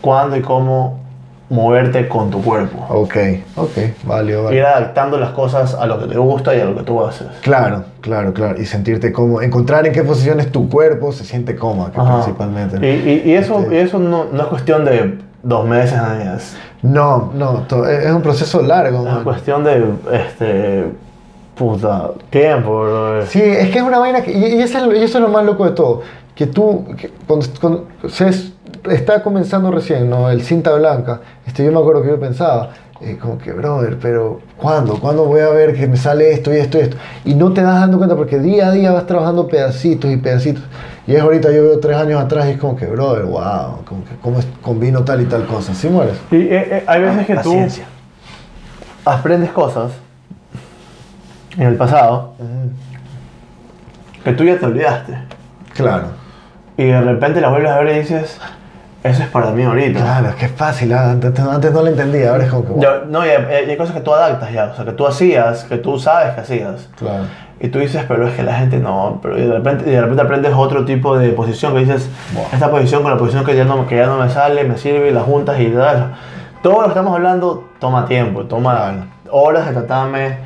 cuándo 0.00 0.36
y 0.36 0.42
cómo 0.42 1.02
moverte 1.50 2.08
con 2.08 2.30
tu 2.30 2.42
cuerpo. 2.42 2.84
Ok, 2.88 3.16
ok, 3.56 3.70
válido, 4.04 4.40
Ir 4.40 4.44
válido. 4.46 4.66
adaptando 4.66 5.18
las 5.18 5.30
cosas 5.30 5.74
a 5.74 5.86
lo 5.86 6.00
que 6.00 6.06
te 6.06 6.18
gusta 6.18 6.54
y 6.56 6.60
a 6.60 6.64
lo 6.64 6.74
que 6.74 6.82
tú 6.82 7.04
haces. 7.04 7.26
Claro, 7.42 7.84
claro, 8.00 8.32
claro. 8.32 8.60
Y 8.60 8.64
sentirte 8.64 9.12
cómodo. 9.12 9.42
Encontrar 9.42 9.86
en 9.86 9.92
qué 9.92 10.02
posiciones 10.02 10.50
tu 10.50 10.68
cuerpo 10.68 11.12
se 11.12 11.24
siente 11.24 11.54
cómodo, 11.54 11.90
principalmente. 11.92 12.78
Y, 12.84 13.08
y- 13.10 13.30
y 13.30 13.34
eso, 13.34 13.60
Este- 13.60 13.74
y 13.74 13.78
eso 13.78 13.98
no, 13.98 14.24
no 14.32 14.42
es 14.42 14.48
cuestión 14.48 14.84
de 14.84 15.18
dos 15.42 15.66
meses, 15.66 16.00
es, 16.36 16.56
No, 16.82 17.30
no, 17.34 17.60
to- 17.68 17.86
es 17.88 18.10
un 18.10 18.22
proceso 18.22 18.62
largo. 18.62 19.06
es 19.06 19.12
man. 19.14 19.24
cuestión 19.24 19.62
de, 19.64 19.84
este, 20.12 20.84
puta, 21.54 22.10
tiempo, 22.30 22.70
bro. 22.80 23.26
Sí, 23.26 23.40
es 23.42 23.68
que 23.70 23.78
es 23.78 23.84
una 23.84 23.98
vaina 23.98 24.22
que, 24.22 24.32
y, 24.32 24.44
y 24.56 24.62
eso 24.62 24.78
es, 24.90 25.02
eso 25.02 25.18
es 25.18 25.22
lo 25.22 25.28
más 25.28 25.44
loco 25.44 25.66
de 25.66 25.72
todo, 25.72 26.00
que 26.34 26.46
tú, 26.46 26.86
que 26.96 27.10
cuando, 27.26 27.46
cuando 27.60 27.86
es- 28.02 28.53
está 28.90 29.22
comenzando 29.22 29.70
recién, 29.70 30.08
¿no? 30.10 30.30
El 30.30 30.42
cinta 30.42 30.72
blanca, 30.74 31.20
este, 31.46 31.64
yo 31.64 31.72
me 31.72 31.78
acuerdo 31.78 32.02
que 32.02 32.08
yo 32.08 32.20
pensaba, 32.20 32.70
eh, 33.00 33.18
como 33.20 33.38
que, 33.38 33.52
brother, 33.52 33.98
pero 34.00 34.40
¿cuándo? 34.56 34.98
¿Cuándo 35.00 35.24
voy 35.24 35.40
a 35.40 35.48
ver 35.50 35.74
que 35.74 35.86
me 35.86 35.96
sale 35.96 36.32
esto 36.32 36.52
y 36.54 36.58
esto 36.58 36.78
y 36.78 36.82
esto? 36.82 36.96
Y 37.24 37.34
no 37.34 37.52
te 37.52 37.62
das 37.62 37.80
dando 37.80 37.98
cuenta 37.98 38.16
porque 38.16 38.38
día 38.38 38.68
a 38.68 38.70
día 38.72 38.92
vas 38.92 39.06
trabajando 39.06 39.48
pedacitos 39.48 40.10
y 40.10 40.16
pedacitos. 40.16 40.62
Y 41.06 41.14
es 41.14 41.20
ahorita, 41.20 41.50
yo 41.52 41.62
veo 41.64 41.80
tres 41.80 41.96
años 41.96 42.20
atrás 42.22 42.46
y 42.46 42.50
es 42.52 42.58
como 42.58 42.76
que, 42.76 42.86
brother, 42.86 43.24
wow, 43.24 43.84
como 43.84 44.04
que 44.04 44.16
cómo 44.22 44.38
es- 44.38 44.46
combino 44.62 45.02
tal 45.04 45.20
y 45.20 45.26
tal 45.26 45.44
cosa. 45.46 45.74
¿Sí 45.74 45.88
mueres? 45.88 46.16
Y 46.30 46.36
eh, 46.36 46.48
eh, 46.52 46.84
hay 46.86 47.00
veces 47.02 47.26
que 47.26 47.36
tú 47.36 47.54
aprendes 49.04 49.50
cosas 49.50 49.92
en 51.56 51.62
el 51.68 51.76
pasado 51.76 52.32
que 54.24 54.32
tú 54.32 54.44
ya 54.44 54.58
te 54.58 54.64
olvidaste. 54.66 55.18
Claro. 55.74 56.06
Y 56.78 56.84
de 56.84 57.00
repente 57.02 57.40
las 57.40 57.50
vuelves 57.50 57.70
a 57.70 57.80
ver 57.80 57.96
y 57.96 58.00
dices, 58.00 58.38
eso 59.04 59.22
es 59.22 59.28
para 59.28 59.52
mí 59.52 59.62
ahorita. 59.62 60.00
Claro, 60.00 60.28
es 60.30 60.34
que 60.34 60.46
es 60.46 60.50
fácil, 60.52 60.92
antes, 60.92 61.38
antes 61.38 61.72
no 61.72 61.82
lo 61.82 61.88
entendía, 61.88 62.30
ahora 62.30 62.44
es 62.44 62.50
como 62.50 62.64
que. 62.74 62.80
Ya- 62.80 63.02
no, 63.08 63.24
y 63.24 63.28
hay, 63.28 63.70
hay 63.70 63.76
cosas 63.76 63.94
que 63.94 64.00
tú 64.00 64.12
adaptas 64.12 64.50
ya, 64.52 64.64
o 64.72 64.74
sea, 64.74 64.84
que 64.84 64.92
tú 64.92 65.06
hacías, 65.06 65.64
que 65.64 65.76
tú 65.78 65.98
sabes 66.00 66.34
que 66.34 66.40
hacías. 66.40 66.88
Claro. 66.98 67.24
Y 67.60 67.68
tú 67.68 67.78
dices, 67.78 68.02
pero 68.08 68.26
es 68.26 68.34
que 68.34 68.42
la 68.42 68.54
gente 68.54 68.78
no, 68.78 69.20
pero 69.22 69.38
y 69.38 69.42
de 69.46 69.52
repente, 69.52 69.84
de 69.88 70.00
repente 70.00 70.22
aprendes 70.22 70.52
otro 70.56 70.84
tipo 70.84 71.16
de 71.16 71.28
posición 71.30 71.72
que 71.74 71.80
dices, 71.80 72.08
Wow. 72.34 72.44
esta 72.52 72.70
posición 72.70 73.02
con 73.02 73.12
la 73.12 73.16
posición 73.18 73.44
que 73.44 73.54
ya, 73.54 73.64
no, 73.64 73.86
que 73.86 73.96
ya 73.96 74.06
no 74.06 74.16
me 74.18 74.28
sale, 74.28 74.64
me 74.64 74.76
sirve, 74.76 75.08
y 75.08 75.12
la 75.12 75.20
juntas 75.20 75.60
y 75.60 75.68
tal. 75.68 76.14
Todo 76.62 76.74
lo 76.78 76.82
que 76.84 76.88
estamos 76.88 77.14
hablando 77.14 77.68
toma 77.78 78.06
tiempo, 78.06 78.44
toma 78.46 78.74
Claro. 78.74 79.04
horas 79.30 79.66
de 79.68 79.74
tatame, 79.74 80.38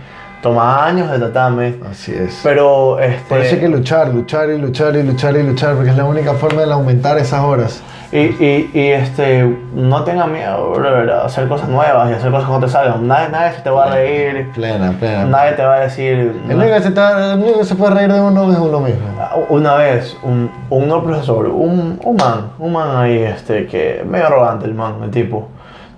toma 0.42 0.84
años 0.84 1.10
de 1.10 1.18
tatame, 1.18 1.76
Así 1.90 2.12
es. 2.12 2.40
pero 2.42 2.98
este... 3.00 3.22
Por 3.28 3.38
eso 3.38 3.54
hay 3.54 3.60
que 3.60 3.68
luchar, 3.68 4.08
luchar 4.08 4.50
y 4.50 4.58
luchar 4.58 4.94
y 4.96 5.02
luchar 5.02 5.36
y 5.36 5.42
luchar, 5.44 5.74
porque 5.76 5.90
es 5.90 5.96
la 5.96 6.04
única 6.04 6.34
forma 6.34 6.62
de 6.62 6.72
aumentar 6.72 7.18
esas 7.18 7.40
horas. 7.42 7.82
Y, 8.10 8.16
y, 8.18 8.70
y, 8.72 8.86
este, 8.88 9.44
no 9.74 10.02
tengas 10.04 10.28
miedo, 10.28 10.72
a 11.12 11.26
hacer 11.26 11.46
cosas 11.46 11.68
nuevas 11.68 12.10
y 12.10 12.14
hacer 12.14 12.30
cosas 12.30 12.46
que 12.46 12.52
no 12.54 12.60
te 12.60 12.68
salgan. 12.68 13.06
Nadie, 13.06 13.28
nadie 13.28 13.52
se 13.52 13.60
te 13.60 13.68
va 13.68 13.84
a 13.84 13.90
reír, 13.90 14.50
Plena, 14.54 14.92
plena. 14.98 15.24
nadie 15.26 15.52
te 15.52 15.62
va 15.62 15.74
a 15.74 15.80
decir... 15.80 16.40
El 16.48 16.56
único 16.56 16.72
que 16.72 16.80
se, 16.80 16.88
está- 16.88 17.34
el 17.34 17.38
único 17.40 17.58
que 17.58 17.64
se 17.66 17.74
puede 17.74 17.94
reír 17.94 18.10
de 18.10 18.18
uno 18.18 18.50
es 18.50 18.58
uno 18.58 18.80
mismo. 18.80 19.00
Una 19.50 19.74
vez, 19.74 20.16
un, 20.22 20.50
un 20.70 20.88
no 20.88 21.02
profesor, 21.04 21.48
un, 21.48 22.00
un 22.02 22.16
man, 22.16 22.50
un 22.58 22.72
man 22.72 22.96
ahí, 22.96 23.18
este, 23.18 23.66
que 23.66 24.02
medio 24.08 24.26
arrogante 24.28 24.64
el 24.64 24.72
man, 24.72 24.94
el 25.02 25.10
tipo. 25.10 25.48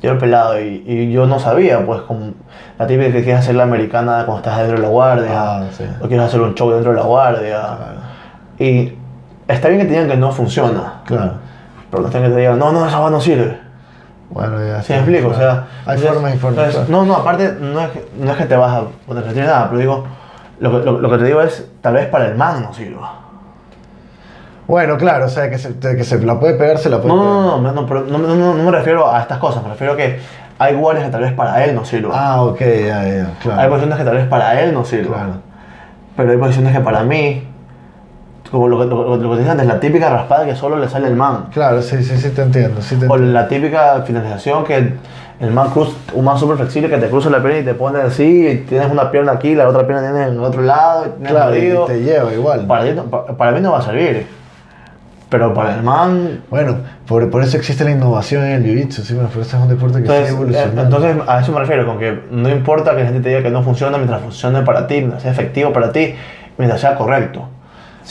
Yo 0.03 0.11
era 0.11 0.18
pelado 0.18 0.61
y, 0.61 0.83
y 0.87 1.12
yo 1.12 1.27
no 1.27 1.38
sabía, 1.38 1.87
pues, 1.87 2.01
como 2.03 2.33
la 2.77 2.87
típica 2.88 3.12
que 3.12 3.23
quieres 3.23 3.40
hacer 3.42 3.55
la 3.55 3.62
americana 3.64 4.25
cuando 4.27 4.38
estás 4.38 4.57
dentro 4.59 4.79
de 4.79 4.83
la 4.83 4.88
guardia, 4.88 5.29
Ah, 5.33 5.62
sí. 5.70 5.85
o 6.03 6.09
quieres 6.09 6.27
hacer 6.27 6.40
un 6.40 6.55
show 6.55 6.70
dentro 6.73 6.90
de 6.90 6.96
la 6.99 7.05
guardia. 7.05 7.61
Y 8.59 8.94
está 9.46 9.68
bien 9.68 9.81
que 9.81 9.87
te 9.87 9.92
digan 9.92 10.09
que 10.09 10.16
no 10.16 10.33
funciona, 10.33 11.03
Claro. 11.05 11.35
Pero 11.90 12.03
no 12.03 12.09
está 12.09 12.18
bien 12.18 12.31
que 12.31 12.35
te 12.37 12.40
digan, 12.40 12.59
no, 12.59 12.72
no, 12.72 12.87
esa 12.87 12.98
va 13.00 13.11
no 13.11 13.20
sirve. 13.20 13.59
Bueno, 14.31 14.64
ya. 14.64 14.81
¿Sí 14.83 14.92
me 14.92 15.00
explico? 15.00 15.29
O 15.29 15.35
sea, 15.35 15.66
hay 15.87 15.96
entonces- 15.96 16.09
formas 16.09 16.35
y 16.35 16.38
formas. 16.38 16.66
entonces. 16.66 16.88
No, 16.88 17.05
no, 17.05 17.16
aparte, 17.16 17.57
no 17.61 17.81
es, 17.81 17.90
que, 17.90 18.09
no 18.16 18.31
es 18.31 18.37
que 18.37 18.44
te 18.46 18.57
vas 18.57 18.72
a 18.72 18.85
poner 19.07 19.37
nada, 19.37 19.66
pero 19.68 19.79
digo, 19.81 20.05
lo, 20.61 20.70
que- 20.70 20.85
lo, 20.87 21.00
lo 21.00 21.11
que 21.11 21.18
te 21.18 21.24
digo 21.24 21.42
es, 21.42 21.68
tal 21.81 21.94
vez 21.94 22.07
para 22.07 22.26
el 22.26 22.37
man 22.37 22.62
no 22.62 22.72
sirva. 22.72 23.14
Bueno, 24.68 24.96
claro, 24.98 25.26
o 25.26 25.29
sea, 25.29 25.50
que 25.50 25.59
se, 25.59 25.76
que 25.81 26.05
se 26.05 26.20
la 26.24 26.38
puede 26.38 26.55
pegar, 26.55 26.79
se 26.79 26.88
la 26.90 26.98
puede 26.98 27.09
No, 27.12 27.20
pegar. 27.20 27.35
no, 27.35 27.59
no, 27.59 27.61
no, 27.61 27.72
no, 27.72 27.87
pero 27.87 28.00
no, 28.03 28.18
no, 28.18 28.55
me 28.55 28.70
refiero 28.70 29.11
a 29.12 29.20
estas 29.20 29.38
cosas, 29.38 29.64
me 29.64 29.70
refiero 29.70 29.94
a 29.94 29.96
que 29.96 30.20
hay 30.61 30.74
guardias 30.76 31.07
que 31.07 31.11
tal 31.11 31.22
vez 31.22 31.33
para 31.33 31.64
él 31.64 31.74
no 31.74 31.85
sirvan. 31.85 32.12
Ah, 32.14 32.42
ok, 32.42 32.61
ya, 32.61 32.66
ya, 32.87 33.00
Hay 33.03 33.26
claro. 33.42 33.68
posiciones 33.70 33.98
que 33.98 34.05
tal 34.05 34.14
vez 34.16 34.26
para 34.29 34.61
él 34.62 34.72
no 34.72 34.85
sirvan. 34.85 35.12
Claro. 35.12 35.33
Pero 36.16 36.31
hay 36.31 36.38
posiciones 36.38 36.72
que 36.72 36.81
para 36.81 37.03
mí, 37.03 37.48
como 38.51 38.69
lo 38.69 38.79
que, 38.81 38.87
lo, 38.87 39.17
lo 39.17 39.31
que 39.31 39.35
te 39.37 39.39
dije 39.43 39.51
antes, 39.51 39.67
la 39.67 39.79
típica 39.81 40.11
raspada 40.11 40.45
que 40.47 40.57
solo 40.57 40.77
le 40.77 40.89
sale 40.89 41.09
el 41.09 41.17
man. 41.17 41.47
Claro, 41.53 41.81
sí, 41.83 42.03
sí, 42.03 42.17
sí, 42.17 42.31
te 42.31 42.43
entiendo. 42.43 42.81
Sí 42.83 42.97
te 42.97 43.07
O 43.07 43.15
entiendo. 43.15 43.33
la 43.33 43.49
típica 43.49 44.03
finalización 44.03 44.65
que 44.65 44.95
el 45.41 45.51
man 45.53 45.71
cruz, 45.71 45.97
un 46.13 46.25
man 46.25 46.37
súper 46.39 46.57
flexible 46.57 46.91
que 46.91 46.99
te 46.99 47.09
cruza 47.09 47.31
la 47.31 47.41
pierna 47.41 47.61
y 47.61 47.65
te 47.65 47.75
pone 47.75 48.01
así, 48.01 48.47
y 48.49 48.57
tienes 48.69 48.91
una 48.91 49.11
pierna 49.11 49.33
aquí, 49.33 49.55
la 49.55 49.69
otra 49.69 49.87
pierna 49.87 50.03
tienes 50.11 50.29
en 50.29 50.35
el 50.35 50.41
otro 50.45 50.63
lado, 50.63 51.17
Claro, 51.27 51.57
y 51.57 51.73
te 51.87 52.01
lleva 52.03 52.33
igual. 52.35 52.67
para, 52.67 52.85
ti 52.85 52.91
no- 52.95 53.05
pa- 53.05 53.25
para 53.37 53.53
mí 53.53 53.61
no 53.61 53.73
va 53.73 53.79
a 53.79 53.83
servir. 53.83 54.27
Pero 55.31 55.55
para 55.55 55.77
el 55.77 55.83
man 55.85 56.41
Bueno, 56.51 56.79
por, 57.07 57.31
por 57.31 57.43
eso 57.45 57.57
existe 57.57 57.85
la 57.85 57.93
innovación 57.93 58.43
en 58.45 58.53
el 58.53 58.65
jiu-jitsu, 58.65 59.03
sí, 59.03 59.15
bueno, 59.15 59.29
por 59.29 59.43
eso 59.43 59.57
es 59.57 59.63
un 59.63 59.69
deporte 59.69 60.03
que 60.03 60.09
sigue 60.09 60.17
Entonces, 60.19 60.33
eh, 60.33 60.35
evolucionando. 60.37 60.83
entonces, 60.83 61.17
a 61.29 61.41
eso 61.41 61.53
me 61.53 61.61
refiero, 61.61 61.87
con 61.87 61.99
que 62.01 62.21
no 62.33 62.49
importa 62.49 62.91
que 62.97 63.03
la 63.05 63.07
gente 63.07 63.21
te 63.21 63.29
diga 63.29 63.43
que 63.43 63.51
no 63.51 63.63
funciona 63.63 63.97
mientras 63.97 64.21
funcione 64.23 64.63
para 64.63 64.89
ti, 64.89 64.97
mientras 64.97 65.23
sea 65.23 65.31
efectivo 65.31 65.73
para 65.73 65.93
ti, 65.93 66.15
mientras 66.59 66.81
sea 66.81 66.97
correcto. 66.97 67.49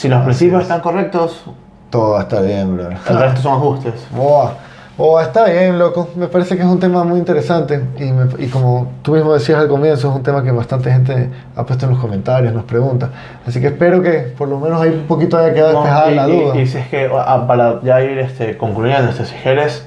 Si 0.00 0.08
los 0.08 0.22
principios 0.24 0.60
es. 0.62 0.68
están 0.68 0.80
correctos, 0.80 1.44
Todo 1.90 2.12
va 2.12 2.20
a 2.20 2.22
estar 2.22 2.42
bien, 2.42 2.74
bro. 2.74 2.88
el 2.88 3.18
resto 3.18 3.42
son 3.42 3.52
ajustes. 3.56 4.06
Boa. 4.16 4.54
Boa, 4.96 5.22
está 5.22 5.44
bien, 5.44 5.78
loco. 5.78 6.08
Me 6.16 6.26
parece 6.28 6.56
que 6.56 6.62
es 6.62 6.68
un 6.68 6.80
tema 6.80 7.04
muy 7.04 7.18
interesante. 7.18 7.82
Y, 7.98 8.04
me- 8.12 8.42
y 8.42 8.48
como 8.48 8.86
tú 9.02 9.12
mismo 9.12 9.34
decías 9.34 9.58
al 9.58 9.68
comienzo, 9.68 10.08
es 10.08 10.14
un 10.16 10.22
tema 10.22 10.42
que 10.42 10.50
bastante 10.52 10.90
gente 10.90 11.28
ha 11.54 11.64
puesto 11.66 11.84
en 11.84 11.92
los 11.92 12.00
comentarios, 12.00 12.54
nos 12.54 12.64
pregunta. 12.64 13.10
Así 13.46 13.60
que 13.60 13.66
espero 13.66 14.00
que 14.02 14.20
por 14.38 14.48
lo 14.48 14.58
menos 14.58 14.80
ahí 14.80 14.88
un 14.90 15.06
poquito 15.06 15.36
haya 15.36 15.52
quedado 15.52 15.72
No, 15.74 15.80
despejada 15.82 16.10
y, 16.10 16.14
la 16.14 16.28
y- 16.28 16.32
duda. 16.44 16.56
y 16.56 16.66
si 16.66 16.78
es 16.78 16.88
que, 16.88 17.10
ah, 17.14 17.44
para 17.46 17.82
ya 17.82 18.00
ir 18.02 18.18
este, 18.20 18.56
concluyendo, 18.56 19.10
este, 19.10 19.26
si 19.26 19.34
eres 19.46 19.84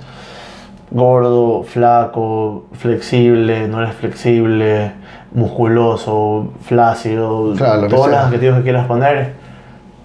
gordo, 0.92 1.64
flaco, 1.64 2.66
flexible, 2.74 3.68
no 3.68 3.82
eres 3.82 3.96
flexible, 3.96 4.92
musculoso, 5.32 6.52
flácido, 6.62 7.54
Claro, 7.56 7.88
todos 7.88 8.10
los 8.10 8.18
adjetivos 8.20 8.58
que 8.58 8.64
quieras 8.64 8.86
poner, 8.88 9.34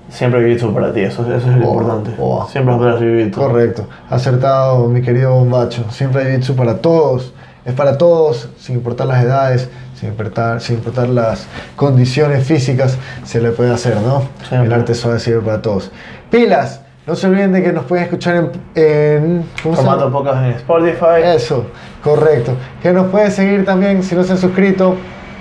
siempre 0.08 0.40
jiu-jitsu 0.40 0.72
para 0.72 0.92
ti, 0.92 1.00
eso, 1.00 1.22
eso 1.22 1.36
es 1.36 1.56
lo 1.56 1.66
Boa, 1.66 1.82
importante. 1.82 2.10
boa. 2.18 2.48
Siempre 2.48 2.74
vas 2.74 2.80
a 2.80 2.98
poder 2.98 3.02
jiu-jitsu. 3.02 3.34
Correcto. 3.34 3.86
Acertado, 4.10 4.88
mi 4.88 5.02
querido 5.02 5.34
Bombacho. 5.34 5.84
Siempre 5.90 6.22
hay 6.22 6.32
jiu-jitsu 6.36 6.54
para 6.54 6.78
todos. 6.78 7.34
Es 7.64 7.74
para 7.74 7.98
todos, 7.98 8.48
sin 8.58 8.76
importar 8.76 9.06
las 9.08 9.22
edades, 9.22 9.68
sin 9.94 10.08
importar, 10.08 10.60
sin 10.60 10.76
importar 10.76 11.08
las 11.08 11.46
condiciones 11.76 12.46
físicas, 12.46 12.96
se 13.24 13.42
le 13.42 13.50
puede 13.50 13.72
hacer, 13.74 13.96
¿no? 14.00 14.22
Siempre. 14.48 14.68
El 14.68 14.72
arte 14.72 14.94
suave 14.94 15.18
sirve 15.20 15.40
para 15.42 15.60
todos. 15.60 15.90
Pilas, 16.30 16.80
no 17.06 17.14
se 17.14 17.26
olviden 17.26 17.52
de 17.52 17.62
que 17.62 17.72
nos 17.72 17.84
pueden 17.84 18.04
escuchar 18.04 18.36
en... 18.36 18.50
en. 18.74 19.44
Formato 19.56 20.10
pocas 20.10 20.36
en 20.44 20.52
Spotify. 20.52 21.22
Eso, 21.24 21.66
correcto. 22.02 22.52
Que 22.82 22.92
nos 22.92 23.08
pueden 23.08 23.30
seguir 23.30 23.66
también 23.66 24.02
si 24.02 24.14
no 24.14 24.22
se 24.24 24.32
han 24.32 24.38
suscrito. 24.38 24.94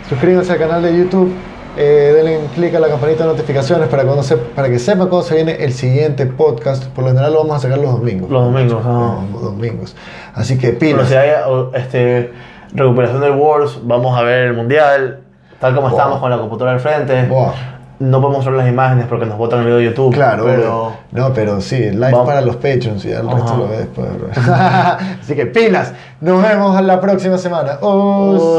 Suscríbanse 0.10 0.51
al 0.51 0.60
canal 0.60 0.82
de 0.82 0.97
YouTube. 0.97 1.32
Eh, 1.79 2.11
denle 2.15 2.39
clic 2.55 2.73
a 2.75 2.79
la 2.79 2.87
campanita 2.87 3.23
de 3.25 3.29
notificaciones 3.33 3.87
para, 3.87 4.03
cuando 4.03 4.23
se- 4.23 4.35
para 4.37 4.67
que 4.67 4.79
sepa 4.79 5.01
cuándo 5.07 5.21
se 5.21 5.35
viene 5.35 5.63
el 5.63 5.73
siguiente 5.73 6.25
podcast. 6.25 6.85
Por 6.87 7.03
lo 7.03 7.11
general 7.11 7.33
lo 7.33 7.39
vamos 7.39 7.57
a 7.57 7.59
sacar 7.59 7.77
los 7.77 7.91
domingos. 7.91 8.29
Los 8.31 8.43
domingos, 8.45 8.79
ajá. 8.83 9.15
Los 9.31 9.41
domingos. 9.43 9.95
Así 10.33 10.57
que 10.57 10.69
Pero 10.69 10.97
pilas. 11.03 11.09
si 11.09 11.15
hay 11.15 11.29
este, 11.75 12.31
recuperación 12.73 13.21
del 13.21 13.31
Wars, 13.31 13.79
vamos 13.83 14.17
a 14.17 14.23
ver 14.23 14.47
el 14.47 14.53
Mundial, 14.53 15.19
tal 15.59 15.75
como 15.75 15.89
Wow. 15.89 15.97
estamos 15.97 16.19
con 16.19 16.29
la 16.31 16.37
computadora 16.39 16.73
al 16.73 16.79
frente. 16.79 17.27
No 17.99 18.21
podemos 18.21 18.45
ver 18.45 18.53
las 18.53 18.67
imágenes 18.69 19.07
porque 19.09 19.25
nos 19.25 19.39
botan 19.39 19.57
el 19.61 19.65
video 19.65 19.77
de 19.79 19.85
YouTube. 19.85 20.13
Claro, 20.13 20.43
pero 20.45 20.93
no, 21.11 21.33
pero 21.33 21.59
sí, 21.61 21.77
live 21.79 22.11
Vamos. 22.11 22.27
para 22.27 22.41
los 22.41 22.55
Patreons 22.57 23.03
y 23.05 23.11
el 23.11 23.27
resto 23.27 23.57
lo 23.57 23.67
ves 23.69 23.79
después. 23.79 24.07
Así 24.47 25.33
que 25.33 25.47
pilas, 25.47 25.93
nos 26.21 26.43
vemos 26.43 26.79
la 26.83 27.01
próxima 27.01 27.39
semana. 27.39 27.79
Os- 27.81 28.39
Os- 28.39 28.55